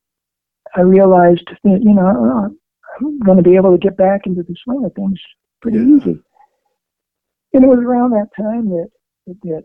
I 0.76 0.82
realized 0.82 1.48
that 1.64 1.80
you 1.82 1.94
know 1.94 2.54
I'm 3.00 3.18
going 3.20 3.38
to 3.38 3.42
be 3.42 3.56
able 3.56 3.72
to 3.72 3.78
get 3.78 3.96
back 3.96 4.26
into 4.26 4.42
the 4.42 4.54
swing 4.64 4.84
of 4.84 4.94
things 4.94 5.18
pretty 5.60 5.78
Yeah. 5.78 5.96
easy. 5.96 6.22
And 7.52 7.64
it 7.64 7.66
was 7.66 7.80
around 7.80 8.10
that 8.10 8.28
time 8.36 8.68
that 8.68 8.88
that 9.42 9.64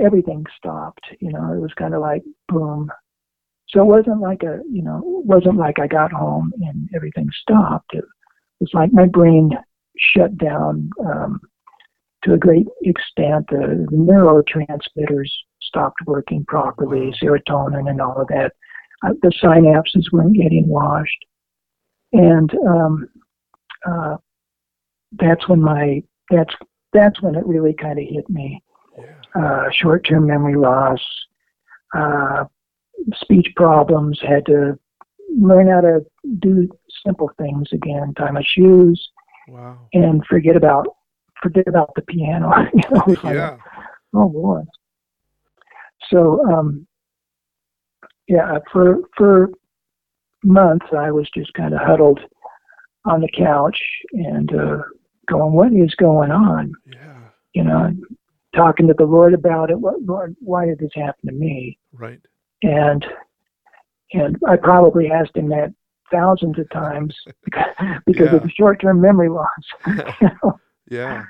everything 0.00 0.44
stopped. 0.56 1.06
You 1.20 1.32
know, 1.32 1.52
it 1.52 1.60
was 1.60 1.72
kind 1.78 1.94
of 1.94 2.00
like 2.00 2.22
boom. 2.48 2.90
So 3.68 3.80
it 3.80 3.86
wasn't 3.86 4.20
like 4.20 4.42
a 4.42 4.60
you 4.70 4.82
know, 4.82 4.98
it 5.20 5.26
wasn't 5.26 5.56
like 5.56 5.78
I 5.78 5.86
got 5.86 6.12
home 6.12 6.52
and 6.62 6.88
everything 6.94 7.28
stopped. 7.42 7.94
It 7.94 8.04
was 8.60 8.70
like 8.74 8.92
my 8.92 9.06
brain 9.06 9.50
shut 9.98 10.36
down 10.36 10.90
um, 11.04 11.40
to 12.24 12.34
a 12.34 12.38
great 12.38 12.66
extent. 12.82 13.46
The, 13.48 13.86
the 13.90 13.96
neurotransmitters 13.96 15.30
stopped 15.62 16.00
working 16.06 16.44
properly, 16.46 17.12
serotonin 17.22 17.88
and 17.90 18.00
all 18.00 18.20
of 18.20 18.28
that. 18.28 18.52
Uh, 19.04 19.12
the 19.22 19.32
synapses 19.42 20.10
weren't 20.12 20.36
getting 20.36 20.68
washed, 20.68 21.24
and 22.12 22.50
um, 22.66 23.08
uh, 23.86 24.16
that's 25.12 25.48
when 25.48 25.60
my 25.60 26.02
that's 26.30 26.54
that's 26.92 27.20
when 27.22 27.34
it 27.34 27.46
really 27.46 27.74
kind 27.74 27.98
of 27.98 28.04
hit 28.08 28.28
me. 28.30 28.62
Uh, 29.34 29.64
short-term 29.70 30.26
memory 30.26 30.56
loss, 30.56 30.98
uh, 31.94 32.44
speech 33.14 33.48
problems. 33.54 34.18
Had 34.26 34.46
to 34.46 34.78
learn 35.38 35.68
how 35.68 35.82
to 35.82 36.00
do 36.38 36.68
simple 37.04 37.30
things 37.38 37.68
again, 37.72 38.14
tie 38.16 38.30
my 38.30 38.42
shoes, 38.46 39.10
Wow. 39.48 39.78
and 39.92 40.24
forget 40.26 40.56
about 40.56 40.86
forget 41.42 41.68
about 41.68 41.92
the 41.94 42.02
piano. 42.02 42.50
you 42.74 42.80
know, 42.90 43.04
like, 43.06 43.22
Yeah. 43.36 43.56
oh 44.14 44.28
boy. 44.30 44.62
So 46.10 46.42
um, 46.50 46.86
yeah, 48.28 48.58
for 48.72 48.98
for 49.16 49.50
months 50.44 50.86
I 50.96 51.10
was 51.10 51.28
just 51.34 51.52
kind 51.54 51.74
of 51.74 51.80
huddled 51.80 52.20
on 53.04 53.20
the 53.20 53.28
couch 53.36 53.78
and 54.12 54.52
uh, 54.54 54.78
going, 55.26 55.52
"What 55.52 55.72
is 55.72 55.94
going 55.94 56.30
on?" 56.30 56.72
Yeah. 56.86 57.18
You 57.54 57.64
know, 57.64 57.92
talking 58.54 58.86
to 58.88 58.94
the 58.94 59.04
Lord 59.04 59.34
about 59.34 59.70
it. 59.70 59.78
What, 59.78 60.02
Lord, 60.02 60.36
why 60.40 60.66
did 60.66 60.78
this 60.78 60.90
happen 60.94 61.28
to 61.28 61.32
me? 61.32 61.78
Right. 61.92 62.20
And 62.62 63.04
and 64.12 64.36
I 64.48 64.56
probably 64.56 65.10
asked 65.10 65.36
him 65.36 65.48
that 65.50 65.74
thousands 66.12 66.58
of 66.58 66.68
times 66.70 67.14
because, 67.44 67.64
because 68.06 68.26
Yeah. 68.30 68.36
of 68.36 68.42
the 68.42 68.50
short-term 68.50 69.00
memory 69.00 69.28
loss. 69.28 69.48
you 69.86 69.94
know? 70.42 70.60
Yeah. 70.88 71.24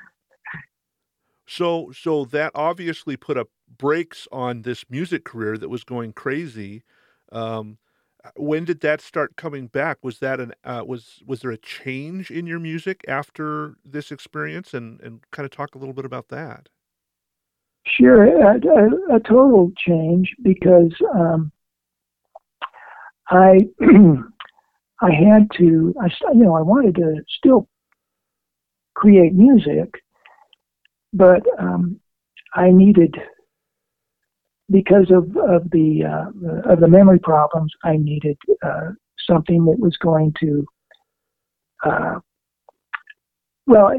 So 1.47 1.91
so 1.91 2.25
that 2.25 2.51
obviously 2.55 3.15
put 3.17 3.37
up 3.37 3.47
brakes 3.77 4.27
on 4.31 4.61
this 4.63 4.85
music 4.89 5.23
career 5.23 5.57
that 5.57 5.69
was 5.69 5.83
going 5.83 6.13
crazy. 6.13 6.83
Um, 7.31 7.77
when 8.35 8.65
did 8.65 8.81
that 8.81 9.01
start 9.01 9.35
coming 9.35 9.67
back? 9.67 9.97
Was 10.03 10.19
that 10.19 10.39
an 10.39 10.53
uh, 10.63 10.83
was 10.85 11.21
was 11.25 11.41
there 11.41 11.51
a 11.51 11.57
change 11.57 12.31
in 12.31 12.47
your 12.47 12.59
music 12.59 13.03
after 13.07 13.75
this 13.85 14.11
experience? 14.11 14.73
And 14.73 14.99
and 15.01 15.21
kind 15.31 15.45
of 15.45 15.51
talk 15.51 15.75
a 15.75 15.77
little 15.77 15.93
bit 15.93 16.05
about 16.05 16.29
that. 16.29 16.69
Sure, 17.85 18.25
a, 18.25 18.55
a, 18.55 19.15
a 19.15 19.19
total 19.19 19.71
change 19.77 20.35
because 20.41 20.93
um, 21.15 21.51
I 23.29 23.59
I 25.01 25.11
had 25.11 25.49
to 25.57 25.93
I 26.01 26.07
you 26.33 26.43
know 26.43 26.55
I 26.55 26.61
wanted 26.61 26.95
to 26.95 27.23
still 27.37 27.67
create 28.95 29.33
music, 29.33 29.93
but 31.13 31.43
um, 31.59 31.99
I 32.55 32.71
needed 32.71 33.15
because 34.69 35.11
of 35.11 35.35
of 35.37 35.69
the 35.71 36.03
uh, 36.03 36.71
of 36.71 36.79
the 36.79 36.87
memory 36.87 37.19
problems 37.19 37.71
I 37.83 37.97
needed 37.97 38.37
uh, 38.63 38.91
something 39.29 39.65
that 39.65 39.79
was 39.79 39.95
going 39.97 40.33
to 40.41 40.65
uh, 41.85 42.19
well 43.65 43.91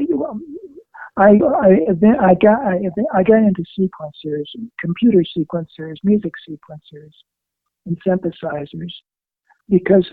I 1.19 1.31
I 1.31 1.31
I 2.21 2.33
got 2.35 2.59
I, 2.65 2.79
I 3.13 3.23
got 3.23 3.37
into 3.37 3.63
sequencers, 3.77 4.45
computer 4.79 5.23
sequencers, 5.37 5.95
music 6.03 6.33
sequencers, 6.47 7.11
and 7.85 7.97
synthesizers 8.07 8.93
because 9.69 10.05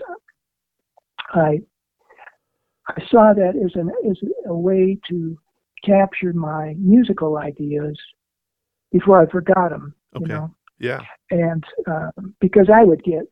I 1.33 1.61
I 2.87 3.01
saw 3.09 3.33
that 3.33 3.53
as 3.55 3.71
an 3.75 3.89
as 4.09 4.17
a 4.47 4.53
way 4.53 4.97
to 5.09 5.37
capture 5.83 6.33
my 6.33 6.75
musical 6.77 7.37
ideas 7.37 7.97
before 8.91 9.21
I 9.21 9.31
forgot 9.31 9.69
them. 9.69 9.93
Okay. 10.15 10.23
You 10.23 10.27
know, 10.27 10.55
Yeah. 10.79 11.01
and 11.31 11.63
uh, 11.89 12.11
because 12.39 12.69
I 12.73 12.83
would 12.83 13.03
get 13.03 13.27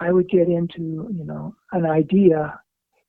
I 0.00 0.12
would 0.12 0.28
get 0.28 0.48
into 0.48 1.08
you 1.12 1.24
know 1.24 1.54
an 1.72 1.86
idea, 1.86 2.58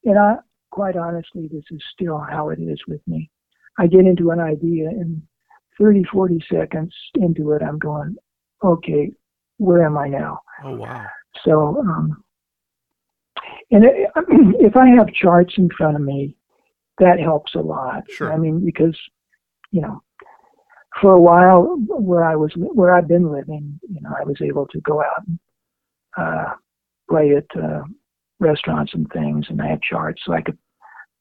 and 0.05 0.17
I 0.19 0.35
quite 0.71 0.95
honestly 0.95 1.47
this 1.51 1.63
is 1.71 1.81
still 1.93 2.17
how 2.17 2.49
it 2.49 2.59
is 2.59 2.79
with 2.87 3.01
me. 3.07 3.29
I 3.77 3.87
get 3.87 4.01
into 4.05 4.31
an 4.31 4.39
idea 4.39 4.89
and 4.89 5.21
30, 5.79 6.03
40 6.11 6.39
seconds 6.51 6.93
into 7.15 7.53
it, 7.53 7.63
I'm 7.63 7.79
going, 7.79 8.15
okay, 8.63 9.11
where 9.57 9.83
am 9.85 9.97
I 9.97 10.07
now? 10.09 10.39
Oh 10.63 10.75
wow. 10.75 11.07
So, 11.45 11.77
um, 11.79 12.23
and 13.71 13.85
it, 13.85 14.09
if 14.59 14.75
I 14.75 14.89
have 14.89 15.07
charts 15.13 15.53
in 15.57 15.69
front 15.75 15.95
of 15.95 16.01
me, 16.01 16.35
that 16.99 17.19
helps 17.19 17.55
a 17.55 17.59
lot. 17.59 18.03
Sure. 18.09 18.31
I 18.31 18.37
mean, 18.37 18.63
because 18.63 18.97
you 19.71 19.81
know, 19.81 20.03
for 21.01 21.13
a 21.13 21.19
while 21.19 21.75
where 21.87 22.23
I 22.23 22.35
was 22.35 22.51
where 22.55 22.93
I've 22.93 23.07
been 23.07 23.31
living, 23.31 23.79
you 23.89 23.99
know, 24.01 24.13
I 24.17 24.23
was 24.23 24.37
able 24.41 24.67
to 24.67 24.79
go 24.81 25.01
out 25.01 25.23
and 25.27 25.39
uh, 26.17 26.53
play 27.09 27.35
at 27.35 27.61
uh, 27.61 27.81
restaurants 28.39 28.93
and 28.93 29.07
things, 29.11 29.45
and 29.49 29.61
I 29.61 29.67
had 29.67 29.81
charts, 29.81 30.21
so 30.25 30.33
I 30.33 30.41
could 30.41 30.57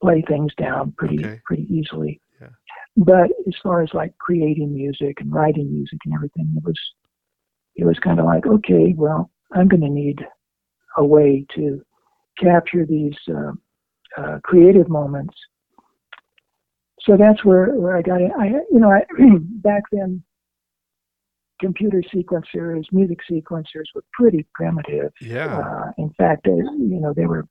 play 0.03 0.23
things 0.29 0.53
down 0.57 0.93
pretty 0.97 1.19
Okay. 1.25 1.41
pretty 1.45 1.67
easily. 1.75 2.21
Yeah. 2.41 2.49
But 2.97 3.31
as 3.47 3.55
far 3.63 3.83
as 3.83 3.91
like 3.95 4.17
creating 4.19 4.75
music 4.75 5.21
and 5.21 5.33
writing 5.33 5.73
music 5.73 5.99
and 6.05 6.15
everything, 6.15 6.53
it 6.57 6.65
was 6.65 6.79
it 7.77 7.85
was 7.85 7.99
kind 8.01 8.19
of 8.19 8.27
like, 8.27 8.47
okay, 8.47 8.95
well, 8.97 9.31
I'm 9.55 9.69
going 9.69 9.83
to 9.83 9.89
need 9.89 10.21
a 10.97 11.05
way 11.05 11.47
to 11.55 11.83
capture 12.39 12.85
these 12.85 13.17
uh, 13.29 13.53
uh, 14.19 14.39
creative 14.43 14.89
moments. 14.89 15.35
So 17.07 17.17
that's 17.17 17.45
where, 17.45 17.75
where 17.75 17.97
I 17.97 18.03
got 18.03 18.21
it. 18.21 18.31
I, 18.39 18.47
you 18.71 18.79
know, 18.79 18.91
I, 18.91 19.01
back 19.39 19.85
then, 19.93 20.23
computer 21.61 22.03
sequencers, 22.15 22.85
music 22.93 23.19
sequencers 23.31 23.85
were 23.95 24.05
pretty 24.13 24.47
primitive. 24.55 25.13
Yeah. 25.21 25.59
Uh, 25.59 25.93
in 25.99 26.11
fact, 26.19 26.45
they, 26.45 26.51
you 26.51 27.01
know, 27.01 27.13
they 27.15 27.27
were, 27.27 27.47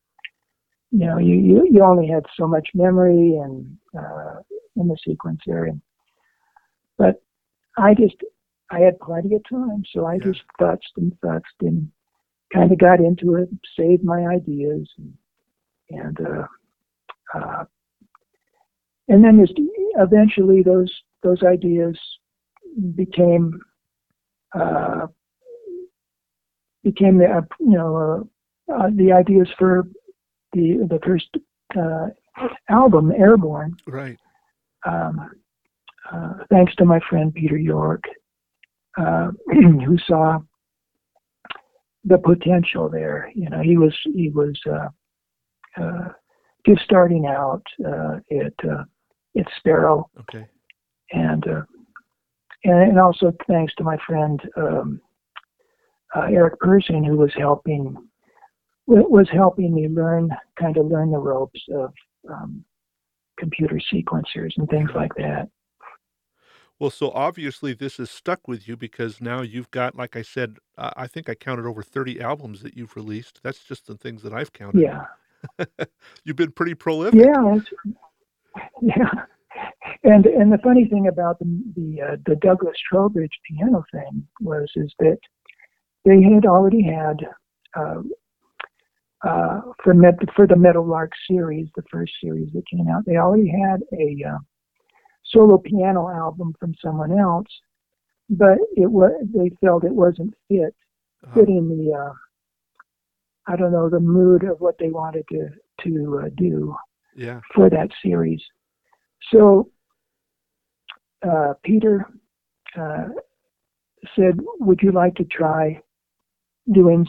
you 0.92 1.06
know, 1.06 1.18
you, 1.18 1.36
you, 1.36 1.68
you 1.72 1.84
only 1.84 2.08
had 2.08 2.26
so 2.38 2.48
much 2.48 2.68
memory 2.74 3.38
and 3.38 3.78
uh, 3.98 4.42
in 4.76 4.88
the 4.88 4.98
sequencer, 5.08 5.70
and 5.70 5.82
but 6.98 7.22
I 7.78 7.94
just 7.94 8.16
I 8.72 8.80
had 8.80 9.00
plenty 9.00 9.36
of 9.36 9.44
time, 9.50 9.84
so 9.94 10.06
I 10.06 10.16
Yeah. 10.16 10.32
just 10.32 10.42
futzed 10.60 10.98
and 10.98 11.14
futzed 11.24 11.44
and 11.62 11.92
kind 12.54 12.72
of 12.72 12.78
got 12.80 13.00
into 13.00 13.36
it, 13.36 13.50
saved 13.78 14.04
my 14.04 14.26
ideas, 14.26 14.90
and, 14.98 15.14
and 15.92 16.18
uh, 16.22 16.48
uh, 17.38 17.66
and 19.10 19.24
then 19.24 19.46
eventually 19.98 20.64
those 20.64 20.92
those 21.24 21.44
ideas 21.44 22.00
became 22.96 23.60
uh, 24.58 25.08
became 26.84 27.18
the 27.18 27.26
uh, 27.26 27.42
you 27.60 27.78
know 27.78 28.28
uh, 28.70 28.74
uh, 28.74 28.90
the 28.96 29.12
ideas 29.12 29.48
for 29.58 29.84
the 30.54 30.88
the 30.90 31.00
first 31.06 31.28
uh, 31.78 32.08
album 32.70 33.12
Airborne 33.12 33.76
right. 33.88 34.18
um, 34.86 35.30
uh, 36.12 36.34
thanks 36.50 36.74
to 36.76 36.86
my 36.86 37.00
friend 37.10 37.34
Peter 37.34 37.58
York, 37.58 38.04
uh, 38.98 39.30
who 39.48 39.98
saw 40.08 40.40
the 42.04 42.18
potential 42.18 42.90
there. 42.90 43.32
You 43.36 43.50
know, 43.50 43.62
he 43.62 43.78
was 43.78 43.96
he 44.04 44.30
was 44.30 44.60
uh, 44.70 45.82
uh, 45.82 46.10
just 46.66 46.82
starting 46.84 47.26
out 47.28 47.64
uh, 47.86 48.20
at 48.32 48.54
at 49.38 49.46
Sparrow, 49.58 50.10
Okay. 50.20 50.46
and 51.12 51.48
uh, 51.48 51.62
and 52.64 52.90
and 52.90 53.00
also 53.00 53.34
thanks 53.48 53.74
to 53.76 53.84
my 53.84 53.98
friend 54.08 54.42
um, 54.58 55.02
uh, 56.16 56.28
Eric 56.32 56.60
Person, 56.60 57.04
who 57.04 57.18
was 57.18 57.32
helping 57.38 57.96
was 58.88 59.28
helping 59.32 59.74
me 59.74 59.88
learn 59.88 60.30
kind 60.60 60.78
of 60.78 60.88
learn 60.88 61.12
the 61.12 61.18
ropes 61.18 61.62
of 61.76 61.94
um, 62.30 62.64
computer 63.38 63.80
sequencers 63.94 64.52
and 64.58 64.68
things 64.70 64.90
like 64.96 65.14
that. 65.16 65.48
Well, 66.80 66.90
so 66.90 67.12
obviously 67.12 67.74
this 67.74 67.98
has 67.98 68.10
stuck 68.10 68.48
with 68.48 68.68
you 68.68 68.78
because 68.78 69.20
now 69.20 69.42
you've 69.42 69.70
got, 69.70 69.96
like 69.96 70.16
I 70.16 70.22
said, 70.22 70.58
I 70.78 71.08
think 71.08 71.28
I 71.28 71.36
counted 71.36 71.66
over 71.66 71.84
30 71.84 72.22
albums 72.22 72.62
that 72.62 72.78
you've 72.78 72.96
released. 72.96 73.42
That's 73.44 73.66
just 73.66 73.86
the 73.86 73.98
things 73.98 74.24
that 74.24 74.34
I've 74.34 74.54
counted. 74.54 74.82
Yeah. 74.82 75.66
You've 76.24 76.38
been 76.38 76.52
pretty 76.52 76.76
prolific. 76.76 77.20
Yeah, 77.20 77.56
it's, 77.56 77.70
yeah. 78.82 79.12
And 80.04 80.26
and 80.26 80.54
the 80.54 80.60
funny 80.60 80.86
thing 80.86 81.08
about 81.08 81.40
the 81.40 81.46
the, 81.76 82.02
uh, 82.02 82.16
the 82.26 82.36
Douglas 82.36 82.78
Trowbridge 82.90 83.38
piano 83.46 83.84
thing 83.92 84.26
was 84.40 84.70
is 84.76 84.94
that 85.00 85.18
they 86.06 86.22
had 86.22 86.46
already 86.46 86.82
had 86.84 87.18
uh, 87.76 88.02
uh, 89.28 89.62
for 89.84 89.94
Met, 89.94 90.16
for 90.36 90.48
the 90.48 90.56
Meadowlark 90.56 91.12
series, 91.30 91.68
the 91.76 91.84
first 91.92 92.14
series 92.24 92.50
that 92.54 92.64
came 92.68 92.88
out, 92.88 93.04
they 93.06 93.18
already 93.18 93.50
had 93.50 93.82
a 93.92 94.16
uh, 94.30 94.38
solo 95.26 95.58
piano 95.58 96.10
album 96.10 96.54
from 96.60 96.74
someone 96.82 97.18
else, 97.20 97.48
but 98.30 98.58
it 98.78 98.90
was 98.90 99.12
they 99.34 99.50
felt 99.62 99.84
it 99.84 99.94
wasn't 99.94 100.34
fit 100.48 100.76
Uh, 101.28 101.34
fitting 101.34 101.68
the 101.68 101.92
uh, 101.94 102.14
I 103.48 103.58
don't 103.58 103.74
know 103.74 103.90
the 103.90 104.00
mood 104.00 104.44
of 104.44 104.62
what 104.62 104.78
they 104.78 104.90
wanted 104.90 105.26
to 105.30 105.50
to 105.84 106.22
uh, 106.24 106.30
do 106.38 106.76
yeah. 107.20 107.42
for 107.54 107.70
that 107.70 107.90
series. 108.02 108.42
So 109.32 109.70
uh, 111.28 111.54
Peter 111.64 112.06
uh, 112.80 113.08
said, 114.16 114.40
"Would 114.60 114.82
you 114.82 114.92
like 114.92 115.16
to 115.16 115.26
try 115.26 115.82
doing 116.72 117.06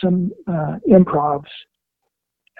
some 0.00 0.32
uh, 0.46 0.76
improvs, 0.88 1.52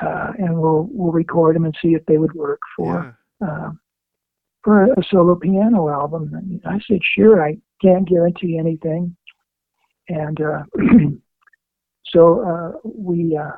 uh, 0.00 0.32
and 0.38 0.58
we'll 0.58 0.88
we'll 0.90 1.12
record 1.12 1.56
them 1.56 1.66
and 1.66 1.76
see 1.82 1.88
if 1.88 2.04
they 2.06 2.16
would 2.16 2.34
work 2.34 2.60
for 2.76 3.16
yeah. 3.40 3.46
uh, 3.46 3.70
for 4.62 4.84
a 4.84 5.02
solo 5.10 5.34
piano 5.34 5.90
album?" 5.90 6.32
And 6.34 6.60
I 6.64 6.80
said, 6.88 7.00
"Sure. 7.02 7.44
I 7.44 7.58
can't 7.82 8.08
guarantee 8.08 8.58
anything." 8.58 9.14
And 10.08 10.40
uh, 10.40 10.62
so 12.06 12.40
uh, 12.46 12.78
we 12.84 13.36
uh, 13.36 13.56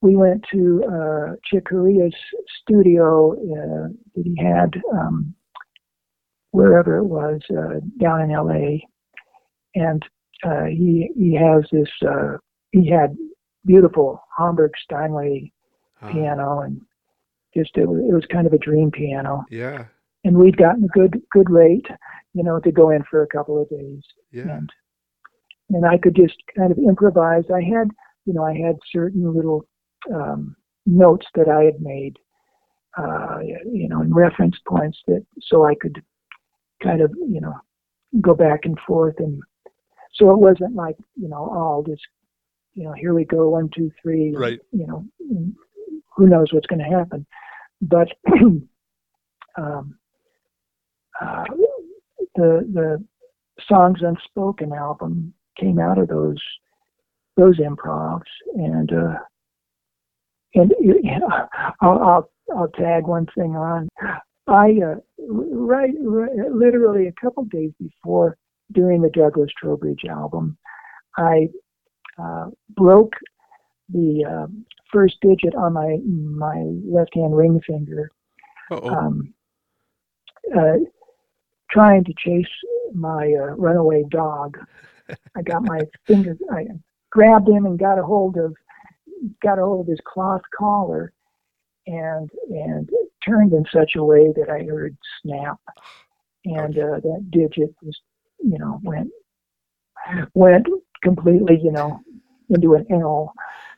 we 0.00 0.16
went 0.16 0.44
to 0.52 0.82
uh, 0.90 1.34
Chick 1.44 1.66
Corea's 1.66 2.14
studio 2.62 3.32
uh, 3.32 3.88
that 4.14 4.24
he 4.24 4.36
had 4.40 4.80
um, 4.92 5.34
wherever 6.50 6.98
it 6.98 7.04
was 7.04 7.40
uh, 7.50 7.80
down 8.00 8.20
in 8.22 8.30
L.A. 8.30 8.86
And 9.74 10.02
uh, 10.44 10.64
he 10.64 11.10
he 11.16 11.34
has 11.34 11.64
this 11.72 11.88
uh, 12.08 12.36
he 12.72 12.88
had 12.88 13.16
beautiful 13.66 14.20
Hamburg 14.38 14.72
Steinway 14.84 15.52
Ah, 16.00 16.12
piano 16.12 16.60
and 16.60 16.80
just 17.54 17.76
it 17.76 17.88
was, 17.88 17.98
it 18.08 18.14
was 18.14 18.24
kind 18.30 18.46
of 18.46 18.52
a 18.52 18.58
dream 18.58 18.90
piano. 18.90 19.44
yeah. 19.50 19.86
And 20.24 20.36
we'd 20.36 20.56
gotten 20.56 20.84
a 20.84 20.88
good 20.88 21.20
good 21.32 21.50
rate, 21.50 21.86
you 22.34 22.42
know, 22.44 22.60
to 22.60 22.70
go 22.70 22.90
in 22.90 23.02
for 23.10 23.22
a 23.22 23.26
couple 23.26 23.60
of 23.60 23.68
days 23.68 24.02
Yeah. 24.30 24.58
and 24.58 24.70
and 25.70 25.84
I 25.84 25.98
could 25.98 26.14
just 26.14 26.36
kind 26.56 26.70
of 26.72 26.78
improvise. 26.78 27.44
I 27.52 27.62
had, 27.62 27.88
you 28.26 28.32
know, 28.32 28.44
I 28.44 28.54
had 28.54 28.76
certain 28.92 29.34
little 29.34 29.66
um, 30.12 30.56
notes 30.86 31.26
that 31.34 31.48
I 31.48 31.64
had 31.64 31.80
made, 31.80 32.18
uh, 32.96 33.38
you 33.40 33.88
know, 33.88 34.00
and 34.00 34.14
reference 34.14 34.56
points 34.66 34.98
that 35.06 35.24
so 35.40 35.64
I 35.64 35.74
could 35.74 36.02
kind 36.82 37.00
of, 37.00 37.12
you 37.28 37.40
know, 37.40 37.54
go 38.20 38.34
back 38.34 38.60
and 38.64 38.78
forth, 38.86 39.16
and 39.18 39.40
so 40.14 40.30
it 40.30 40.38
wasn't 40.38 40.74
like, 40.74 40.96
you 41.16 41.28
know, 41.28 41.36
all 41.50 41.84
just, 41.86 42.02
you 42.74 42.84
know, 42.84 42.92
here 42.92 43.14
we 43.14 43.24
go, 43.24 43.48
one, 43.50 43.68
two, 43.74 43.90
three, 44.00 44.34
Right. 44.34 44.60
you 44.72 44.86
know, 44.86 45.04
who 46.16 46.26
knows 46.26 46.52
what's 46.52 46.66
going 46.66 46.78
to 46.80 46.96
happen, 46.96 47.26
but 47.82 48.08
um, 49.56 49.98
uh, 51.20 51.44
the 52.34 52.68
the 52.72 53.04
songs 53.68 53.98
unspoken 54.02 54.72
album 54.72 55.34
came 55.58 55.78
out 55.78 55.98
of 55.98 56.08
those 56.08 56.40
those 57.36 57.58
improvs 57.58 58.22
and 58.54 58.92
uh 58.92 59.14
and 60.54 60.72
you 60.80 61.00
know, 61.02 61.48
I'll, 61.80 61.98
I'll 62.02 62.30
I'll 62.56 62.68
tag 62.68 63.06
one 63.06 63.26
thing 63.34 63.56
on 63.56 63.88
I 64.46 64.78
uh, 64.84 64.96
right, 65.28 65.92
right 66.00 66.30
literally 66.52 67.08
a 67.08 67.20
couple 67.20 67.44
days 67.44 67.72
before 67.78 68.36
during 68.72 69.02
the 69.02 69.10
Douglas 69.10 69.50
Trowbridge 69.60 70.04
album 70.08 70.56
I 71.16 71.48
uh, 72.18 72.46
broke 72.70 73.12
the 73.90 74.24
uh, 74.24 74.46
first 74.92 75.16
digit 75.20 75.54
on 75.54 75.74
my 75.74 75.98
my 76.04 76.64
left 76.84 77.14
hand 77.14 77.36
ring 77.36 77.60
finger 77.66 78.10
um, 78.70 79.34
uh, 80.56 80.76
trying 81.70 82.04
to 82.04 82.14
chase 82.18 82.46
my 82.94 83.34
uh, 83.38 83.54
runaway 83.56 84.04
dog. 84.10 84.58
I 85.36 85.42
got 85.42 85.62
my 85.62 85.80
finger, 86.06 86.36
I 86.50 86.66
grabbed 87.10 87.48
him 87.48 87.66
and 87.66 87.78
got 87.78 87.98
a 87.98 88.02
hold 88.02 88.36
of 88.36 88.54
got 89.42 89.58
a 89.58 89.62
hold 89.62 89.80
of 89.80 89.86
his 89.86 90.00
cloth 90.04 90.42
collar, 90.56 91.12
and 91.86 92.30
and 92.50 92.88
turned 93.26 93.52
in 93.52 93.64
such 93.72 93.92
a 93.96 94.04
way 94.04 94.32
that 94.36 94.48
I 94.50 94.64
heard 94.64 94.96
snap, 95.22 95.58
and 96.44 96.76
uh, 96.78 97.00
that 97.00 97.26
digit 97.30 97.74
just 97.84 98.00
you 98.42 98.58
know 98.58 98.80
went 98.82 99.10
went 100.34 100.66
completely 101.02 101.58
you 101.62 101.72
know 101.72 102.00
into 102.50 102.74
an 102.74 102.86
L. 102.90 103.32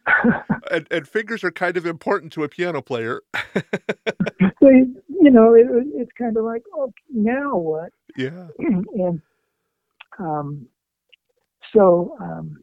and, 0.71 0.87
and 0.91 1.07
fingers 1.07 1.45
are 1.45 1.51
kind 1.51 1.77
of 1.77 1.85
important 1.85 2.33
to 2.33 2.43
a 2.43 2.49
piano 2.49 2.81
player. 2.81 3.23
so 3.55 4.69
you 4.69 5.31
know 5.31 5.55
it, 5.55 5.67
it's 5.95 6.13
kind 6.19 6.37
of 6.37 6.45
like 6.45 6.63
oh 6.75 6.93
now 7.13 7.57
what 7.57 7.93
yeah. 8.17 8.49
and 8.59 9.21
um, 10.19 10.67
so 11.73 12.17
um, 12.21 12.57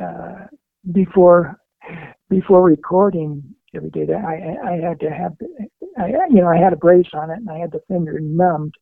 uh, 0.00 0.46
before 0.92 1.58
before 2.28 2.62
recording 2.62 3.42
every 3.74 3.90
day, 3.90 4.06
that 4.06 4.24
I 4.24 4.56
I 4.72 4.76
had 4.76 5.00
to 5.00 5.10
have 5.10 5.36
I 5.98 6.08
you 6.30 6.40
know 6.42 6.48
I 6.48 6.56
had 6.56 6.72
a 6.72 6.76
brace 6.76 7.08
on 7.14 7.30
it 7.30 7.38
and 7.38 7.50
I 7.50 7.58
had 7.58 7.72
the 7.72 7.80
finger 7.88 8.18
numbed 8.20 8.74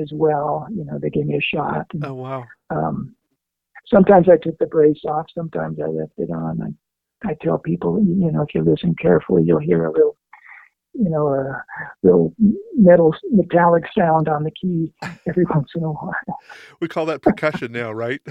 as 0.00 0.10
well. 0.12 0.66
You 0.70 0.84
know 0.84 0.98
they 0.98 1.10
gave 1.10 1.26
me 1.26 1.36
a 1.36 1.40
shot. 1.56 1.86
And, 1.92 2.04
Oh 2.04 2.14
wow. 2.14 2.44
um, 2.70 3.14
sometimes 3.86 4.28
I 4.28 4.36
took 4.36 4.58
the 4.58 4.66
brace 4.66 5.00
off. 5.08 5.26
Sometimes 5.34 5.78
I 5.80 5.86
left 5.86 6.12
it 6.18 6.30
on. 6.30 6.60
I 6.62 7.28
I 7.30 7.36
tell 7.42 7.58
people 7.58 7.98
you 8.02 8.30
know 8.30 8.42
if 8.42 8.54
you 8.54 8.62
listen 8.62 8.94
carefully, 9.00 9.42
you'll 9.44 9.58
hear 9.58 9.84
a 9.86 9.92
little 9.92 10.16
you 10.94 11.10
know, 11.10 11.28
a 11.28 11.62
little 12.02 12.34
metal 12.76 13.14
metallic 13.30 13.84
sound 13.96 14.28
on 14.28 14.44
the 14.44 14.50
key 14.50 14.92
every 15.26 15.44
once 15.54 15.70
in 15.74 15.82
a 15.82 15.90
while. 15.90 16.38
We 16.80 16.88
call 16.88 17.06
that 17.06 17.22
percussion 17.22 17.72
now, 17.72 17.92
right? 17.92 18.20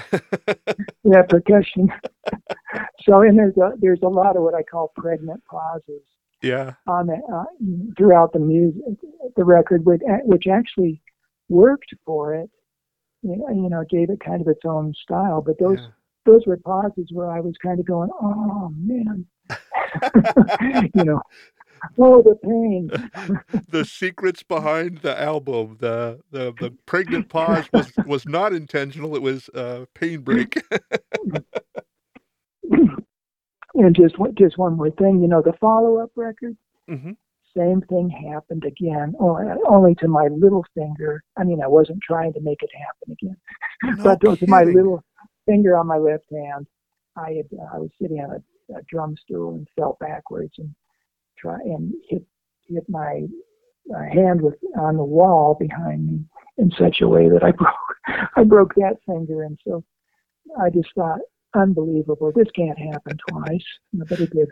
Yeah, 1.06 1.24
percussion. 1.28 1.92
so, 3.02 3.22
and 3.22 3.38
there's 3.38 3.58
a 3.58 3.74
there's 3.78 4.00
a 4.04 4.08
lot 4.08 4.38
of 4.38 4.44
what 4.44 4.56
I 4.56 4.64
call 4.64 4.94
pregnant 4.96 5.44
pauses 5.46 6.02
yeah. 6.42 6.76
on 6.88 7.08
the 7.08 7.16
uh, 7.16 7.44
throughout 7.98 8.32
the 8.32 8.40
music, 8.40 8.82
the 9.36 9.44
record, 9.44 9.86
which 9.86 10.02
which 10.24 10.48
actually 10.48 11.02
worked 11.50 11.94
for 12.06 12.34
it. 12.34 12.50
You 13.22 13.36
know, 13.36 13.50
you 13.50 13.70
know, 13.70 13.84
gave 13.90 14.10
it 14.10 14.22
kind 14.22 14.42
of 14.42 14.48
its 14.48 14.62
own 14.66 14.94
style. 15.04 15.42
But 15.42 15.60
those 15.60 15.80
yeah. 15.80 15.88
those 16.26 16.46
were 16.48 16.56
pauses 16.56 17.10
where 17.12 17.30
I 17.30 17.42
was 17.42 17.56
kind 17.62 17.82
of 17.82 17.86
going, 17.86 18.10
oh 18.22 18.72
man, 18.78 19.26
you 20.94 21.04
know, 21.04 21.22
oh 22.00 22.22
the 22.22 22.36
pain. 22.44 22.90
the 23.70 23.86
secrets 23.86 24.44
behind 24.44 25.00
the 25.00 25.20
album, 25.20 25.78
the 25.80 26.20
the, 26.32 26.54
the 26.58 26.72
pregnant 26.86 27.30
pause 27.30 27.72
was 27.72 27.92
was 28.06 28.28
not 28.28 28.54
intentional. 28.54 29.16
It 29.16 29.22
was 29.22 29.50
uh, 29.50 29.86
pain 29.94 30.22
break. 30.22 30.62
and 33.76 33.96
just 33.96 34.18
one- 34.20 34.36
just 34.36 34.58
one 34.58 34.78
more 34.78 34.92
thing, 34.92 35.22
you 35.22 35.28
know, 35.28 35.42
the 35.42 35.54
follow 35.54 36.00
up 36.00 36.12
record, 36.16 36.56
hmm 36.88 37.12
same 37.56 37.82
thing 37.82 38.10
happened 38.10 38.64
again, 38.66 39.14
only, 39.20 39.46
only 39.70 39.96
to 39.96 40.08
my 40.08 40.28
little 40.32 40.66
finger. 40.74 41.24
I 41.38 41.44
mean, 41.44 41.62
I 41.62 41.68
wasn't 41.68 42.02
trying 42.02 42.34
to 42.34 42.42
make 42.42 42.64
it 42.64 42.72
happen 42.76 43.12
again, 43.12 43.38
No 43.84 44.04
but 44.04 44.22
to 44.22 44.48
my 44.48 44.64
little 44.64 45.04
finger 45.46 45.78
on 45.78 45.86
my 45.86 45.98
left 45.98 46.26
hand, 46.32 46.66
I 47.16 47.34
had 47.34 47.46
I 47.74 47.78
was 47.78 47.92
sitting 48.02 48.20
on 48.22 48.32
a, 48.32 48.74
a 48.78 48.82
drum 48.90 49.16
stool 49.18 49.56
and 49.56 49.68
fell 49.76 49.98
backwards 50.00 50.54
and 50.58 50.74
try 51.44 51.60
and 51.66 51.94
hit 52.10 52.24
hit 52.68 52.84
my 52.88 53.24
uh, 53.94 54.04
hand 54.12 54.42
with 54.42 54.56
on 54.80 54.98
the 54.98 55.04
wall 55.04 55.56
behind 55.60 56.08
me 56.08 56.20
in 56.58 56.72
such 56.80 57.02
a 57.02 57.08
way 57.08 57.30
that 57.30 57.44
I 57.44 57.52
broke 57.64 58.30
I 58.36 58.44
broke 58.44 58.76
that 58.76 58.98
finger, 59.06 59.44
and 59.44 59.60
so 59.66 59.84
I 60.60 60.70
just 60.70 60.90
thought, 60.96 61.20
unbelievable, 61.54 62.32
this 62.36 62.48
can't 62.56 62.78
happen 62.78 63.18
twice, 63.30 63.66
but 63.94 64.20
it 64.20 64.32
did. 64.32 64.50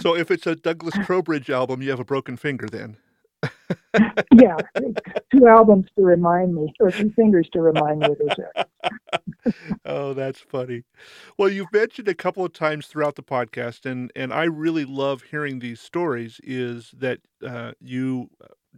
So 0.00 0.16
if 0.16 0.30
it's 0.30 0.46
a 0.46 0.56
Douglas 0.56 0.94
Trowbridge 1.04 1.50
album, 1.50 1.82
you 1.82 1.90
have 1.90 2.00
a 2.00 2.04
broken 2.04 2.36
finger 2.36 2.66
then. 2.66 2.96
Yeah, 4.34 4.56
two 5.32 5.46
albums 5.46 5.86
to 5.96 6.04
remind 6.04 6.54
me, 6.54 6.72
or 6.80 6.90
two 6.90 7.10
fingers 7.10 7.48
to 7.52 7.60
remind 7.60 8.00
me 8.00 8.08
of 8.08 8.18
this. 8.18 9.54
oh, 9.84 10.14
that's 10.14 10.40
funny. 10.40 10.82
Well, 11.38 11.48
you've 11.48 11.72
mentioned 11.72 12.08
a 12.08 12.14
couple 12.14 12.44
of 12.44 12.52
times 12.52 12.86
throughout 12.86 13.16
the 13.16 13.22
podcast, 13.22 13.86
and 13.86 14.10
and 14.16 14.32
I 14.32 14.44
really 14.44 14.84
love 14.84 15.22
hearing 15.22 15.58
these 15.58 15.80
stories. 15.80 16.40
Is 16.42 16.92
that 16.96 17.20
uh, 17.46 17.72
you 17.80 18.30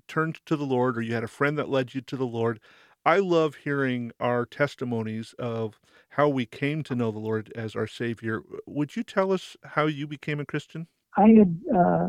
turned 0.09 0.41
to 0.47 0.57
the 0.57 0.67
Lord, 0.67 0.97
or 0.97 1.03
you 1.03 1.15
had 1.15 1.25
a 1.25 1.29
friend 1.29 1.59
that 1.59 1.69
led 1.69 1.95
you 1.95 2.01
to 2.03 2.17
the 2.17 2.27
Lord? 2.27 2.61
I 3.05 3.19
love 3.19 3.55
hearing 3.55 4.11
our 4.19 4.45
testimonies 4.45 5.33
of 5.39 5.81
how 6.11 6.29
we 6.29 6.45
came 6.45 6.83
to 6.85 6.95
know 6.97 7.13
the 7.13 7.21
Lord 7.21 7.53
as 7.55 7.77
our 7.77 7.87
Savior. 7.87 8.43
Would 8.67 8.97
you 8.97 9.05
tell 9.05 9.33
us 9.33 9.57
how 9.63 9.87
you 9.87 10.09
became 10.09 10.41
a 10.41 10.45
Christian? 10.45 10.89
I 11.17 11.29
had 11.29 11.61
uh, 11.75 12.09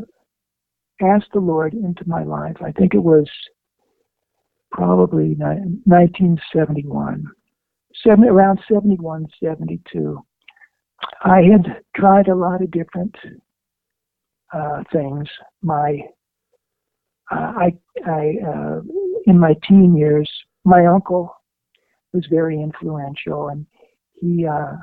asked 1.01 1.31
the 1.33 1.39
Lord 1.39 1.73
into 1.73 2.07
my 2.07 2.23
life. 2.23 2.57
I 2.63 2.71
think 2.71 2.93
it 2.93 3.03
was 3.03 3.29
probably 4.71 5.35
ni- 5.37 5.79
1971, 5.85 7.25
seven, 8.03 8.25
around 8.25 8.59
71, 8.71 9.27
72. 9.43 10.19
I 11.23 11.41
had 11.43 11.81
tried 11.95 12.27
a 12.27 12.35
lot 12.35 12.61
of 12.61 12.71
different 12.71 13.15
uh, 14.53 14.83
things. 14.91 15.27
My, 15.61 15.99
uh, 17.31 17.35
I, 17.35 17.73
I, 18.05 18.33
uh, 18.47 18.81
in 19.25 19.39
my 19.39 19.55
teen 19.67 19.95
years, 19.95 20.29
my 20.63 20.85
uncle 20.85 21.33
was 22.13 22.25
very 22.29 22.61
influential, 22.61 23.49
and 23.49 23.65
he, 24.13 24.45
uh, 24.45 24.73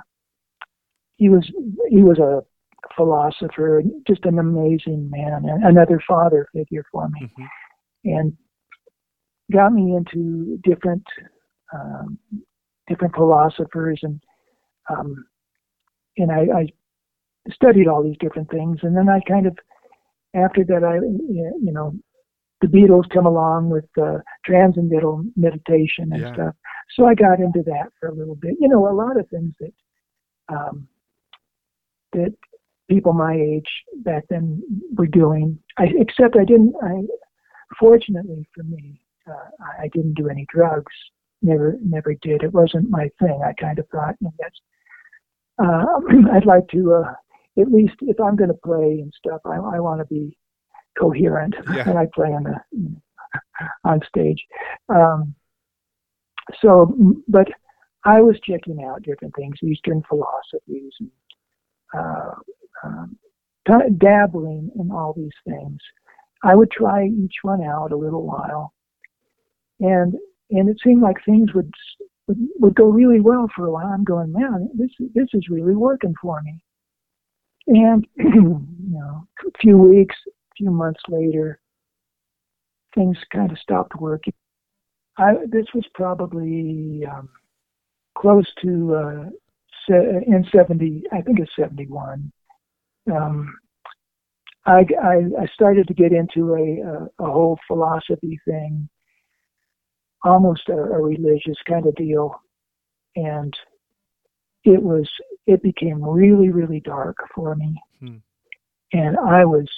he 1.16 1.28
was, 1.28 1.50
he 1.88 2.02
was 2.02 2.18
a 2.18 2.42
philosopher, 2.96 3.82
just 4.06 4.24
an 4.24 4.38
amazing 4.38 5.10
man, 5.10 5.44
and 5.44 5.64
another 5.64 6.00
father 6.06 6.46
figure 6.52 6.84
for 6.90 7.08
me, 7.08 7.28
Mhm. 7.36 7.48
and 8.04 8.36
got 9.52 9.72
me 9.72 9.94
into 9.96 10.58
different 10.62 11.04
um, 11.72 12.18
different 12.88 13.14
philosophers, 13.14 14.00
and 14.02 14.20
um, 14.88 15.24
and 16.16 16.30
I, 16.30 16.46
I 16.60 16.66
studied 17.50 17.88
all 17.88 18.02
these 18.02 18.18
different 18.18 18.50
things, 18.50 18.78
and 18.82 18.96
then 18.96 19.08
I 19.08 19.20
kind 19.26 19.46
of 19.46 19.56
after 20.34 20.64
that 20.64 20.84
I 20.84 20.96
you 20.96 21.72
know 21.72 21.94
the 22.60 22.68
Beatles 22.68 23.08
come 23.10 23.26
along 23.26 23.70
with 23.70 23.86
uh, 24.00 24.18
transcendental 24.44 25.24
meditation 25.36 26.12
and 26.12 26.20
Yeah. 26.20 26.32
stuff, 26.32 26.54
so 26.94 27.06
I 27.06 27.14
got 27.14 27.40
into 27.40 27.62
that 27.64 27.90
for 27.98 28.08
a 28.08 28.14
little 28.14 28.36
bit. 28.36 28.56
You 28.60 28.68
know, 28.68 28.88
a 28.88 28.94
lot 28.94 29.18
of 29.18 29.28
things 29.28 29.54
that 29.60 29.72
um, 30.48 30.88
that 32.12 32.34
people 32.88 33.12
my 33.12 33.34
age 33.34 33.68
back 33.96 34.24
then 34.28 34.62
were 34.94 35.06
doing. 35.06 35.58
I, 35.78 35.88
except 35.98 36.36
I 36.36 36.44
didn't. 36.44 36.74
I 36.82 37.02
fortunately 37.78 38.46
for 38.54 38.62
me, 38.64 39.00
uh, 39.28 39.64
I 39.80 39.88
didn't 39.88 40.14
do 40.14 40.28
any 40.28 40.46
drugs. 40.48 40.92
Never, 41.42 41.76
never 41.82 42.14
did. 42.14 42.42
It 42.42 42.52
wasn't 42.52 42.90
my 42.90 43.10
thing. 43.20 43.40
I 43.44 43.52
kind 43.52 43.78
of 43.78 43.88
thought, 43.88 44.14
you 44.20 44.26
know, 44.26 44.34
that's. 44.38 44.60
Uh, 45.62 46.32
I'd 46.32 46.46
like 46.46 46.66
to, 46.68 46.94
uh, 46.94 47.12
at 47.60 47.70
least 47.70 47.94
if 48.00 48.18
I'm 48.20 48.36
going 48.36 48.48
to 48.48 48.58
play 48.64 49.00
and 49.00 49.12
stuff, 49.16 49.40
I, 49.44 49.56
I 49.56 49.80
want 49.80 50.00
to 50.00 50.06
be 50.06 50.36
coherent 50.98 51.54
Yeah. 51.74 51.86
when 51.88 51.96
I 51.96 52.06
play 52.14 52.28
on 52.28 52.44
the 52.44 52.96
on 53.84 54.00
stage. 54.08 54.44
Um, 54.88 55.34
so, 56.60 56.96
but 57.28 57.48
I 58.04 58.20
was 58.20 58.38
checking 58.40 58.84
out 58.84 59.02
different 59.02 59.34
things, 59.34 59.56
Eastern 59.62 60.02
philosophies, 60.08 60.92
and 61.00 61.10
uh, 61.96 62.34
um, 62.82 63.16
of 63.68 63.98
dabbling 63.98 64.70
in 64.78 64.90
all 64.90 65.14
these 65.16 65.32
things. 65.46 65.78
I 66.42 66.54
would 66.54 66.70
try 66.70 67.06
each 67.06 67.36
one 67.42 67.62
out 67.62 67.92
a 67.92 67.96
little 67.96 68.26
while, 68.26 68.74
and 69.80 70.14
and 70.50 70.68
it 70.68 70.78
seemed 70.84 71.02
like 71.02 71.16
things 71.24 71.54
would 71.54 71.72
would, 72.28 72.38
would 72.60 72.74
go 72.74 72.86
really 72.86 73.20
well 73.20 73.48
for 73.54 73.66
a 73.66 73.70
while. 73.70 73.86
I'm 73.86 74.04
going, 74.04 74.32
man, 74.32 74.68
this 74.74 74.90
this 75.14 75.28
is 75.32 75.48
really 75.48 75.74
working 75.74 76.14
for 76.20 76.42
me. 76.42 76.60
And 77.66 78.06
you 78.16 78.66
know, 78.78 79.26
a 79.46 79.58
few 79.60 79.78
weeks, 79.78 80.16
a 80.26 80.54
few 80.56 80.70
months 80.70 81.00
later, 81.08 81.60
things 82.94 83.16
kind 83.32 83.50
of 83.50 83.58
stopped 83.58 83.96
working. 83.96 84.34
I 85.16 85.34
this 85.50 85.66
was 85.74 85.84
probably 85.94 87.04
um, 87.10 87.28
close 88.18 88.46
to 88.62 88.94
uh, 88.94 89.24
in 89.88 90.44
seventy, 90.54 91.04
I 91.12 91.20
think 91.20 91.40
it's 91.40 91.50
seventy 91.58 91.86
one. 91.86 92.32
Um, 93.12 93.54
I, 94.66 94.86
I 95.02 95.14
I 95.42 95.46
started 95.52 95.86
to 95.88 95.94
get 95.94 96.12
into 96.12 96.54
a 96.54 96.80
a, 96.80 97.26
a 97.26 97.30
whole 97.30 97.58
philosophy 97.66 98.38
thing, 98.46 98.88
almost 100.24 100.68
a, 100.68 100.72
a 100.72 101.02
religious 101.02 101.58
kind 101.68 101.86
of 101.86 101.94
deal, 101.96 102.34
and 103.16 103.54
it 104.64 104.82
was 104.82 105.08
it 105.46 105.62
became 105.62 106.02
really 106.02 106.48
really 106.48 106.80
dark 106.80 107.16
for 107.34 107.54
me, 107.54 107.80
Hmm. 108.00 108.16
and 108.92 109.18
I 109.18 109.44
was 109.44 109.68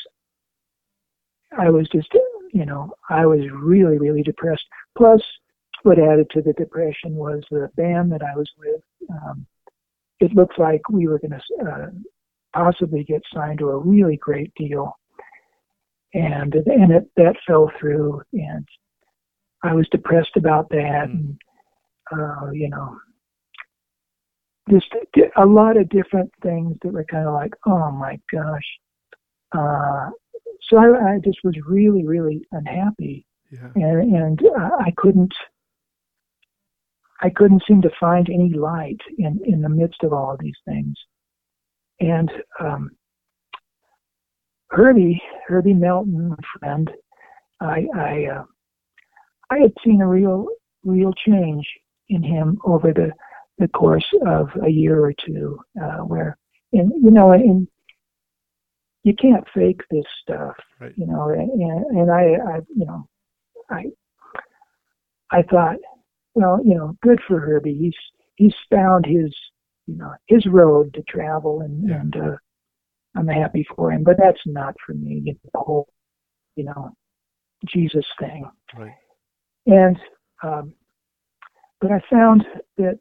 I 1.59 1.71
was 1.71 1.89
just 1.89 2.15
you 2.53 2.65
know 2.65 2.93
I 3.11 3.27
was 3.27 3.41
really 3.53 3.99
really 3.99 4.23
depressed. 4.23 4.65
Plus, 4.97 5.21
what 5.83 5.99
added 5.99 6.31
to 6.31 6.43
the 6.43 6.53
depression 6.53 7.17
was 7.17 7.43
the 7.51 7.71
band 7.77 8.13
that 8.13 8.23
I 8.23 8.37
was 8.37 8.51
with. 8.59 8.83
Um, 9.11 9.47
it 10.21 10.33
looked 10.35 10.59
like 10.59 10.89
we 10.89 11.09
were 11.09 11.19
going 11.19 11.33
to 11.33 11.71
uh, 11.71 11.91
possibly 12.57 13.05
get 13.05 13.23
signed 13.35 13.59
to 13.61 13.69
a 13.71 13.79
really 13.79 14.17
great 14.17 14.53
deal, 14.57 14.93
and 16.15 16.55
and 16.55 16.91
it, 16.93 17.05
that 17.17 17.37
fell 17.47 17.71
through, 17.79 18.23
and 18.33 18.67
I 19.63 19.75
was 19.75 19.89
depressed 19.91 20.37
about 20.37 20.69
that, 20.71 21.09
Mm. 21.09 21.13
and 21.13 21.39
uh, 22.13 22.51
you 22.53 22.69
know, 22.71 22.97
just 24.71 24.87
a 25.37 25.47
lot 25.47 25.77
of 25.77 25.89
different 25.89 26.31
things 26.43 26.77
that 26.83 26.93
were 26.93 27.05
kind 27.05 27.27
of 27.27 27.35
like, 27.35 27.55
oh 27.67 27.91
my 27.91 28.19
gosh. 28.33 28.69
Uh, 29.53 30.11
so 30.69 30.77
I, 30.79 31.15
I 31.15 31.19
just 31.25 31.39
was 31.45 31.55
really, 31.67 32.05
really 32.05 32.39
unhappy 32.53 33.27
Yeah. 33.51 33.71
and 33.77 34.15
and 34.17 34.41
uh, 34.59 34.71
I 34.81 34.93
couldn't 34.97 35.35
I 37.23 37.31
couldn't 37.31 37.63
seem 37.67 37.81
to 37.83 37.91
find 37.99 38.29
any 38.29 38.53
light 38.53 39.01
in 39.19 39.41
in 39.45 39.63
the 39.63 39.69
midst 39.81 40.03
of 40.05 40.13
all 40.13 40.33
of 40.35 40.41
these 40.41 40.61
things. 40.65 40.95
And 42.01 42.31
um, 42.61 42.91
Herbie 44.71 45.21
Herbie 45.47 45.75
Melton, 45.75 46.31
my 46.31 46.37
friend, 46.59 46.91
I 47.61 47.87
I 47.95 48.27
uh, 48.27 48.45
I 49.51 49.59
had 49.59 49.73
seen 49.85 50.01
a 50.01 50.09
real 50.09 50.49
real 50.85 51.13
change 51.27 51.67
in 52.09 52.23
him 52.23 52.59
over 52.65 52.93
the 52.93 53.13
the 53.59 53.69
course 53.69 54.07
of 54.27 54.49
a 54.65 54.69
year 54.69 55.01
or 55.03 55.15
two, 55.25 55.59
uh, 55.83 55.99
where 55.99 56.37
and 56.73 56.93
you 57.03 57.11
know 57.11 57.33
and 57.33 57.67
you 59.05 59.15
can't 59.15 59.47
fake 59.55 59.81
this 59.91 60.05
stuff, 60.21 60.57
Right. 60.81 60.93
you 60.97 61.07
know, 61.07 61.29
and, 61.29 61.51
and 61.97 62.11
I, 62.11 62.23
I 62.23 62.61
you 62.75 62.85
know 62.87 63.09
I 63.71 63.85
I 65.31 65.43
thought, 65.43 65.77
well, 66.35 66.61
you 66.65 66.75
know, 66.75 66.97
good 67.03 67.21
for 67.27 67.41
Herbie. 67.41 67.75
He's 67.79 67.97
he's 68.35 68.55
found 68.71 69.07
his 69.07 69.35
you 69.87 69.97
know 69.97 70.13
his 70.27 70.47
road 70.47 70.95
to 70.95 71.03
travel, 71.03 71.61
and 71.63 71.89
Yeah. 71.89 72.01
and 72.01 72.17
uh, 72.17 72.37
I'm 73.17 73.29
happy 73.29 73.67
for 73.75 73.93
him. 73.93 74.05
But 74.05 74.17
that's 74.19 74.41
not 74.47 74.75
for 74.85 74.95
me. 74.95 75.23
You 75.25 75.33
know, 75.35 75.51
the 75.53 75.59
whole 75.61 75.89
you 76.57 76.65
know 76.65 76.91
Jesus 77.67 78.05
thing. 78.21 78.45
Right. 78.77 78.93
And 79.67 79.99
um, 80.43 80.75
but 81.81 81.93
I 81.93 82.01
found 82.11 82.45
that 82.79 82.99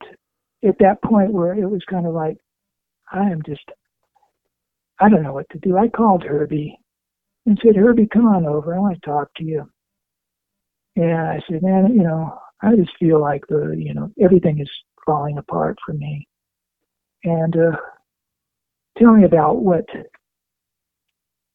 at 0.67 0.77
that 0.79 1.01
point 1.03 1.31
where 1.31 1.53
it 1.53 1.69
was 1.69 1.83
kind 1.89 2.07
of 2.07 2.13
like 2.13 2.37
I 3.11 3.29
am 3.29 3.41
just 3.45 3.63
I 4.99 5.09
don't 5.09 5.23
know 5.23 5.33
what 5.33 5.49
to 5.51 5.59
do. 5.59 5.77
I 5.77 5.87
called 5.89 6.23
Herbie 6.23 6.77
and 7.45 7.59
said, 7.63 7.75
Herbie, 7.75 8.07
come 8.11 8.27
on 8.27 8.45
over. 8.45 8.73
I 8.75 8.79
want 8.79 8.95
to 9.01 9.05
talk 9.09 9.29
to 9.37 9.43
you. 9.43 9.69
And 10.95 11.13
I 11.13 11.41
said, 11.49 11.61
man, 11.61 11.93
you 11.93 12.03
know, 12.03 12.37
I 12.61 12.75
just 12.75 12.91
feel 12.99 13.19
like 13.19 13.45
the, 13.47 13.75
you 13.77 13.93
know, 13.93 14.11
everything 14.21 14.59
is 14.59 14.69
falling 15.05 15.37
apart 15.37 15.77
for 15.85 15.93
me. 15.93 16.27
And 17.25 17.55
uh, 17.55 17.77
tell 18.97 19.13
me 19.13 19.25
about 19.25 19.57
what, 19.57 19.85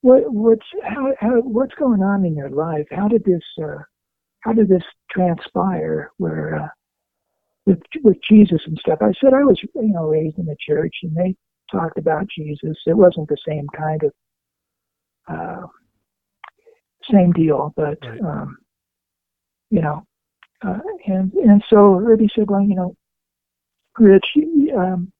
what, 0.03 0.23
what's, 0.33 0.67
how, 0.83 1.15
how, 1.19 1.41
what's 1.41 1.75
going 1.77 2.03
on 2.03 2.25
in 2.25 2.37
your 2.37 2.51
life? 2.51 2.87
How 2.91 3.09
did 3.09 3.25
this, 3.25 3.43
uh, 3.63 3.79
how 4.41 4.53
did 4.53 4.69
this 4.69 4.85
transpire? 5.11 6.11
Where, 6.19 6.65
uh, 6.65 6.69
with 7.67 7.81
with 8.03 8.17
Jesus 8.29 8.61
and 8.67 8.77
stuff. 8.79 8.99
I 9.01 9.13
said 9.21 9.35
I 9.35 9.45
was, 9.45 9.59
you 9.63 9.93
know, 9.93 10.07
raised 10.09 10.39
in 10.39 10.47
the 10.47 10.57
church, 10.67 10.95
and 11.03 11.15
they 11.15 11.35
talked 11.71 11.99
about 11.99 12.27
Jesus. 12.37 12.77
It 12.87 12.97
wasn't 12.97 13.29
the 13.29 13.37
same 13.47 13.67
kind 13.77 14.03
of 14.03 14.13
uh, 15.29 15.67
same 17.13 17.33
deal, 17.33 17.73
but 17.77 17.99
Right. 18.03 18.21
um, 18.23 18.59
you 19.71 19.81
know, 19.83 20.05
uh, 20.67 20.79
and 21.07 21.33
and 21.35 21.63
so 21.69 21.99
Herbie 21.99 22.31
said, 22.35 22.51
well, 22.51 22.63
you 22.63 22.75
know, 22.75 22.97
Rich, 23.99 24.27
um, 24.77 25.13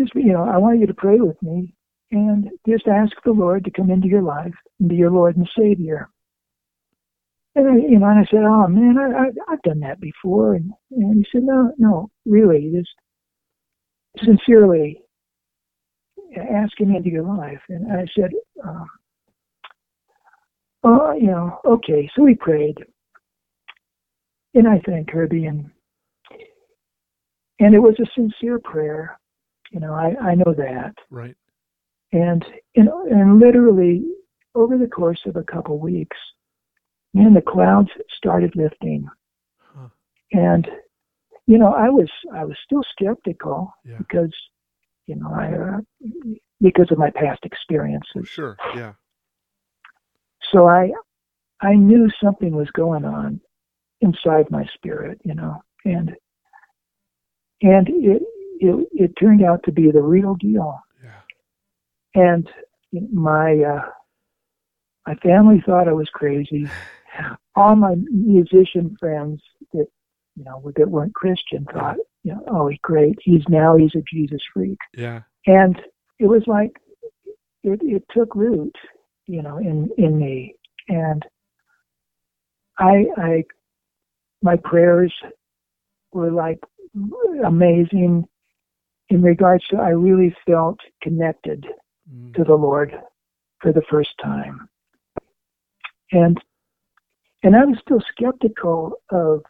just 0.00 0.14
you 0.14 0.32
know, 0.32 0.44
I 0.44 0.58
want 0.58 0.80
you 0.80 0.86
to 0.86 0.94
pray 0.94 1.18
with 1.18 1.40
me 1.42 1.74
and 2.10 2.48
just 2.68 2.86
ask 2.88 3.12
the 3.24 3.32
Lord 3.32 3.64
to 3.64 3.70
come 3.70 3.90
into 3.90 4.08
your 4.08 4.22
life 4.22 4.54
and 4.78 4.88
be 4.88 4.96
your 4.96 5.10
Lord 5.10 5.36
and 5.36 5.48
Savior. 5.56 6.08
And 7.54 7.68
I, 7.68 7.74
you 7.74 7.98
know, 7.98 8.06
and 8.06 8.20
I 8.20 8.24
said, 8.30 8.44
"Oh 8.44 8.66
man, 8.68 8.96
I, 8.98 9.24
I 9.24 9.52
I've 9.52 9.62
done 9.62 9.80
that 9.80 10.00
before." 10.00 10.54
And, 10.54 10.72
and 10.92 11.16
he 11.16 11.26
said, 11.32 11.42
"No, 11.44 11.72
no, 11.78 12.10
really, 12.24 12.72
just 12.74 14.24
sincerely 14.24 15.02
ask 16.36 16.78
him 16.80 16.94
into 16.94 17.10
your 17.10 17.24
life." 17.24 17.60
And 17.68 17.92
I 17.92 18.06
said, 18.16 18.30
um, 18.64 18.86
"Oh, 20.84 21.12
you 21.12 21.26
know, 21.26 21.58
okay." 21.64 22.08
So 22.14 22.22
we 22.22 22.36
prayed, 22.36 22.78
and 24.54 24.68
I 24.68 24.80
thanked 24.86 25.10
Herbie, 25.10 25.46
and 25.46 25.70
and 27.58 27.74
it 27.74 27.80
was 27.80 27.96
a 28.00 28.06
sincere 28.14 28.60
prayer. 28.60 29.19
You 29.70 29.80
know, 29.80 29.94
I 29.94 30.14
I 30.20 30.34
know 30.34 30.52
that, 30.56 30.94
Right. 31.10 31.36
and 32.12 32.44
and 32.76 32.88
and 32.88 33.38
literally 33.38 34.04
over 34.54 34.76
the 34.76 34.88
course 34.88 35.20
of 35.26 35.36
a 35.36 35.44
couple 35.44 35.78
weeks, 35.78 36.16
man, 37.14 37.34
the 37.34 37.40
clouds 37.42 37.90
started 38.16 38.54
lifting, 38.56 39.08
Huh. 39.58 39.88
and 40.32 40.68
you 41.46 41.58
know, 41.58 41.72
I 41.72 41.88
was 41.88 42.08
I 42.32 42.44
was 42.44 42.56
still 42.64 42.82
skeptical 42.92 43.72
Yeah. 43.84 43.98
because 43.98 44.34
you 45.06 45.16
know 45.16 45.32
I 45.32 45.52
uh, 45.52 45.80
because 46.60 46.90
of 46.90 46.98
my 46.98 47.10
past 47.10 47.44
experiences. 47.44 48.28
Sure. 48.28 48.56
Yeah. 48.74 48.94
So 50.52 50.66
I 50.68 50.90
I 51.60 51.74
knew 51.74 52.08
something 52.22 52.54
was 52.56 52.70
going 52.72 53.04
on 53.04 53.40
inside 54.00 54.50
my 54.50 54.64
spirit, 54.74 55.20
you 55.24 55.34
know, 55.34 55.62
and 55.84 56.16
and 57.62 57.88
it 57.88 58.22
it, 58.60 58.88
it 58.92 59.12
turned 59.18 59.42
out 59.42 59.62
to 59.64 59.72
be 59.72 59.90
the 59.90 60.02
real 60.02 60.34
deal. 60.34 60.78
Yeah. 61.02 62.22
And 62.22 62.48
my 63.12 63.58
uh, 63.58 63.88
my 65.06 65.14
family 65.16 65.62
thought 65.64 65.88
I 65.88 65.92
was 65.92 66.08
crazy. 66.12 66.68
All 67.56 67.74
my 67.74 67.96
musician 68.10 68.96
friends 69.00 69.42
that 69.72 69.86
you 70.36 70.44
know 70.44 70.72
that 70.76 70.90
weren't 70.90 71.14
Christian 71.14 71.66
thought, 71.72 71.96
you 72.22 72.32
know, 72.32 72.44
oh, 72.48 72.68
he's 72.68 72.78
great. 72.82 73.18
He's 73.22 73.42
now 73.48 73.76
he's 73.76 73.94
a 73.94 74.02
Jesus 74.12 74.42
freak. 74.52 74.78
Yeah. 74.96 75.22
And 75.46 75.80
it 76.18 76.26
was 76.26 76.42
like 76.46 76.76
it 77.64 77.80
it 77.82 78.04
took 78.10 78.34
root, 78.34 78.76
you 79.26 79.42
know, 79.42 79.56
in 79.56 79.88
in 79.96 80.18
me. 80.18 80.54
And 80.88 81.24
I 82.78 83.06
I 83.16 83.44
my 84.42 84.56
prayers 84.56 85.12
were 86.12 86.30
like 86.30 86.58
amazing 87.44 88.26
in 89.10 89.22
regards 89.22 89.66
to 89.68 89.76
I 89.76 89.90
really 89.90 90.34
felt 90.46 90.78
connected 91.02 91.66
mm. 92.12 92.34
to 92.34 92.44
the 92.44 92.54
Lord 92.54 92.94
for 93.60 93.72
the 93.72 93.82
first 93.90 94.10
time. 94.22 94.68
And 96.12 96.40
and 97.42 97.56
I 97.56 97.64
was 97.64 97.78
still 97.80 98.02
skeptical 98.10 98.94
of, 99.10 99.42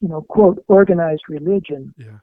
you 0.00 0.08
know, 0.08 0.22
quote, 0.22 0.62
organized 0.68 1.22
religion. 1.28 1.94
Yeah. 1.96 2.18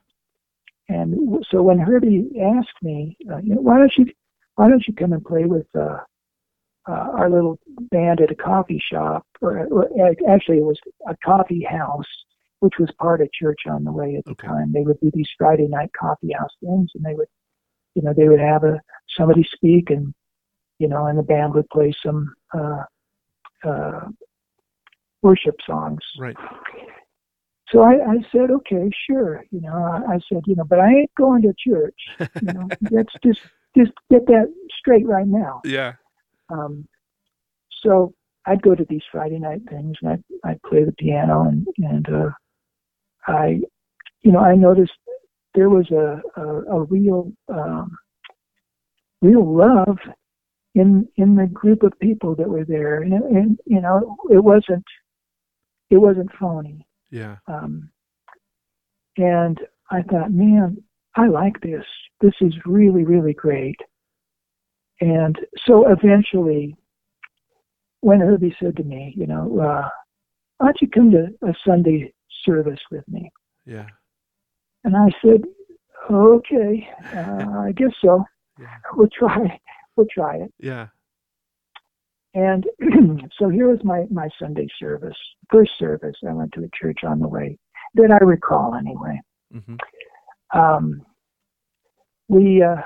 And 0.88 1.44
so 1.50 1.62
when 1.62 1.78
Herbie 1.78 2.30
asked 2.40 2.80
me, 2.82 3.16
uh, 3.30 3.38
you 3.38 3.56
know, 3.56 3.60
why 3.60 3.78
don't 3.78 3.92
you, 3.96 4.06
why 4.54 4.68
don't 4.68 4.86
you 4.86 4.94
come 4.94 5.12
and 5.12 5.24
play 5.24 5.44
with 5.44 5.66
uh, 5.74 5.98
uh, 6.88 6.92
our 6.92 7.28
little 7.28 7.58
band 7.90 8.20
at 8.20 8.30
a 8.30 8.36
coffee 8.36 8.80
shop, 8.80 9.26
or, 9.40 9.66
or, 9.66 9.88
actually 10.30 10.58
it 10.58 10.64
was 10.64 10.78
a 11.08 11.16
coffee 11.24 11.66
house, 11.68 12.06
which 12.60 12.74
was 12.78 12.90
part 13.00 13.20
of 13.20 13.32
Church 13.32 13.60
on 13.68 13.84
the 13.84 13.92
Way 13.92 14.16
at 14.16 14.24
the 14.24 14.32
okay. 14.32 14.48
time. 14.48 14.72
They 14.72 14.82
would 14.82 15.00
do 15.00 15.10
these 15.12 15.28
Friday 15.38 15.68
night 15.68 15.90
coffee 15.98 16.32
house 16.38 16.52
things, 16.60 16.90
and 16.94 17.04
they 17.04 17.14
would, 17.14 17.28
you 17.94 18.02
know, 18.02 18.12
they 18.16 18.28
would 18.28 18.40
have 18.40 18.64
a 18.64 18.80
somebody 19.16 19.46
speak, 19.52 19.90
and 19.90 20.14
you 20.78 20.88
know, 20.88 21.06
and 21.06 21.18
the 21.18 21.22
band 21.22 21.54
would 21.54 21.68
play 21.70 21.92
some 22.04 22.34
uh, 22.54 22.84
uh, 23.64 24.00
worship 25.22 25.56
songs. 25.66 26.00
Right. 26.18 26.36
So 27.68 27.82
I, 27.82 27.94
I 27.94 28.16
said, 28.30 28.50
okay, 28.50 28.90
sure. 29.08 29.44
You 29.50 29.60
know, 29.60 29.74
I, 29.74 30.14
I 30.14 30.18
said, 30.32 30.42
you 30.46 30.54
know, 30.54 30.64
but 30.64 30.78
I 30.78 30.88
ain't 30.88 31.14
going 31.16 31.42
to 31.42 31.54
church. 31.58 31.98
You 32.20 32.52
know, 32.52 32.68
let's 32.90 33.12
just 33.24 33.40
just 33.76 33.92
get 34.10 34.26
that 34.26 34.52
straight 34.78 35.06
right 35.06 35.26
now. 35.26 35.60
Yeah. 35.64 35.94
Um, 36.48 36.86
so 37.82 38.14
I'd 38.46 38.62
go 38.62 38.74
to 38.74 38.86
these 38.88 39.02
Friday 39.10 39.38
night 39.38 39.62
things 39.68 39.96
and 40.00 40.12
I'd, 40.12 40.50
I'd 40.50 40.62
play 40.62 40.84
the 40.84 40.92
piano 40.92 41.42
and, 41.42 41.66
and, 41.78 42.08
uh, 42.08 42.30
I, 43.26 43.60
you 44.22 44.32
know, 44.32 44.40
I 44.40 44.54
noticed 44.54 44.92
there 45.54 45.70
was 45.70 45.90
a, 45.90 46.20
a, 46.40 46.46
a 46.76 46.82
real, 46.84 47.32
um, 47.48 47.96
real 49.22 49.56
love 49.56 49.98
in, 50.74 51.08
in 51.16 51.34
the 51.34 51.46
group 51.46 51.82
of 51.82 51.98
people 52.00 52.34
that 52.36 52.48
were 52.48 52.64
there. 52.64 53.02
And, 53.02 53.12
and, 53.12 53.58
you 53.64 53.80
know, 53.80 54.16
it 54.30 54.42
wasn't, 54.42 54.84
it 55.90 55.96
wasn't 55.96 56.30
phony. 56.38 56.86
Yeah. 57.10 57.36
Um, 57.46 57.90
and 59.16 59.58
I 59.90 60.02
thought, 60.02 60.32
man, 60.32 60.82
I 61.16 61.28
like 61.28 61.60
this. 61.62 61.84
This 62.20 62.34
is 62.40 62.52
really, 62.66 63.04
really 63.04 63.32
great. 63.32 63.76
And 65.00 65.36
so 65.66 65.88
eventually, 65.88 66.76
when 68.00 68.20
Herbie 68.20 68.56
said 68.60 68.76
to 68.76 68.82
me, 68.82 69.14
you 69.16 69.26
know, 69.26 69.58
uh, 69.58 69.88
why 70.58 70.66
don't 70.66 70.76
you 70.80 70.88
come 70.88 71.10
to 71.10 71.28
a 71.46 71.54
Sunday 71.66 72.12
service 72.46 72.80
with 72.90 73.06
me? 73.08 73.30
Yeah. 73.66 73.86
And 74.84 74.96
I 74.96 75.08
said, 75.22 75.42
okay, 76.10 76.88
uh, 77.14 77.60
I 77.60 77.72
guess 77.76 77.92
so. 78.02 78.24
Yeah. 78.58 78.68
We'll 78.94 79.10
try. 79.10 79.60
We'll 79.96 80.06
try 80.10 80.36
it. 80.36 80.50
Yeah. 80.58 80.86
And 82.32 82.64
so 83.38 83.50
here 83.50 83.68
was 83.68 83.80
my, 83.84 84.04
my 84.10 84.30
Sunday 84.38 84.66
service, 84.80 85.16
first 85.50 85.72
service. 85.78 86.16
I 86.26 86.32
went 86.32 86.52
to 86.52 86.64
a 86.64 86.70
church 86.74 87.00
on 87.06 87.20
the 87.20 87.28
way 87.28 87.58
that 87.96 88.10
I 88.10 88.24
recall 88.24 88.74
anyway. 88.74 89.20
Mm-hmm. 89.54 90.58
Um, 90.58 91.02
we, 92.28 92.62
uh, 92.62 92.80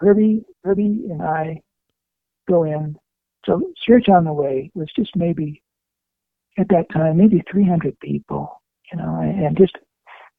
Herbie, 0.00 0.44
Herbie 0.64 1.04
and 1.10 1.22
I 1.22 1.60
go 2.48 2.64
in. 2.64 2.96
So 3.46 3.72
Church 3.86 4.08
on 4.08 4.24
the 4.24 4.32
Way 4.32 4.70
was 4.74 4.88
just 4.96 5.14
maybe 5.16 5.62
at 6.58 6.68
that 6.68 6.86
time 6.92 7.16
maybe 7.16 7.42
300 7.50 7.98
people, 8.00 8.59
you 8.92 8.98
know, 8.98 9.20
and 9.20 9.56
just 9.56 9.76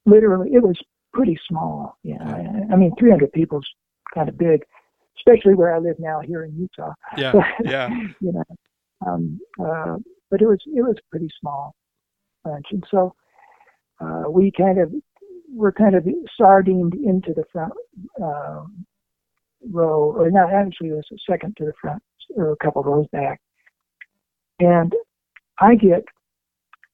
literally 0.06 0.50
it 0.54 0.64
was 0.64 0.78
pretty 1.14 1.40
small. 1.48 1.98
You 2.04 2.18
know, 2.20 2.68
I 2.72 2.76
mean 2.76 2.94
300 3.00 3.32
people 3.32 3.60
is 3.60 3.68
kind 4.14 4.30
of 4.30 4.38
big, 4.38 4.62
especially 5.18 5.56
where 5.56 5.74
I 5.74 5.80
live 5.80 5.98
now 6.00 6.22
here 6.22 6.44
in 6.44 6.56
Utah. 6.56 6.94
Yeah, 7.18 7.34
yeah. 7.64 7.90
you 8.20 8.34
know, 8.34 8.44
um, 9.06 9.40
uh, 9.60 9.98
but 10.30 10.42
it 10.42 10.48
was 10.48 10.60
it 10.66 10.82
was 10.82 10.96
pretty 11.10 11.30
small 11.40 11.76
bunch, 12.44 12.66
and 12.72 12.84
so 12.90 13.14
uh, 14.00 14.24
we 14.30 14.52
kind 14.58 14.80
of 14.80 14.92
were 15.54 15.72
kind 15.72 15.96
of 15.96 16.06
sardined 16.38 16.94
into 16.94 17.34
the 17.34 17.44
front 17.52 17.74
uh, 18.22 18.64
row, 19.70 20.14
or 20.18 20.32
not 20.32 20.52
actually, 20.52 20.90
it 20.90 20.94
was 20.94 21.06
a 21.12 21.32
second 21.32 21.56
to 21.58 21.66
the 21.66 21.74
front, 21.82 22.02
or 22.36 22.52
a 22.52 22.58
couple 22.58 22.84
rows 22.84 23.08
back. 23.12 23.40
And 24.60 24.94
I 25.60 25.76
get 25.76 26.04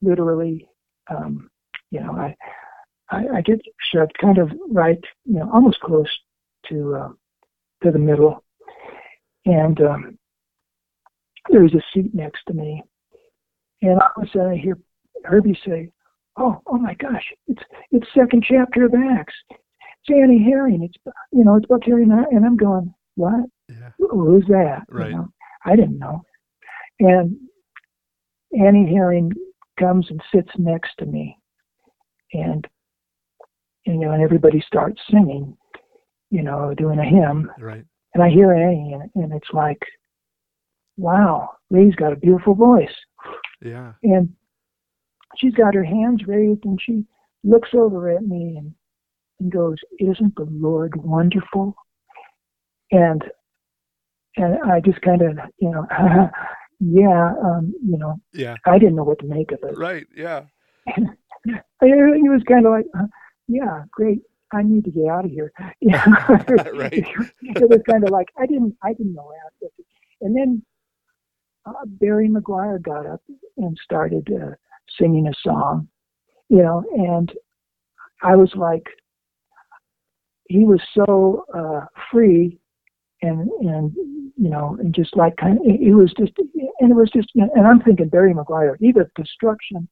literally, 0.02 0.68
um, 1.10 1.50
you 1.92 2.00
know, 2.00 2.14
I, 2.14 2.36
I, 3.10 3.38
I 3.38 3.42
get 3.42 3.62
shoved 3.92 4.18
kind 4.20 4.38
of 4.38 4.52
right, 4.70 5.00
you 5.26 5.40
know, 5.40 5.50
almost 5.54 5.80
close 5.80 6.10
to 6.70 6.96
uh, 6.96 7.10
to 7.84 7.92
the 7.92 8.00
middle, 8.00 8.44
and 9.46 9.80
um, 9.82 10.18
there's 11.50 11.74
a 11.74 11.82
seat 11.94 12.14
next 12.14 12.42
to 12.48 12.54
me, 12.54 12.84
and 13.82 14.00
all 14.00 14.10
of 14.18 14.24
a 14.24 14.28
sudden 14.32 14.52
I 14.52 14.58
hear 14.58 14.78
Herbie 15.24 15.60
say, 15.66 15.90
"Oh, 16.38 16.62
oh 16.68 16.78
my 16.78 16.96
gosh, 16.96 17.34
it's 17.48 17.64
it's 17.92 18.08
second 18.14 18.44
chapter 18.48 18.86
of 18.86 18.94
Acts. 18.94 19.34
it's 19.50 20.10
Annie 20.10 20.44
Herring. 20.44 20.84
It's 20.84 21.16
you 21.32 21.44
know, 21.44 21.56
it's 21.56 21.68
Buck 21.68 21.84
Herring, 21.86 22.12
and 22.12 22.46
I'm 22.46 22.58
going, 22.58 22.94
what? 23.18 23.50
Yeah. 23.68 23.90
Who's 23.98 24.46
that? 24.48 24.84
Right. 24.90 25.10
You 25.10 25.18
know, 25.18 25.28
I 25.66 25.76
didn't 25.76 26.00
know. 26.00 26.24
And 27.00 27.38
Annie 28.58 28.92
Herring 28.94 29.32
comes 29.78 30.08
and 30.10 30.22
sits 30.34 30.52
next 30.58 30.92
to 31.00 31.06
me, 31.06 31.38
and 32.34 32.68
you 33.86 33.96
know, 33.96 34.12
and 34.12 34.22
everybody 34.22 34.64
starts 34.66 35.02
singing, 35.10 35.56
you 36.30 36.44
know, 36.44 36.74
doing 36.76 37.00
a 37.00 37.06
hymn. 37.06 37.50
Right. 37.60 37.86
And 38.14 38.24
I 38.24 38.30
hear 38.30 38.54
Annie, 38.54 38.94
and, 38.94 39.10
and 39.16 39.34
it's 39.34 39.50
like, 39.54 39.80
wow, 40.98 41.52
Lee's 41.70 41.96
got 41.96 42.14
a 42.14 42.18
beautiful 42.18 42.54
voice. 42.54 42.94
Yeah. 43.62 43.94
And 44.04 44.34
she's 45.38 45.54
got 45.54 45.74
her 45.74 45.84
hands 45.84 46.24
raised, 46.28 46.66
and 46.66 46.80
she 46.82 47.06
looks 47.44 47.70
over 47.74 48.10
at 48.10 48.24
me 48.24 48.58
and 48.58 48.74
and 49.40 49.52
goes, 49.52 49.78
Isn't 50.00 50.36
the 50.36 50.48
Lord 50.50 50.96
wonderful? 50.96 51.76
And 52.92 53.24
and 54.36 54.58
I 54.70 54.80
just 54.80 55.02
kind 55.02 55.22
of, 55.22 55.38
you 55.60 55.72
know, 55.72 55.88
yeah, 56.80 57.34
um, 57.44 57.74
you 57.84 57.98
know, 57.98 58.20
yeah, 58.34 58.56
I 58.66 58.78
didn't 58.78 58.96
know 58.96 59.04
what 59.04 59.20
to 59.20 59.26
make 59.26 59.52
of 59.52 59.60
it. 59.64 59.78
Right, 59.78 60.06
yeah. 60.16 60.44
it 60.88 61.06
was 61.82 62.44
kind 62.48 62.66
of 62.66 62.72
like, 62.72 62.86
uh, 62.98 63.08
yeah, 63.48 63.84
great. 63.92 64.22
I 64.54 64.64
need 64.64 64.86
to 64.86 64.92
get 64.92 65.08
out 65.08 65.26
of 65.26 65.32
here. 65.32 65.52
Yeah, 65.82 66.04
right. 66.74 66.94
it 66.94 67.70
was 67.70 67.82
kind 67.90 68.04
of 68.04 68.10
like 68.10 68.28
I 68.38 68.46
didn't, 68.46 68.76
I 68.84 68.94
didn't 68.94 69.14
know 69.14 69.32
how. 69.62 69.68
And 70.22 70.36
then 70.36 70.64
uh, 71.66 71.86
Barry 71.86 72.30
McGuire 72.30 72.82
got 72.82 73.06
up 73.06 73.22
and 73.58 73.78
started 73.84 74.28
uh, 74.32 74.52
singing 75.00 75.28
a 75.28 75.34
song, 75.44 75.88
you 76.50 76.64
know, 76.64 76.84
and 76.96 77.32
I 78.24 78.36
was 78.36 78.52
like, 78.56 78.86
he 80.50 80.66
was 80.66 80.82
so 80.96 81.46
uh, 81.54 81.86
free 82.12 82.60
and 83.28 83.50
and 83.62 83.94
you 84.38 84.50
know 84.50 84.78
and 84.80 84.94
just 84.94 85.16
like 85.16 85.36
kind 85.38 85.58
of 85.58 85.66
it 85.66 85.94
was 85.94 86.14
just 86.18 86.34
and 86.80 86.92
it 86.92 86.96
was 86.96 87.10
just 87.12 87.30
and 87.36 87.68
I'm 87.68 87.82
thinking 87.82 88.10
Barry 88.10 88.34
McGuire 88.34 88.76
Eve 88.82 88.98
of 88.98 89.14
Destruction 89.16 89.88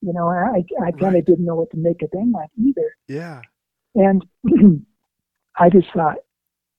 you 0.00 0.12
know 0.12 0.28
I 0.28 0.64
I 0.84 0.90
kind 0.92 1.02
of 1.02 1.14
right. 1.14 1.26
didn't 1.26 1.44
know 1.44 1.56
what 1.56 1.70
to 1.70 1.76
make 1.76 2.02
of 2.02 2.10
them 2.10 2.32
like 2.32 2.50
either. 2.58 2.96
Yeah. 3.08 3.42
And 3.94 4.24
I 5.58 5.68
just 5.68 5.88
thought 5.94 6.18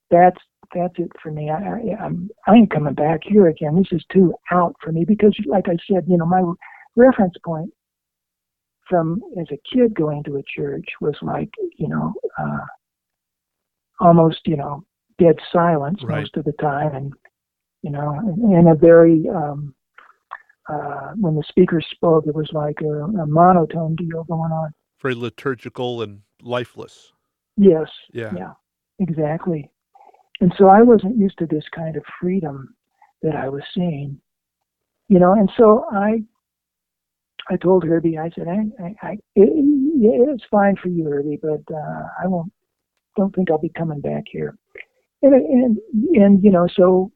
that's 0.10 0.40
that's 0.74 0.94
it 0.98 1.12
for 1.22 1.32
me. 1.32 1.50
I, 1.50 1.56
I 1.56 2.04
I'm 2.04 2.30
I 2.48 2.56
ain't 2.56 2.72
coming 2.72 2.94
back 2.94 3.22
here 3.24 3.48
again. 3.48 3.76
This 3.76 3.92
is 3.92 4.06
too 4.12 4.34
out 4.52 4.76
for 4.82 4.92
me 4.92 5.06
because 5.06 5.36
like 5.46 5.68
I 5.68 5.78
said 5.90 6.06
you 6.08 6.18
know 6.18 6.26
my 6.26 6.44
reference 6.96 7.36
point 7.44 7.72
from 8.90 9.22
as 9.40 9.48
a 9.52 9.60
kid 9.74 9.94
going 9.94 10.24
to 10.24 10.38
a 10.38 10.44
church 10.44 10.88
was 11.00 11.16
like 11.22 11.52
you 11.78 11.88
know 11.88 12.14
uh 12.40 12.66
almost, 14.02 14.42
you 14.46 14.58
know, 14.58 14.84
dead 15.22 15.36
silence 15.52 16.04
right. 16.04 16.20
most 16.20 16.38
of 16.38 16.46
the 16.46 16.54
time, 16.54 16.96
and 16.96 17.14
you 17.82 17.92
know, 17.92 18.20
in 18.58 18.68
a 18.68 18.76
very 18.76 19.26
um, 19.30 19.74
uh, 20.70 21.12
when 21.20 21.36
the 21.36 21.44
speaker 21.48 21.82
spoke, 21.82 22.26
it 22.28 22.36
was 22.36 22.50
like 22.54 22.80
a, 22.82 23.22
a 23.22 23.28
monotone 23.28 23.96
deal 23.96 24.24
going 24.26 24.52
on. 24.52 24.74
Very 25.02 25.16
liturgical 25.16 26.02
and 26.02 26.22
lifeless. 26.42 27.12
Yes. 27.58 27.90
Yeah. 28.14 28.32
Yeah. 28.36 28.54
Exactly. 29.00 29.70
And 30.42 30.54
so 30.58 30.68
I 30.68 30.82
wasn't 30.82 31.18
used 31.18 31.38
to 31.40 31.46
this 31.46 31.66
kind 31.76 31.96
of 31.96 32.04
freedom 32.20 32.76
that 33.22 33.36
I 33.36 33.50
was 33.50 33.64
seeing, 33.76 34.20
you 35.08 35.20
know. 35.20 35.34
And 35.34 35.52
so 35.58 35.86
I, 35.92 36.24
I 37.50 37.58
told 37.58 37.84
Herbie, 37.84 38.18
I 38.18 38.30
said, 38.36 38.48
I, 38.48 38.84
I, 38.84 38.96
I 39.02 39.12
it, 39.36 39.50
it's 40.30 40.44
fine 40.50 40.76
for 40.82 40.90
you, 40.90 41.06
Herbie, 41.06 41.40
but 41.42 41.62
uh, 41.74 42.04
I 42.24 42.28
won't 42.28 42.52
don't 43.18 43.36
think 43.36 43.52
I'll 43.52 43.60
be 43.60 43.70
coming 43.70 44.02
back 44.02 44.24
here. 44.32 44.58
And, 45.22 45.34
and, 45.34 45.78
and 46.14 46.44
you 46.44 46.52
know, 46.52 46.68
so 46.74 47.12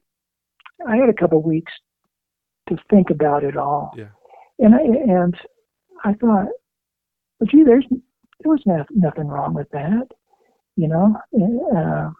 I 0.86 0.96
had 0.96 1.08
a 1.08 1.14
couple 1.14 1.38
of 1.38 1.44
weeks 1.44 1.72
to 2.68 2.76
think 2.90 3.10
about 3.10 3.44
it 3.44 3.56
all. 3.56 3.92
Yeah. 3.96 4.08
And 4.58 4.74
I, 4.74 4.78
and 4.78 5.34
I 6.04 6.12
thought, 6.14 6.46
well, 7.38 7.48
gee, 7.50 7.64
there's, 7.64 7.86
there 7.90 8.52
was 8.52 8.62
nothing 8.90 9.28
wrong 9.28 9.54
with 9.54 9.68
that, 9.70 10.08
you 10.76 10.88
know? 10.88 11.16
Uh, 11.76 12.10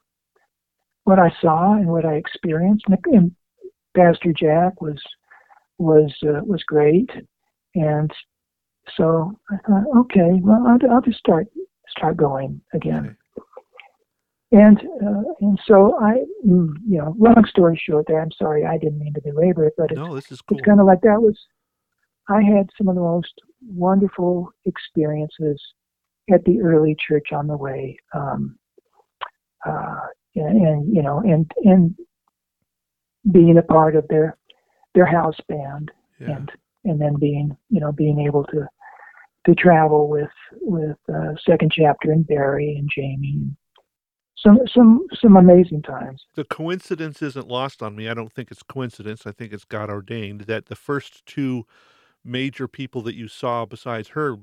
what 1.05 1.20
I 1.20 1.30
saw 1.41 1.74
and 1.74 1.87
what 1.87 2.05
I 2.05 2.14
experienced. 2.14 2.84
And, 2.89 2.99
and 3.07 3.32
Pastor 3.97 4.32
Jack 4.32 4.82
was 4.82 5.01
was 5.78 6.12
uh, 6.22 6.41
was 6.45 6.62
great, 6.66 7.11
and 7.74 8.11
so 8.97 9.39
I 9.51 9.57
thought, 9.66 9.84
okay, 10.01 10.41
well, 10.43 10.66
I'll, 10.66 10.91
I'll 10.91 11.01
just 11.01 11.18
start 11.18 11.47
start 11.89 12.16
going 12.16 12.61
again. 12.74 13.16
And 14.57 14.78
uh, 15.07 15.22
and 15.40 15.61
so 15.66 15.98
I, 16.00 16.24
you 16.42 16.74
know, 16.86 17.14
long 17.18 17.44
story 17.46 17.78
short, 17.82 18.07
there. 18.09 18.22
I'm 18.22 18.32
sorry, 18.32 18.64
I 18.64 18.78
didn't 18.78 19.00
mean 19.00 19.12
to 19.12 19.20
belabor 19.20 19.66
it, 19.66 19.74
but 19.76 19.90
it's, 19.90 19.98
no, 19.98 20.14
this 20.14 20.32
is 20.32 20.40
cool. 20.40 20.57
it's 20.57 20.64
kind 20.64 20.80
of 20.80 20.86
like 20.86 21.02
that 21.02 21.20
was. 21.20 21.38
I 22.30 22.42
had 22.42 22.70
some 22.78 22.88
of 22.88 22.94
the 22.94 23.02
most 23.02 23.34
wonderful 23.68 24.50
experiences 24.64 25.62
at 26.32 26.42
the 26.44 26.62
early 26.62 26.96
church 26.98 27.32
on 27.32 27.48
the 27.48 27.57
way, 27.57 27.98
um, 28.14 28.59
uh, 29.66 30.00
and, 30.34 30.66
and 30.66 30.94
you 30.94 31.02
know, 31.02 31.18
and 31.18 31.50
and 31.64 31.94
being 33.30 33.59
a 33.59 33.62
part 33.62 33.94
of 33.94 34.09
their 34.09 34.38
their 34.94 35.07
house 35.07 35.38
band, 35.50 35.90
yeah. 36.18 36.36
and 36.36 36.52
and 36.84 36.98
then 36.98 37.16
being 37.20 37.54
you 37.68 37.80
know 37.80 37.92
being 37.92 38.20
able 38.20 38.44
to 38.44 38.66
to 39.44 39.54
travel 39.54 40.09
with 40.09 40.30
with 40.62 40.96
uh, 41.14 41.34
second 41.44 41.72
chapter 41.72 42.11
and 42.11 42.26
Barry 42.26 42.74
and 42.78 42.88
Jamie. 42.88 43.54
Some 44.39 44.59
some 44.74 45.07
some 45.20 45.37
amazing 45.37 45.82
times. 45.82 46.22
The 46.34 46.45
coincidence 46.45 47.22
isn't 47.22 47.49
lost 47.49 47.82
on 47.82 47.97
me. 47.97 48.09
I 48.09 48.14
don't 48.14 48.32
think 48.32 48.51
it's 48.51 48.62
coincidence. 48.62 49.26
I 49.26 49.32
think 49.32 49.53
it's 49.53 49.64
God 49.64 49.91
ordained 49.91 50.43
that 50.43 50.66
the 50.66 50.76
first 50.76 51.24
two 51.26 51.64
major 52.24 52.68
people 52.68 53.03
that 53.03 53.14
you 53.14 53.28
saw 53.28 53.64
besides 53.64 54.09
her 54.11 54.37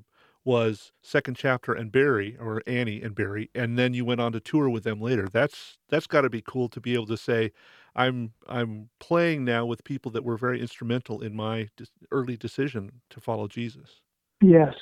was 0.46 0.92
second 1.02 1.36
chapter 1.38 1.74
and 1.74 1.92
Barry 1.92 2.36
or 2.40 2.62
Annie 2.68 3.02
and 3.02 3.16
Barry, 3.16 3.50
and 3.56 3.78
then 3.80 3.94
you 3.94 4.04
went 4.06 4.22
on 4.22 4.34
to 4.34 4.40
tour 4.40 4.70
with 4.70 4.84
them 4.84 5.00
later. 5.00 5.28
That's 5.32 5.78
that's 5.90 6.08
got 6.08 6.22
to 6.22 6.30
be 6.30 6.42
cool 6.46 6.70
to 6.70 6.82
be 6.82 6.94
able 6.96 7.08
to 7.08 7.18
say, 7.18 7.52
I'm 7.96 8.34
I'm 8.48 8.90
playing 9.00 9.46
now 9.46 9.66
with 9.66 9.84
people 9.84 10.12
that 10.12 10.24
were 10.24 10.38
very 10.38 10.60
instrumental 10.60 11.22
in 11.22 11.36
my 11.36 11.70
early 12.12 12.38
decision 12.38 13.02
to 13.12 13.22
follow 13.22 13.48
Jesus. 13.48 14.02
Yes, 14.42 14.74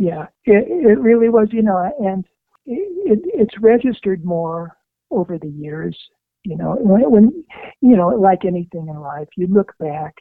yeah, 0.00 0.26
it, 0.44 0.66
it 0.68 0.98
really 0.98 1.28
was, 1.28 1.48
you 1.52 1.62
know, 1.62 1.92
and 2.00 2.24
it, 2.70 3.12
it, 3.12 3.18
it's 3.34 3.58
registered 3.60 4.24
more 4.24 4.76
over 5.10 5.38
the 5.38 5.48
years. 5.48 5.96
You 6.44 6.56
know, 6.56 6.76
when, 6.80 7.10
when, 7.10 7.44
you 7.80 7.96
know, 7.96 8.08
like 8.08 8.44
anything 8.44 8.88
in 8.88 8.98
life, 8.98 9.28
you 9.36 9.46
look 9.46 9.72
back 9.78 10.14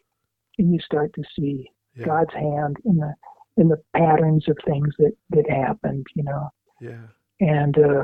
and 0.58 0.74
you 0.74 0.80
start 0.80 1.14
to 1.14 1.24
see 1.38 1.70
yeah. 1.96 2.06
God's 2.06 2.34
hand 2.34 2.78
in 2.86 2.98
the 2.98 3.14
in 3.58 3.68
the 3.68 3.82
patterns 3.96 4.46
of 4.48 4.58
things 4.66 4.94
that 5.00 5.14
that 5.32 5.50
happened. 5.50 6.06
You 6.16 6.24
know, 6.24 6.50
yeah, 6.82 7.06
and 7.40 7.78
uh, 7.78 8.04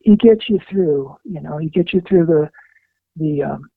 He 0.00 0.16
gets 0.16 0.48
you 0.48 0.58
through. 0.70 1.16
You 1.24 1.40
know, 1.40 1.58
He 1.58 1.68
gets 1.68 1.92
you 1.92 2.02
through 2.06 2.26
the 2.26 2.50
the 3.16 3.42
um, 3.42 3.70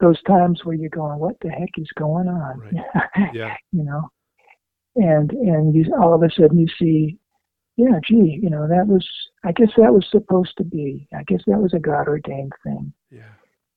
those 0.00 0.22
times 0.22 0.60
where 0.64 0.76
you're 0.76 0.90
going, 0.90 1.18
what 1.18 1.36
the 1.40 1.48
heck 1.48 1.70
is 1.78 1.88
going 1.98 2.28
on? 2.28 2.60
Right. 2.60 3.30
Yeah. 3.34 3.56
you 3.72 3.82
know, 3.82 4.10
and 4.96 5.30
and 5.32 5.74
you 5.74 5.86
all 6.00 6.14
of 6.14 6.22
a 6.22 6.30
sudden 6.30 6.58
you 6.58 6.68
see, 6.78 7.18
yeah, 7.76 8.00
gee, 8.02 8.38
you 8.42 8.48
know 8.48 8.66
that 8.66 8.86
was 8.86 9.06
I 9.44 9.52
guess 9.52 9.68
that 9.76 9.92
was 9.92 10.06
supposed 10.10 10.54
to 10.58 10.64
be. 10.64 11.08
I 11.14 11.22
guess 11.24 11.40
that 11.46 11.58
was 11.58 11.74
a 11.74 11.78
God 11.78 12.08
ordained 12.08 12.52
thing. 12.64 12.92
Yeah. 13.10 13.32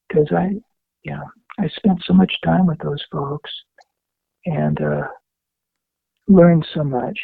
Because 0.08 0.32
I, 0.36 0.56
yeah, 1.04 1.22
I 1.60 1.68
spent 1.76 2.02
so 2.06 2.14
much 2.14 2.34
time 2.44 2.66
with 2.66 2.80
those 2.80 3.04
folks, 3.12 3.52
and 4.46 4.82
uh, 4.82 5.08
learned 6.28 6.66
so 6.74 6.84
much 6.84 7.20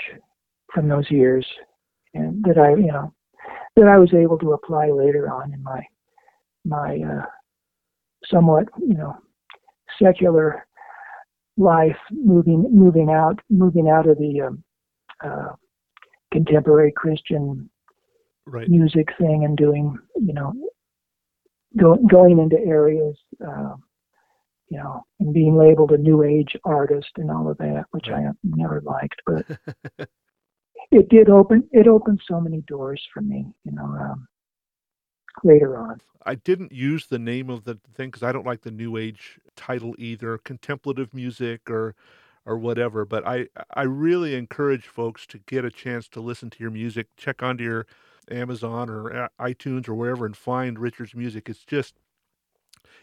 from 0.74 0.88
those 0.90 1.10
years, 1.10 1.48
and 2.14 2.44
that 2.44 2.58
I, 2.58 2.72
you 2.72 2.92
know, 2.92 3.14
that 3.78 3.88
I 3.88 3.98
was 3.98 4.14
able 4.14 4.38
to 4.40 4.54
apply 4.54 4.90
later 4.90 5.32
on 5.34 5.54
in 5.54 5.64
my 5.64 5.82
my 6.66 7.00
uh, 7.00 7.26
somewhat, 8.30 8.66
you 8.80 8.96
know, 8.96 9.16
secular 10.02 10.68
life 11.58 11.98
moving 12.12 12.68
moving 12.70 13.10
out 13.10 13.40
moving 13.50 13.90
out 13.90 14.10
of 14.10 14.18
the 14.18 14.42
um, 14.42 14.64
uh, 15.24 15.54
contemporary 16.36 16.92
Christian 16.92 17.70
right. 18.46 18.68
music 18.70 19.08
thing 19.18 19.46
and 19.46 19.58
doing 19.58 19.98
you 20.16 20.34
know 20.34 20.54
go, 21.78 21.96
going 22.10 22.40
into 22.40 22.58
areas 22.60 23.16
uh, 23.46 23.76
you 24.70 24.78
know 24.78 25.06
and 25.20 25.34
being 25.34 25.58
labeled 25.58 25.92
a 25.92 25.98
new 25.98 26.24
age 26.24 26.56
artist 26.66 27.10
and 27.16 27.32
all 27.32 27.50
of 27.50 27.58
that 27.58 27.86
which 27.92 28.08
right. 28.10 28.26
I 28.26 28.32
never 28.44 28.82
liked 28.82 29.22
but 29.26 29.46
it 30.92 31.10
did 31.10 31.30
open 31.30 31.68
it 31.72 31.88
opened 31.88 32.20
so 32.28 32.42
many 32.42 32.62
doors 32.68 33.02
for 33.14 33.22
me 33.22 33.46
you 33.64 33.72
know 33.72 33.86
um, 33.86 34.28
later 35.44 35.78
on 35.78 36.00
I 36.28 36.36
didn't 36.36 36.72
use 36.72 37.06
the 37.06 37.20
name 37.20 37.52
of 37.52 37.66
the 37.66 37.78
thing 37.94 38.10
because 38.10 38.24
I 38.24 38.32
don't 38.32 38.48
like 38.48 38.62
the 38.62 38.72
new 38.72 38.98
age 38.98 39.40
title 39.56 39.94
either, 40.00 40.40
contemplative 40.40 41.14
music 41.14 41.70
or 41.70 41.94
or 42.46 42.58
whatever. 42.58 43.06
But 43.06 43.26
I 43.28 43.48
I 43.74 43.84
really 43.84 44.36
encourage 44.36 44.88
folks 44.88 45.26
to 45.28 45.40
get 45.40 45.66
a 45.66 45.72
chance 45.72 46.08
to 46.10 46.22
listen 46.22 46.50
to 46.52 46.60
your 46.60 46.72
music. 46.72 47.08
Check 47.18 47.44
onto 47.44 47.64
your 47.64 47.88
Amazon 48.32 48.90
or 48.90 49.30
iTunes 49.40 49.88
or 49.88 49.96
wherever 49.96 50.26
and 50.26 50.36
find 50.36 50.80
Richard's 50.80 51.16
music. 51.16 51.50
It's 51.50 51.66
just 51.66 51.96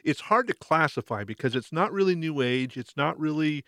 it's 0.04 0.20
hard 0.22 0.46
to 0.48 0.54
classify 0.54 1.24
because 1.24 1.54
it's 1.54 1.72
not 1.72 1.92
really 1.92 2.14
new 2.14 2.40
age. 2.40 2.76
It's 2.76 2.96
not 2.96 3.18
really 3.18 3.64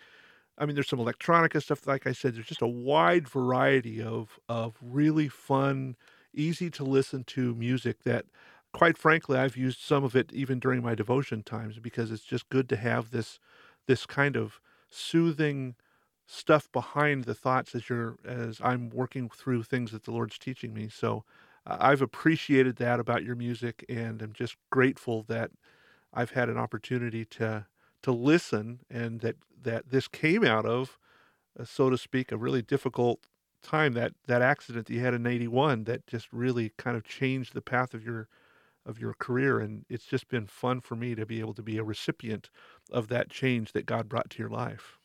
I 0.57 0.67
mean, 0.67 0.77
there's 0.77 0.89
some 0.89 1.01
electronica 1.01 1.61
stuff. 1.63 1.87
Like 1.87 2.07
I 2.07 2.13
said, 2.13 2.35
there's 2.37 2.47
just 2.47 2.63
a 2.63 2.69
wide 2.69 3.29
variety 3.29 4.03
of 4.03 4.39
of 4.49 4.77
really 4.83 5.29
fun, 5.29 5.97
easy 6.33 6.71
to 6.71 6.85
listen 6.85 7.25
to 7.25 7.55
music 7.55 8.03
that 8.05 8.27
quite 8.73 8.99
frankly, 8.99 9.39
I've 9.39 9.57
used 9.57 9.81
some 9.81 10.05
of 10.05 10.17
it 10.17 10.33
even 10.33 10.59
during 10.59 10.83
my 10.83 10.95
devotion 10.95 11.43
times 11.43 11.79
because 11.79 12.11
it's 12.11 12.25
just 12.25 12.49
good 12.49 12.69
to 12.71 12.77
have 12.77 13.11
this 13.11 13.39
this 13.87 14.07
kind 14.07 14.37
of 14.37 14.61
soothing 14.95 15.75
stuff 16.27 16.71
behind 16.73 17.25
the 17.25 17.35
thoughts 17.35 17.75
as 17.75 17.89
you're 17.89 18.17
as 18.25 18.61
I'm 18.63 18.91
working 18.91 19.29
through 19.29 19.65
things 19.65 19.93
that 19.93 20.05
the 20.05 20.11
Lord's 20.13 20.39
teaching 20.39 20.73
me. 20.73 20.89
So 20.89 21.25
I've 21.67 22.03
appreciated 22.03 22.77
that 22.77 23.01
about 23.01 23.25
your 23.25 23.37
music, 23.37 23.85
and 23.89 24.23
I'm 24.23 24.33
just 24.33 24.57
grateful 24.71 25.23
that 25.29 25.51
I've 26.13 26.31
had 26.31 26.49
an 26.49 26.59
opportunity 26.59 27.25
to 27.27 27.67
to 28.03 28.13
listen, 28.13 28.81
and 28.91 29.21
that 29.21 29.37
that 29.63 29.91
this 29.91 30.09
came 30.09 30.45
out 30.45 30.67
of, 30.67 30.99
uh, 31.59 31.65
so 31.65 31.91
to 31.91 31.99
speak, 31.99 32.33
a 32.33 32.37
really 32.37 32.63
difficult 32.63 33.21
time 33.63 33.95
that 33.95 34.13
that 34.27 34.43
accident 34.43 34.87
that 34.87 34.93
you 34.95 35.01
had 35.01 35.15
in 35.15 35.27
81 35.27 35.85
that 35.85 36.07
just 36.07 36.33
really 36.33 36.73
kind 36.77 36.97
of 36.97 37.05
changed 37.05 37.55
the 37.55 37.63
path 37.63 37.95
of 37.95 38.05
your 38.05 38.29
of 38.87 39.01
your 39.01 39.15
career 39.15 39.61
and 39.61 39.85
it's 39.89 40.05
just 40.05 40.29
been 40.29 40.47
fun 40.47 40.81
for 40.81 40.97
me 40.97 41.15
to 41.15 41.25
be 41.25 41.41
able 41.41 41.55
to 41.55 41.63
be 41.63 41.79
a 41.79 41.85
recipient 41.85 42.51
of 42.93 43.09
that 43.09 43.31
change 43.31 43.73
that 43.73 43.87
God 43.87 44.09
brought 44.09 44.31
to 44.31 44.39
your 44.39 44.51
life. 44.51 44.99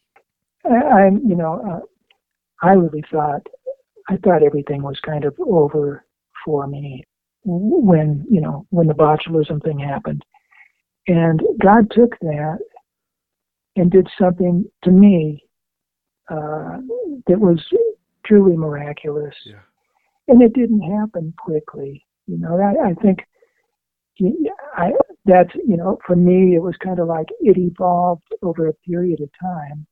I, 0.65 1.05
you 1.25 1.35
know, 1.35 1.61
uh, 1.65 2.65
I 2.65 2.73
really 2.73 3.03
thought, 3.11 3.47
I 4.09 4.17
thought 4.17 4.43
everything 4.43 4.81
was 4.81 4.99
kind 5.05 5.23
of 5.23 5.35
over 5.39 6.05
for 6.43 6.67
me 6.67 7.03
when, 7.45 8.25
you 8.29 8.41
know, 8.41 8.65
when 8.69 8.87
the 8.87 8.93
botulism 8.93 9.63
thing 9.63 9.79
happened. 9.79 10.23
And 11.07 11.41
God 11.61 11.89
took 11.91 12.19
that 12.19 12.59
and 13.75 13.89
did 13.89 14.07
something 14.19 14.65
to 14.83 14.91
me 14.91 15.43
uh, 16.29 16.77
that 17.27 17.39
was 17.39 17.65
truly 18.25 18.55
miraculous. 18.55 19.33
Yeah. 19.45 19.61
And 20.27 20.41
it 20.41 20.53
didn't 20.53 20.81
happen 20.81 21.33
quickly. 21.37 22.05
You 22.27 22.37
know, 22.37 22.59
I, 22.59 22.89
I 22.89 22.93
think 22.95 23.19
I, 24.75 24.91
that's, 25.25 25.53
you 25.65 25.77
know, 25.77 25.97
for 26.05 26.15
me, 26.15 26.55
it 26.55 26.61
was 26.61 26.75
kind 26.83 26.99
of 26.99 27.07
like 27.07 27.27
it 27.39 27.57
evolved 27.57 28.27
over 28.41 28.67
a 28.67 28.73
period 28.73 29.21
of 29.21 29.29
time. 29.41 29.85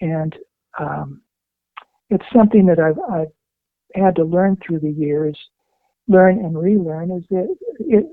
And 0.00 0.34
um, 0.78 1.22
it's 2.08 2.24
something 2.34 2.66
that 2.66 2.78
I've, 2.78 2.98
I've 3.12 3.32
had 3.94 4.16
to 4.16 4.24
learn 4.24 4.56
through 4.64 4.80
the 4.80 4.90
years, 4.90 5.38
learn 6.08 6.38
and 6.38 6.58
relearn 6.58 7.10
is 7.10 7.24
that 7.30 7.54
it, 7.80 8.06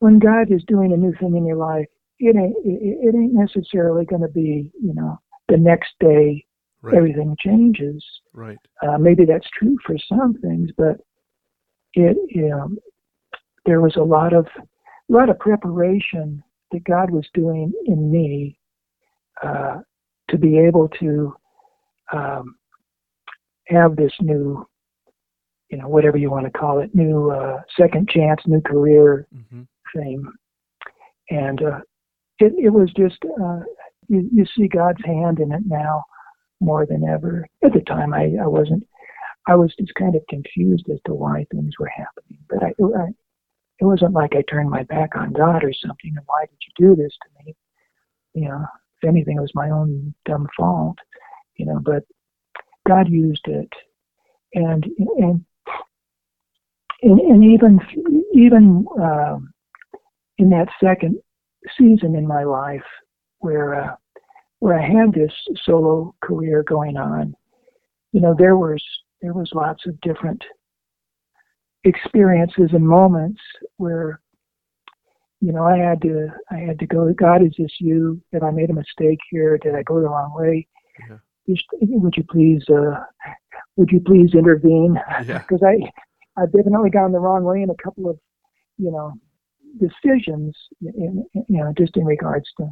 when 0.00 0.18
God 0.18 0.50
is 0.50 0.62
doing 0.66 0.92
a 0.92 0.96
new 0.96 1.14
thing 1.20 1.36
in 1.36 1.46
your 1.46 1.56
life, 1.56 1.86
it 2.18 2.36
ain't, 2.36 2.56
it, 2.64 2.98
it 3.08 3.14
ain't 3.14 3.34
necessarily 3.34 4.04
going 4.04 4.22
to 4.22 4.28
be, 4.28 4.70
you 4.80 4.94
know, 4.94 5.18
the 5.48 5.56
next 5.56 5.90
day 6.00 6.44
right. 6.82 6.94
everything 6.94 7.36
changes. 7.38 8.04
Right. 8.32 8.58
Uh, 8.86 8.98
maybe 8.98 9.24
that's 9.24 9.48
true 9.58 9.76
for 9.86 9.96
some 10.08 10.34
things, 10.34 10.70
but 10.76 10.96
it, 11.94 12.16
you 12.28 12.48
know, 12.48 12.70
there 13.64 13.80
was 13.80 13.96
a 13.96 14.02
lot 14.02 14.32
of 14.32 14.46
a 14.56 15.12
lot 15.12 15.28
of 15.28 15.38
preparation 15.38 16.42
that 16.72 16.84
God 16.84 17.10
was 17.10 17.26
doing 17.34 17.72
in 17.86 18.10
me 18.10 18.58
uh, 19.42 19.80
to 20.30 20.38
be 20.38 20.58
able 20.58 20.88
to 21.00 21.34
um, 22.12 22.56
have 23.66 23.96
this 23.96 24.12
new, 24.20 24.66
you 25.70 25.78
know, 25.78 25.88
whatever 25.88 26.16
you 26.16 26.30
want 26.30 26.46
to 26.46 26.58
call 26.58 26.80
it, 26.80 26.94
new 26.94 27.30
uh, 27.30 27.60
second 27.78 28.08
chance, 28.08 28.40
new 28.46 28.60
career 28.60 29.26
mm-hmm. 29.34 29.62
thing, 29.94 30.24
and 31.30 31.62
uh, 31.62 31.80
it, 32.38 32.52
it 32.58 32.70
was 32.70 32.90
just 32.96 33.18
uh, 33.24 33.60
you, 34.08 34.28
you 34.32 34.44
see 34.56 34.68
God's 34.68 35.04
hand 35.04 35.40
in 35.40 35.52
it 35.52 35.62
now 35.66 36.04
more 36.60 36.86
than 36.86 37.04
ever. 37.04 37.46
At 37.64 37.72
the 37.72 37.80
time, 37.80 38.14
I, 38.14 38.32
I 38.42 38.46
wasn't. 38.46 38.86
I 39.48 39.56
was 39.56 39.74
just 39.76 39.94
kind 39.94 40.14
of 40.14 40.22
confused 40.28 40.88
as 40.92 41.00
to 41.06 41.14
why 41.14 41.44
things 41.50 41.72
were 41.78 41.88
happening, 41.88 42.38
but 42.48 42.62
I, 42.62 42.68
I 42.68 43.08
it 43.82 43.86
wasn't 43.86 44.12
like 44.12 44.36
I 44.36 44.42
turned 44.42 44.70
my 44.70 44.84
back 44.84 45.16
on 45.16 45.32
God 45.32 45.64
or 45.64 45.72
something. 45.72 46.14
And 46.16 46.24
why 46.26 46.42
did 46.42 46.58
you 46.60 46.86
do 46.86 47.02
this 47.02 47.12
to 47.20 47.44
me? 47.44 47.56
You 48.32 48.48
know, 48.48 48.64
if 49.02 49.08
anything, 49.08 49.38
it 49.38 49.40
was 49.40 49.50
my 49.56 49.70
own 49.70 50.14
dumb 50.24 50.46
fault. 50.56 50.98
You 51.56 51.66
know, 51.66 51.80
but 51.84 52.04
God 52.86 53.08
used 53.08 53.44
it, 53.46 53.68
and 54.54 54.86
and 55.18 55.44
and, 57.02 57.20
and 57.20 57.44
even 57.44 57.80
even 58.32 58.86
um, 59.00 59.52
in 60.38 60.48
that 60.50 60.68
second 60.82 61.16
season 61.76 62.14
in 62.14 62.24
my 62.26 62.44
life 62.44 62.86
where 63.38 63.74
uh, 63.74 63.96
where 64.60 64.78
I 64.78 64.86
had 64.86 65.12
this 65.12 65.32
solo 65.64 66.14
career 66.22 66.62
going 66.62 66.96
on, 66.96 67.34
you 68.12 68.20
know, 68.20 68.36
there 68.38 68.56
was 68.56 68.82
there 69.20 69.34
was 69.34 69.50
lots 69.52 69.86
of 69.86 70.00
different 70.02 70.44
experiences 71.84 72.70
and 72.72 72.86
moments 72.86 73.40
where 73.76 74.20
you 75.40 75.52
know 75.52 75.64
I 75.64 75.76
had 75.76 76.00
to 76.02 76.28
I 76.50 76.58
had 76.58 76.78
to 76.78 76.86
go 76.86 77.12
God 77.12 77.42
is 77.42 77.52
this 77.58 77.72
you 77.80 78.20
did 78.32 78.42
I 78.42 78.50
made 78.50 78.70
a 78.70 78.74
mistake 78.74 79.18
here 79.30 79.58
did 79.58 79.74
I 79.74 79.82
go 79.82 80.00
the 80.00 80.08
wrong 80.08 80.32
way 80.34 80.66
yeah. 81.08 81.18
Just, 81.48 81.64
would 81.80 82.14
you 82.16 82.24
please 82.30 82.62
uh, 82.68 83.02
would 83.76 83.90
you 83.90 84.00
please 84.00 84.34
intervene 84.34 84.96
because 85.18 85.60
yeah. 85.62 85.68
I 86.38 86.42
I've 86.42 86.52
definitely 86.52 86.90
gone 86.90 87.12
the 87.12 87.18
wrong 87.18 87.44
way 87.44 87.62
in 87.62 87.70
a 87.70 87.82
couple 87.82 88.08
of 88.08 88.18
you 88.78 88.90
know 88.90 89.12
decisions 89.80 90.56
in, 90.80 91.24
in 91.34 91.44
you 91.48 91.58
know 91.64 91.72
just 91.76 91.96
in 91.96 92.04
regards 92.04 92.46
to 92.58 92.70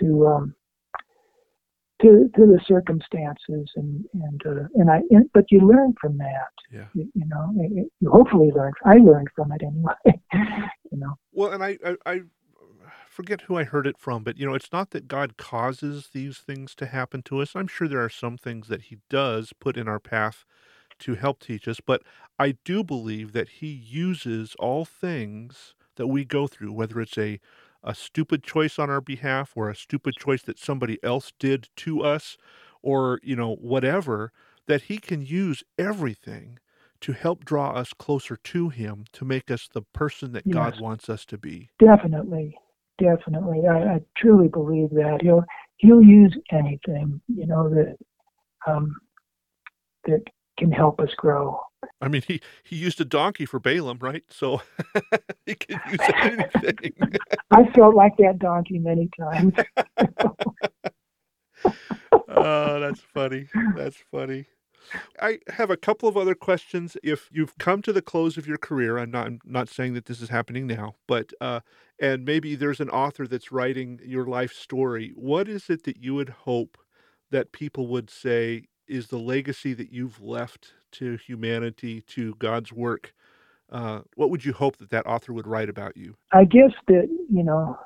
to 0.00 0.26
um, 0.26 0.54
to 2.02 2.28
to 2.36 2.46
the 2.46 2.60
circumstances 2.66 3.70
and 3.76 4.04
and 4.14 4.42
uh, 4.46 4.68
and 4.74 4.90
I 4.90 5.00
and, 5.10 5.30
but 5.32 5.44
you 5.50 5.60
learn 5.60 5.94
from 6.00 6.18
that. 6.18 6.52
Yeah. 6.70 6.86
You, 6.94 7.08
you 7.14 7.24
know, 7.26 7.52
it, 7.58 7.88
you 8.00 8.10
hopefully 8.10 8.50
learn. 8.54 8.72
I 8.84 8.96
learned 8.96 9.28
from 9.34 9.52
it 9.52 9.62
anyway. 9.62 9.94
you 10.90 10.98
know. 10.98 11.14
Well, 11.32 11.52
and 11.52 11.62
I, 11.62 11.78
I 11.84 11.96
I 12.04 12.20
forget 13.08 13.42
who 13.42 13.56
I 13.56 13.64
heard 13.64 13.86
it 13.86 13.98
from, 13.98 14.24
but 14.24 14.38
you 14.38 14.46
know, 14.46 14.54
it's 14.54 14.72
not 14.72 14.90
that 14.90 15.08
God 15.08 15.36
causes 15.36 16.10
these 16.12 16.38
things 16.38 16.74
to 16.76 16.86
happen 16.86 17.22
to 17.22 17.40
us. 17.40 17.54
I'm 17.54 17.68
sure 17.68 17.88
there 17.88 18.04
are 18.04 18.10
some 18.10 18.36
things 18.36 18.68
that 18.68 18.82
He 18.82 18.98
does 19.08 19.52
put 19.52 19.76
in 19.76 19.88
our 19.88 20.00
path 20.00 20.44
to 21.00 21.14
help 21.14 21.40
teach 21.40 21.66
us, 21.68 21.80
but 21.80 22.02
I 22.38 22.56
do 22.64 22.82
believe 22.84 23.32
that 23.32 23.48
He 23.48 23.68
uses 23.68 24.54
all 24.58 24.84
things 24.84 25.74
that 25.96 26.06
we 26.06 26.24
go 26.24 26.46
through, 26.46 26.72
whether 26.72 27.00
it's 27.00 27.18
a 27.18 27.38
a 27.84 27.94
stupid 27.94 28.42
choice 28.42 28.78
on 28.78 28.90
our 28.90 29.00
behalf 29.00 29.52
or 29.56 29.68
a 29.68 29.76
stupid 29.76 30.14
choice 30.16 30.42
that 30.42 30.58
somebody 30.58 30.98
else 31.02 31.32
did 31.38 31.68
to 31.76 32.02
us 32.02 32.36
or, 32.82 33.20
you 33.22 33.36
know, 33.36 33.56
whatever, 33.56 34.32
that 34.66 34.82
he 34.82 34.98
can 34.98 35.22
use 35.22 35.62
everything 35.78 36.58
to 37.00 37.12
help 37.12 37.44
draw 37.44 37.70
us 37.72 37.92
closer 37.92 38.36
to 38.36 38.68
him 38.68 39.04
to 39.12 39.24
make 39.24 39.50
us 39.50 39.68
the 39.72 39.82
person 39.82 40.32
that 40.32 40.46
yes. 40.46 40.54
God 40.54 40.80
wants 40.80 41.08
us 41.08 41.24
to 41.26 41.38
be. 41.38 41.68
Definitely. 41.78 42.56
Definitely. 42.98 43.66
I, 43.66 43.94
I, 43.94 44.00
truly 44.16 44.48
believe 44.48 44.90
that. 44.90 45.18
He'll 45.22 45.44
he'll 45.78 46.02
use 46.02 46.36
anything, 46.52 47.20
you 47.26 47.46
know, 47.46 47.68
that 47.70 47.96
um 48.66 48.94
that 50.04 50.22
can 50.58 50.70
help 50.70 51.00
us 51.00 51.12
grow. 51.16 51.58
I 52.00 52.08
mean, 52.08 52.22
he, 52.26 52.40
he 52.64 52.76
used 52.76 53.00
a 53.00 53.04
donkey 53.04 53.46
for 53.46 53.60
Balaam, 53.60 53.98
right? 54.00 54.24
So 54.28 54.62
he 55.46 55.54
can 55.54 55.80
use 55.90 56.00
anything. 56.20 56.92
I 57.50 57.64
felt 57.72 57.94
like 57.94 58.16
that 58.18 58.38
donkey 58.38 58.78
many 58.78 59.08
times. 59.18 59.54
oh, 62.28 62.80
that's 62.80 63.00
funny. 63.00 63.48
That's 63.76 63.98
funny. 64.10 64.46
I 65.20 65.38
have 65.48 65.70
a 65.70 65.76
couple 65.76 66.08
of 66.08 66.16
other 66.16 66.34
questions. 66.34 66.96
If 67.04 67.28
you've 67.30 67.56
come 67.58 67.82
to 67.82 67.92
the 67.92 68.02
close 68.02 68.36
of 68.36 68.48
your 68.48 68.58
career, 68.58 68.98
I'm 68.98 69.12
not 69.12 69.28
I'm 69.28 69.38
not 69.44 69.68
saying 69.68 69.94
that 69.94 70.06
this 70.06 70.20
is 70.20 70.28
happening 70.28 70.66
now, 70.66 70.96
but 71.06 71.32
uh, 71.40 71.60
and 72.00 72.24
maybe 72.24 72.56
there's 72.56 72.80
an 72.80 72.90
author 72.90 73.28
that's 73.28 73.52
writing 73.52 74.00
your 74.04 74.26
life 74.26 74.52
story. 74.52 75.12
What 75.14 75.48
is 75.48 75.70
it 75.70 75.84
that 75.84 76.02
you 76.02 76.14
would 76.16 76.30
hope 76.30 76.78
that 77.30 77.52
people 77.52 77.86
would 77.88 78.10
say 78.10 78.64
is 78.88 79.06
the 79.06 79.18
legacy 79.18 79.72
that 79.74 79.92
you've 79.92 80.20
left 80.20 80.74
to 80.92 81.16
humanity, 81.16 82.02
to 82.02 82.34
God's 82.36 82.72
work? 82.72 83.12
Uh, 83.70 84.00
what 84.16 84.30
would 84.30 84.44
you 84.44 84.52
hope 84.52 84.76
that 84.76 84.90
that 84.90 85.06
author 85.06 85.32
would 85.32 85.46
write 85.46 85.68
about 85.68 85.96
you? 85.96 86.14
I 86.32 86.44
guess 86.44 86.72
that 86.88 87.08
you 87.30 87.42
know, 87.42 87.78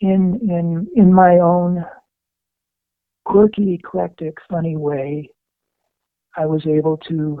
in 0.00 0.38
in 0.42 0.88
in 0.96 1.14
my 1.14 1.38
own 1.38 1.84
quirky, 3.24 3.74
eclectic, 3.74 4.34
funny 4.50 4.76
way, 4.76 5.30
I 6.36 6.46
was 6.46 6.66
able 6.66 6.96
to 7.08 7.40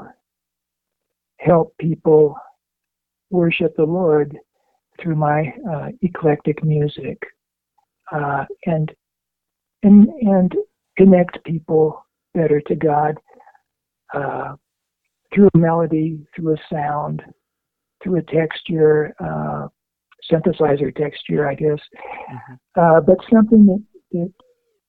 help 1.40 1.74
people 1.78 2.36
worship 3.30 3.74
the 3.76 3.84
Lord 3.84 4.36
through 5.00 5.16
my 5.16 5.52
uh, 5.70 5.88
eclectic 6.02 6.62
music, 6.62 7.18
uh, 8.12 8.44
and 8.66 8.92
and 9.82 10.08
and 10.20 10.54
connect 10.96 11.42
people 11.44 12.04
better 12.34 12.60
to 12.60 12.74
God 12.76 13.18
uh, 14.14 14.54
through 15.34 15.48
a 15.54 15.58
melody, 15.58 16.18
through 16.34 16.54
a 16.54 16.58
sound, 16.72 17.22
through 18.02 18.16
a 18.16 18.22
texture, 18.22 19.14
uh, 19.20 19.68
synthesizer 20.30 20.94
texture, 20.94 21.48
I 21.48 21.54
guess. 21.54 21.78
Mm-hmm. 22.30 22.54
Uh, 22.80 23.00
but 23.00 23.18
something 23.32 23.66
that, 23.66 23.84
that 24.12 24.32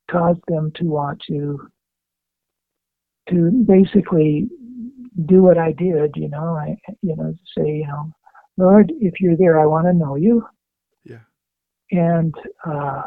caused 0.10 0.42
them 0.48 0.72
to 0.76 0.86
want 0.86 1.22
to 1.28 1.68
to 3.30 3.52
basically 3.68 4.50
do 5.26 5.44
what 5.44 5.58
I 5.58 5.72
did. 5.74 6.16
You 6.16 6.30
know, 6.30 6.56
I 6.56 6.76
you 7.02 7.16
know 7.16 7.34
say 7.58 7.68
you 7.68 7.88
know, 7.88 8.12
Lord, 8.58 8.92
if 9.00 9.20
you're 9.20 9.38
there, 9.38 9.60
I 9.60 9.66
want 9.66 9.88
to 9.88 9.94
know 9.94 10.16
you. 10.16 10.46
Yeah. 11.04 11.20
And 11.92 12.34
uh, 12.66 13.04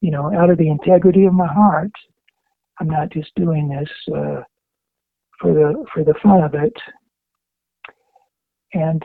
you 0.00 0.10
know, 0.10 0.34
out 0.34 0.50
of 0.50 0.58
the 0.58 0.68
integrity 0.68 1.26
of 1.26 1.34
my 1.34 1.46
heart, 1.46 1.92
I'm 2.80 2.88
not 2.88 3.10
just 3.10 3.34
doing 3.36 3.68
this 3.68 4.14
uh, 4.14 4.42
for 5.40 5.52
the 5.52 5.84
for 5.92 6.04
the 6.04 6.14
fun 6.22 6.42
of 6.42 6.54
it. 6.54 6.74
And 8.72 9.02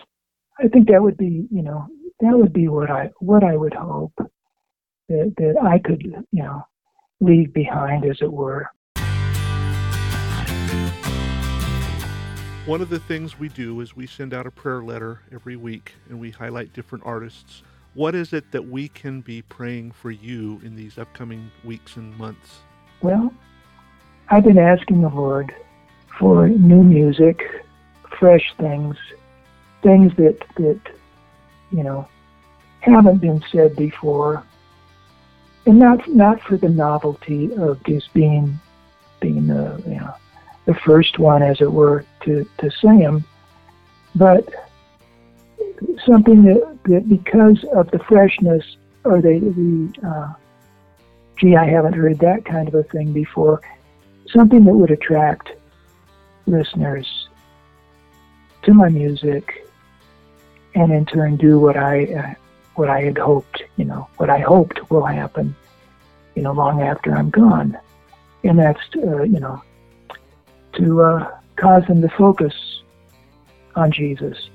I 0.60 0.68
think 0.68 0.88
that 0.90 1.02
would 1.02 1.18
be, 1.18 1.48
you 1.52 1.64
know, 1.64 1.88
that 2.20 2.38
would 2.38 2.54
be 2.54 2.68
what 2.68 2.92
I 2.92 3.10
what 3.20 3.44
I 3.44 3.56
would 3.56 3.74
hope 3.74 4.14
that 5.10 5.34
that 5.38 5.56
I 5.64 5.80
could, 5.80 6.04
you 6.04 6.44
know, 6.44 6.62
leave 7.20 7.54
behind, 7.54 8.06
as 8.06 8.18
it 8.22 8.32
were. 8.32 8.70
One 12.66 12.82
of 12.82 12.90
the 12.90 13.00
things 13.00 13.38
we 13.38 13.50
do 13.50 13.80
is 13.82 13.96
we 13.96 14.08
send 14.08 14.34
out 14.34 14.48
a 14.48 14.52
prayer 14.52 14.82
letter 14.82 15.22
every 15.32 15.56
week 15.56 15.94
and 16.10 16.20
we 16.20 16.32
highlight 16.32 16.74
different 16.74 17.06
artists. 17.06 17.62
What 17.94 18.16
is 18.16 18.34
it 18.34 18.52
that 18.52 18.68
we 18.68 18.88
can 18.88 19.22
be 19.22 19.44
praying 19.44 19.92
for 19.92 20.10
you 20.10 20.60
in 20.64 20.76
these 20.76 20.98
upcoming 20.98 21.52
weeks 21.64 21.96
and 21.96 22.18
months? 22.18 22.62
Well, 23.04 23.32
I've 24.30 24.44
been 24.44 24.58
asking 24.58 25.02
the 25.02 25.10
Lord 25.10 25.54
for 26.20 26.48
new 26.48 26.84
music, 26.84 27.44
fresh 28.18 28.54
things, 28.58 28.96
things 29.82 30.16
that 30.18 30.40
that 30.58 30.80
you 31.72 31.84
know 31.84 32.08
haven't 32.80 33.18
been 33.18 33.44
said 33.52 33.76
before, 33.76 34.44
and 35.66 35.80
not 35.80 36.08
not 36.08 36.42
for 36.42 36.58
the 36.58 36.70
novelty 36.70 37.54
of 37.56 37.84
just 37.84 38.14
being 38.14 38.60
being 39.20 39.48
the 39.48 39.82
you 39.86 39.96
know 39.96 40.14
the 40.66 40.74
first 40.74 41.20
one, 41.20 41.44
as 41.44 41.62
it 41.62 41.72
were, 41.72 42.06
to 42.24 42.46
to 42.60 42.72
sing 42.72 43.00
them, 43.00 43.24
but 44.16 44.48
something 46.06 46.44
that, 46.44 46.78
that 46.86 47.10
because 47.10 47.64
of 47.74 47.92
the 47.92 48.00
freshness 48.00 48.78
or 49.04 49.22
the 49.22 49.40
the 49.40 50.08
uh, 50.08 50.34
gee, 51.38 51.56
I 51.56 51.66
haven't 51.66 51.94
heard 51.94 52.20
that 52.20 52.46
kind 52.46 52.68
of 52.68 52.76
a 52.76 52.84
thing 52.84 53.14
before 53.14 53.62
something 54.28 54.64
that 54.66 54.74
would 54.74 54.92
attract 54.92 55.52
listeners 56.48 57.28
to 58.64 58.74
my 58.74 58.90
music 58.90 59.68
and 60.74 60.92
in 60.92 61.06
turn 61.06 61.38
do 61.38 61.60
what 61.60 61.78
I 61.78 62.06
uh, 62.06 62.34
what 62.76 62.90
I 62.90 63.02
had 63.02 63.18
hoped, 63.18 63.64
you 63.78 63.86
know, 63.86 64.08
what 64.18 64.30
I 64.30 64.40
hoped 64.40 64.92
will 64.92 65.06
happen, 65.06 65.56
you 66.36 66.42
know, 66.42 66.52
long 66.52 66.82
after 66.82 67.16
I'm 67.16 67.30
gone, 67.30 67.78
and 68.44 68.60
that's 68.60 68.82
uh, 68.98 69.24
you 69.24 69.40
know 69.40 69.62
to 70.74 71.02
uh, 71.02 71.38
cause 71.56 71.86
them 71.88 72.02
to 72.02 72.10
focus 72.10 72.54
on 73.76 73.92
Jesus. 73.92 74.50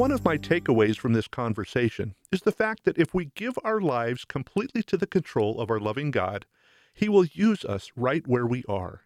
One 0.00 0.12
of 0.12 0.24
my 0.24 0.38
takeaways 0.38 0.96
from 0.96 1.12
this 1.12 1.28
conversation 1.28 2.14
is 2.32 2.40
the 2.40 2.52
fact 2.52 2.84
that 2.84 2.96
if 2.96 3.12
we 3.12 3.32
give 3.34 3.58
our 3.62 3.82
lives 3.82 4.24
completely 4.24 4.82
to 4.84 4.96
the 4.96 5.06
control 5.06 5.60
of 5.60 5.70
our 5.70 5.78
loving 5.78 6.10
God, 6.10 6.46
He 6.94 7.06
will 7.10 7.26
use 7.26 7.66
us 7.66 7.92
right 7.94 8.26
where 8.26 8.46
we 8.46 8.64
are. 8.66 9.02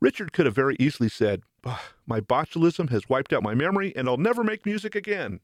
Richard 0.00 0.32
could 0.32 0.46
have 0.46 0.54
very 0.56 0.74
easily 0.80 1.08
said, 1.08 1.42
My 2.08 2.20
botulism 2.20 2.90
has 2.90 3.08
wiped 3.08 3.32
out 3.32 3.44
my 3.44 3.54
memory 3.54 3.92
and 3.94 4.08
I'll 4.08 4.16
never 4.16 4.42
make 4.42 4.66
music 4.66 4.96
again. 4.96 5.38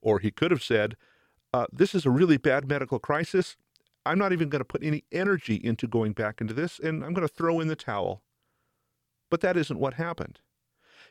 Or 0.00 0.18
he 0.18 0.32
could 0.32 0.50
have 0.50 0.64
said, 0.64 0.96
uh, 1.54 1.66
This 1.72 1.94
is 1.94 2.04
a 2.04 2.10
really 2.10 2.38
bad 2.38 2.68
medical 2.68 2.98
crisis. 2.98 3.56
I'm 4.04 4.18
not 4.18 4.32
even 4.32 4.48
going 4.48 4.58
to 4.58 4.64
put 4.64 4.82
any 4.82 5.04
energy 5.12 5.54
into 5.54 5.86
going 5.86 6.14
back 6.14 6.40
into 6.40 6.52
this 6.52 6.80
and 6.80 7.04
I'm 7.04 7.14
going 7.14 7.28
to 7.28 7.32
throw 7.32 7.60
in 7.60 7.68
the 7.68 7.76
towel. 7.76 8.24
But 9.30 9.40
that 9.42 9.56
isn't 9.56 9.78
what 9.78 9.94
happened. 9.94 10.40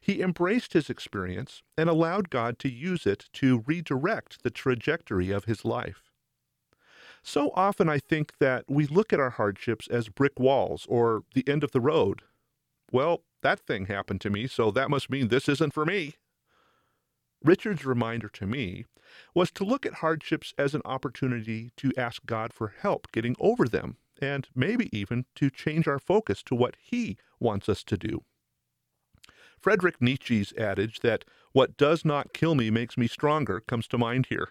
He 0.02 0.22
embraced 0.22 0.74
his 0.74 0.90
experience 0.90 1.62
and 1.78 1.88
allowed 1.88 2.32
God 2.32 2.58
to 2.60 2.72
use 2.72 3.06
it 3.06 3.30
to 3.34 3.64
redirect 3.68 4.42
the 4.42 4.50
trajectory 4.50 5.30
of 5.30 5.46
his 5.46 5.64
life. 5.64 6.12
So 7.24 7.52
often 7.54 7.88
I 7.88 8.00
think 8.00 8.40
that 8.40 8.66
we 8.68 8.88
look 8.88 9.14
at 9.14 9.20
our 9.20 9.30
hardships 9.30 9.88
as 9.88 10.10
brick 10.10 10.40
walls 10.40 10.88
or 10.90 11.22
the 11.36 11.48
end 11.48 11.64
of 11.64 11.72
the 11.72 11.80
road. 11.80 12.24
Well, 12.92 13.24
that 13.44 13.60
thing 13.60 13.86
happened 13.86 14.22
to 14.22 14.32
me, 14.32 14.48
so 14.48 14.72
that 14.72 14.90
must 14.90 15.10
mean 15.10 15.28
this 15.28 15.48
isn't 15.48 15.74
for 15.74 15.86
me. 15.86 16.16
Richard's 17.44 17.86
reminder 17.86 18.30
to 18.30 18.48
me 18.48 18.86
was 19.36 19.52
to 19.52 19.64
look 19.64 19.86
at 19.86 19.96
hardships 19.96 20.54
as 20.58 20.74
an 20.74 20.82
opportunity 20.84 21.72
to 21.78 21.92
ask 21.96 22.26
God 22.26 22.54
for 22.54 22.74
help 22.80 23.12
getting 23.12 23.36
over 23.40 23.68
them, 23.68 23.98
and 24.20 24.48
maybe 24.56 24.96
even 24.96 25.26
to 25.36 25.50
change 25.50 25.88
our 25.88 26.00
focus 26.00 26.42
to 26.44 26.56
what 26.56 26.76
He 26.80 27.18
wants 27.40 27.70
us 27.70 27.84
to 27.84 27.98
do. 27.98 28.24
Friedrich 29.62 30.02
Nietzsche's 30.02 30.54
adage 30.58 31.02
that 31.02 31.24
what 31.52 31.78
does 31.78 32.04
not 32.04 32.34
kill 32.34 32.56
me 32.56 32.72
makes 32.72 32.98
me 32.98 33.08
stronger 33.08 33.60
comes 33.60 33.88
to 33.90 33.98
mind 33.98 34.26
here. 34.30 34.50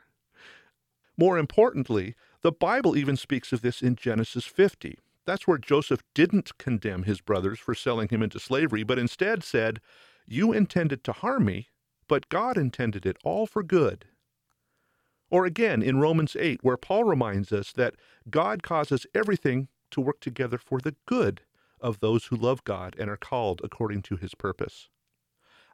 More 1.17 1.37
importantly, 1.37 2.15
the 2.43 2.53
Bible 2.53 2.97
even 2.97 3.17
speaks 3.17 3.53
of 3.53 3.61
this 3.61 3.83
in 3.83 3.97
Genesis 3.97 4.45
50. 4.45 4.99
That's 5.27 5.47
where 5.47 5.59
Joseph 5.59 6.03
didn't 6.15 6.57
condemn 6.59 7.03
his 7.03 7.21
brothers 7.21 7.59
for 7.59 7.75
selling 7.75 8.09
him 8.09 8.23
into 8.23 8.39
slavery, 8.39 8.85
but 8.85 8.99
instead 8.99 9.43
said, 9.43 9.81
You 10.27 10.53
intended 10.53 11.03
to 11.05 11.13
harm 11.13 11.45
me, 11.45 11.69
but 12.09 12.29
God 12.29 12.57
intended 12.57 13.05
it 13.05 13.19
all 13.25 13.47
for 13.47 13.63
good. 13.63 14.07
Or 15.29 15.45
again 15.45 15.83
in 15.83 16.01
Romans 16.01 16.37
8, 16.39 16.63
where 16.63 16.77
Paul 16.77 17.05
reminds 17.05 17.53
us 17.53 17.73
that 17.73 17.97
God 18.31 18.63
causes 18.63 19.07
everything 19.15 19.69
to 19.91 20.01
work 20.01 20.21
together 20.21 20.59
for 20.59 20.81
the 20.81 20.97
good 21.07 21.43
of 21.81 22.01
those 22.01 22.27
who 22.27 22.37
love 22.37 22.65
God 22.65 22.97
and 22.99 23.11
are 23.11 23.17
called 23.17 23.61
according 23.65 24.03
to 24.03 24.17
his 24.17 24.35
purpose. 24.35 24.89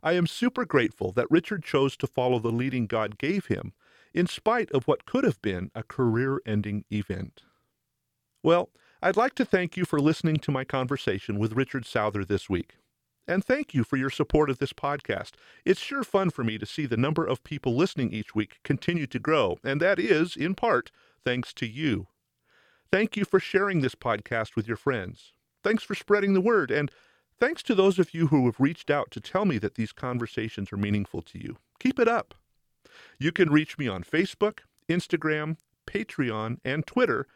I 0.07 0.13
am 0.13 0.29
super 0.29 0.65
grateful 0.65 1.11
that 1.17 1.27
Richard 1.33 1.65
chose 1.65 1.97
to 1.97 2.07
follow 2.07 2.39
the 2.39 2.53
leading 2.53 2.87
God 2.87 3.19
gave 3.19 3.47
him, 3.47 3.73
in 4.15 4.29
spite 4.29 4.71
of 4.71 4.87
what 4.87 5.05
could 5.05 5.25
have 5.25 5.43
been 5.43 5.73
a 5.75 5.83
career 5.83 6.41
ending 6.47 6.85
event. 6.93 7.43
Well, 8.41 8.71
I'd 9.03 9.17
like 9.17 9.35
to 9.35 9.45
thank 9.45 9.77
you 9.77 9.85
for 9.85 9.99
listening 9.99 10.37
to 10.37 10.53
my 10.53 10.63
conversation 10.63 11.41
with 11.41 11.55
Richard 11.55 11.85
Souther 11.85 12.25
this 12.25 12.49
week. 12.49 12.77
And 13.27 13.45
thank 13.45 13.75
you 13.75 13.83
for 13.83 13.97
your 13.97 14.09
support 14.09 14.49
of 14.49 14.59
this 14.59 14.73
podcast. 14.73 15.33
It's 15.65 15.81
sure 15.81 16.05
fun 16.05 16.31
for 16.31 16.45
me 16.45 16.57
to 16.57 16.67
see 16.67 16.87
the 16.87 16.97
number 16.97 17.27
of 17.27 17.43
people 17.43 17.75
listening 17.75 18.13
each 18.13 18.33
week 18.33 18.61
continue 18.63 19.09
to 19.09 19.19
grow, 19.19 19.59
and 19.65 19.81
that 19.81 19.99
is, 19.99 20.37
in 20.37 20.55
part, 20.55 20.93
thanks 21.25 21.53
to 21.55 21.67
you. 21.67 22.07
Thank 22.93 23.17
you 23.17 23.25
for 23.25 23.41
sharing 23.41 23.81
this 23.81 23.97
podcast 23.97 24.55
with 24.55 24.69
your 24.69 24.77
friends. 24.77 25.33
Thanks 25.65 25.83
for 25.83 25.97
spreading 25.97 26.33
the 26.33 26.41
word, 26.41 26.71
and 26.71 26.93
thanks 27.39 27.63
to 27.65 27.75
those 27.75 27.99
of 27.99 28.15
you 28.15 28.29
who 28.29 28.47
have 28.47 28.61
reached 28.61 28.91
out 28.91 29.11
to 29.13 29.21
tell 29.21 29.45
me 29.45 29.59
that 29.59 29.75
these 29.75 29.93
conversations 29.93 30.73
are 30.73 30.77
meaningful 30.77 31.23
to 31.23 31.43
you. 31.43 31.57
Keep 31.79 31.99
it 31.99 32.09
up. 32.09 32.35
You 33.19 33.33
can 33.33 33.51
reach 33.51 33.79
me 33.79 33.89
on 33.89 34.05
Facebook, 34.05 34.61
Instagram, 34.89 35.57
Patreon, 35.87 36.59
and 36.65 36.87
Twitter 36.87 37.27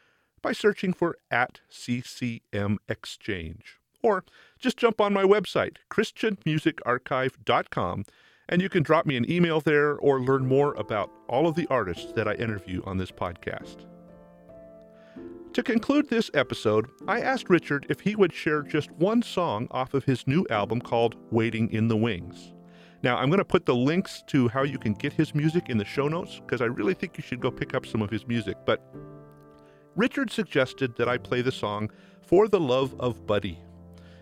by 0.43 0.53
searching 0.53 0.93
for 0.93 1.17
at 1.31 1.61
CCM 1.69 2.79
Exchange 2.89 3.81
or 4.03 4.25
just 4.59 4.77
jump 4.77 5.01
on 5.01 5.13
my 5.13 5.25
website, 5.25 5.77
ChristianMusicArchive.com, 5.91 8.05
and 8.49 8.63
you 8.63 8.69
can 8.69 8.83
drop 8.83 9.07
me 9.07 9.17
an 9.17 9.31
email 9.31 9.61
there 9.61 9.97
or 9.97 10.21
learn 10.21 10.45
more 10.47 10.75
about 10.75 11.13
all 11.29 11.47
of 11.47 11.55
the 11.55 11.69
artists 11.69 12.11
that 12.13 12.27
I 12.27 12.35
interview 12.35 12.83
on 12.85 12.99
this 12.99 13.13
podcast. 13.13 13.87
To 15.53 15.63
conclude 15.63 16.09
this 16.09 16.31
episode, 16.35 16.87
I 17.09 17.21
asked 17.21 17.51
Richard 17.51 17.87
if 17.89 18.01
he 18.01 18.15
would 18.15 18.33
share 18.33 18.63
just 18.63 18.91
one 18.93 19.23
song 19.23 19.67
off 19.71 19.95
of 19.95 20.05
his 20.05 20.27
new 20.27 20.47
album 20.49 20.81
called 20.81 21.17
Waiting 21.31 21.71
in 21.73 21.89
the 21.89 21.97
Wings. 21.97 22.53
Now, 23.03 23.17
I'm 23.17 23.31
going 23.31 23.39
to 23.39 23.45
put 23.45 23.67
the 23.67 23.75
links 23.75 24.23
to 24.29 24.49
how 24.49 24.63
you 24.63 24.79
can 24.79 24.93
get 24.93 25.13
his 25.13 25.35
music 25.35 25.69
in 25.69 25.79
the 25.79 25.85
show 25.85 26.07
notes 26.07 26.41
because 26.41 26.61
I 26.61 26.67
really 26.67 26.95
think 26.95 27.17
you 27.17 27.23
should 27.23 27.41
go 27.41 27.51
pick 27.51 27.75
up 27.75 27.87
some 27.87 28.03
of 28.03 28.11
his 28.11 28.27
music. 28.27 28.57
But 28.65 28.81
Richard 29.97 30.31
suggested 30.31 30.97
that 30.97 31.09
I 31.09 31.19
play 31.19 31.43
the 31.43 31.51
song 31.53 31.91
For 32.23 32.47
the 32.47 32.61
Love 32.61 32.95
of 33.01 33.27
Buddy 33.27 33.59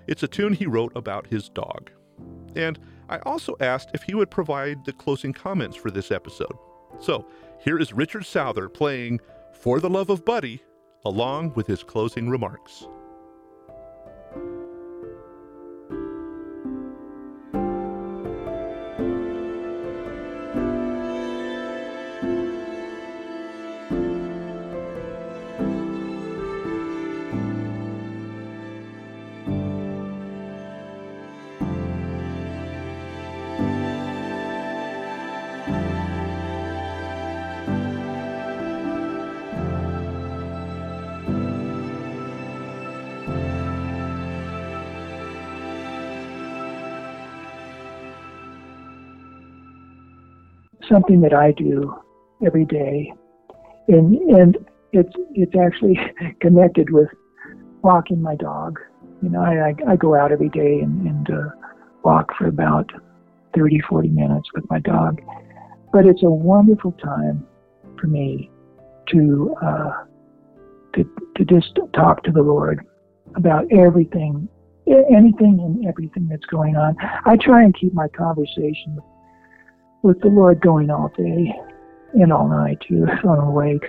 it's 0.09 0.23
a 0.23 0.29
tune 0.29 0.55
he 0.55 0.67
wrote 0.67 0.93
about 0.97 1.27
his 1.27 1.51
dog. 1.51 1.91
And 2.57 2.81
I 3.11 3.19
also 3.19 3.55
asked 3.61 3.91
if 3.93 4.03
he 4.03 4.15
would 4.15 4.31
provide 4.31 4.85
the 4.85 4.93
closing 4.93 5.35
comments 5.35 5.77
for 5.77 5.91
this 5.91 6.11
episode. 6.11 6.57
So 6.99 7.27
here 7.61 7.79
is 7.79 7.93
Richard 7.93 8.25
Souther 8.25 8.69
playing 8.69 9.21
For 9.53 9.79
the 9.79 9.91
Love 9.91 10.09
of 10.09 10.25
Buddy, 10.25 10.63
along 11.09 11.55
with 11.55 11.67
his 11.67 11.83
closing 11.83 12.29
remarks. 12.29 12.87
Something 50.99 51.21
that 51.21 51.33
I 51.33 51.53
do 51.53 51.95
every 52.45 52.65
day, 52.65 53.13
and 53.89 54.15
and 54.17 54.57
it's 54.93 55.13
it's 55.35 55.55
actually 55.57 55.99
connected 56.41 56.91
with 56.91 57.09
walking 57.83 58.21
my 58.21 58.35
dog. 58.35 58.79
You 59.23 59.31
know, 59.31 59.41
I 59.41 59.69
I, 59.69 59.93
I 59.93 59.97
go 59.97 60.15
out 60.15 60.33
every 60.33 60.49
day 60.49 60.81
and, 60.81 61.07
and 61.07 61.31
uh, 61.31 61.51
walk 62.05 62.33
for 62.37 62.47
about 62.47 62.91
30, 63.57 63.81
40 63.89 64.09
minutes 64.09 64.49
with 64.55 64.65
my 64.71 64.81
dog, 64.81 65.21
but 65.93 66.05
it's 66.05 66.23
a 66.23 66.31
wonderful 66.31 66.93
time 66.93 67.47
for 68.01 68.07
me 68.07 68.51
to 69.09 69.55
uh, 69.63 69.93
to 70.95 71.05
to 71.37 71.45
just 71.45 71.79
talk 71.95 72.25
to 72.25 72.33
the 72.33 72.43
Lord 72.43 72.85
about 73.37 73.71
everything, 73.73 74.49
anything 74.89 75.61
and 75.61 75.87
everything 75.87 76.27
that's 76.29 76.47
going 76.47 76.77
on. 76.77 76.97
I 77.25 77.37
try 77.37 77.63
and 77.63 77.75
keep 77.79 77.95
my 77.95 78.09
conversation 78.09 78.97
with 78.97 79.05
with 80.03 80.21
the 80.21 80.29
Lord 80.29 80.61
going 80.61 80.91
all 80.91 81.11
day 81.17 81.53
and 82.15 82.33
all 82.33 82.49
night 82.49 82.79
too 82.87 83.07
if 83.09 83.25
I'm 83.25 83.41
awake. 83.41 83.85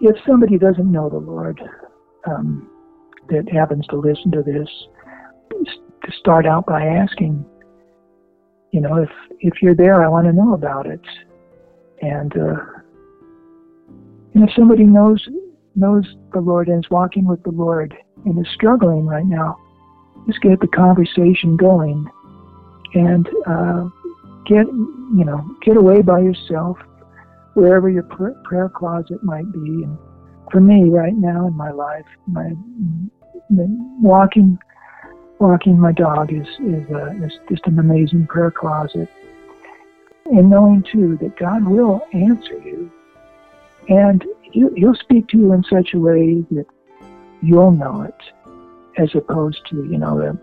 If 0.00 0.16
somebody 0.26 0.58
doesn't 0.58 0.90
know 0.90 1.08
the 1.08 1.18
Lord 1.18 1.60
um, 2.26 2.70
that 3.28 3.48
happens 3.50 3.86
to 3.88 3.96
listen 3.96 4.30
to 4.30 4.42
this, 4.42 4.68
to 5.50 6.12
start 6.20 6.46
out 6.46 6.66
by 6.66 6.84
asking, 6.84 7.44
you 8.70 8.80
know, 8.80 9.02
if 9.02 9.10
if 9.40 9.62
you're 9.62 9.74
there, 9.74 10.04
I 10.04 10.08
want 10.08 10.26
to 10.26 10.32
know 10.32 10.54
about 10.54 10.86
it. 10.86 11.00
And 12.00 12.32
uh, 12.36 12.56
and 14.34 14.48
if 14.48 14.54
somebody 14.54 14.84
knows 14.84 15.26
knows 15.74 16.04
the 16.32 16.40
Lord 16.40 16.68
and 16.68 16.84
is 16.84 16.90
walking 16.90 17.26
with 17.26 17.42
the 17.42 17.50
Lord 17.50 17.94
and 18.24 18.38
is 18.38 18.52
struggling 18.54 19.06
right 19.06 19.26
now, 19.26 19.56
just 20.28 20.42
get 20.42 20.60
the 20.60 20.68
conversation 20.68 21.56
going 21.56 22.06
and 22.94 23.28
uh, 23.46 23.88
get 24.46 24.66
you 24.66 25.24
know 25.24 25.44
get 25.62 25.76
away 25.76 26.02
by 26.02 26.20
yourself 26.20 26.78
wherever 27.54 27.88
your 27.88 28.02
pr- 28.04 28.38
prayer 28.44 28.68
closet 28.68 29.22
might 29.24 29.50
be. 29.52 29.58
And 29.58 29.98
for 30.52 30.60
me 30.60 30.90
right 30.90 31.14
now 31.16 31.48
in 31.48 31.56
my 31.56 31.70
life 31.70 32.04
my, 32.26 32.50
my 33.50 33.64
walking 34.00 34.58
walking 35.40 35.78
my 35.78 35.92
dog 35.92 36.32
is 36.32 36.46
is, 36.60 36.84
uh, 36.90 37.10
is 37.24 37.32
just 37.48 37.66
an 37.66 37.78
amazing 37.78 38.26
prayer 38.26 38.50
closet. 38.50 39.08
And 40.26 40.50
knowing 40.50 40.84
too 40.92 41.16
that 41.22 41.38
God 41.38 41.64
will 41.64 42.02
answer 42.12 42.58
you. 42.58 42.90
And 43.88 44.22
he'll 44.52 44.94
speak 44.94 45.28
to 45.28 45.38
you 45.38 45.52
in 45.54 45.64
such 45.64 45.94
a 45.94 45.98
way 45.98 46.44
that 46.50 46.66
you'll 47.40 47.70
know 47.70 48.02
it 48.02 48.14
as 48.98 49.14
opposed 49.14 49.60
to, 49.70 49.76
you 49.84 49.98
know, 49.98 50.20
it 50.20 50.36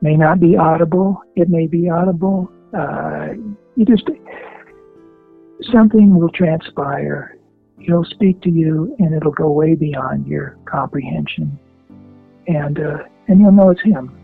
may 0.00 0.16
not 0.16 0.40
be 0.40 0.56
audible, 0.56 1.20
it 1.36 1.48
may 1.48 1.66
be 1.66 1.90
audible. 1.90 2.50
Uh, 2.72 3.28
you 3.76 3.84
just, 3.84 4.08
something 5.72 6.18
will 6.18 6.30
transpire. 6.30 7.36
He'll 7.78 8.04
speak 8.04 8.40
to 8.42 8.50
you 8.50 8.94
and 8.98 9.14
it'll 9.14 9.32
go 9.32 9.50
way 9.50 9.74
beyond 9.74 10.26
your 10.26 10.56
comprehension. 10.64 11.58
And, 12.46 12.78
uh, 12.78 12.98
and 13.28 13.40
you'll 13.40 13.52
know 13.52 13.70
it's 13.70 13.82
him. 13.82 14.16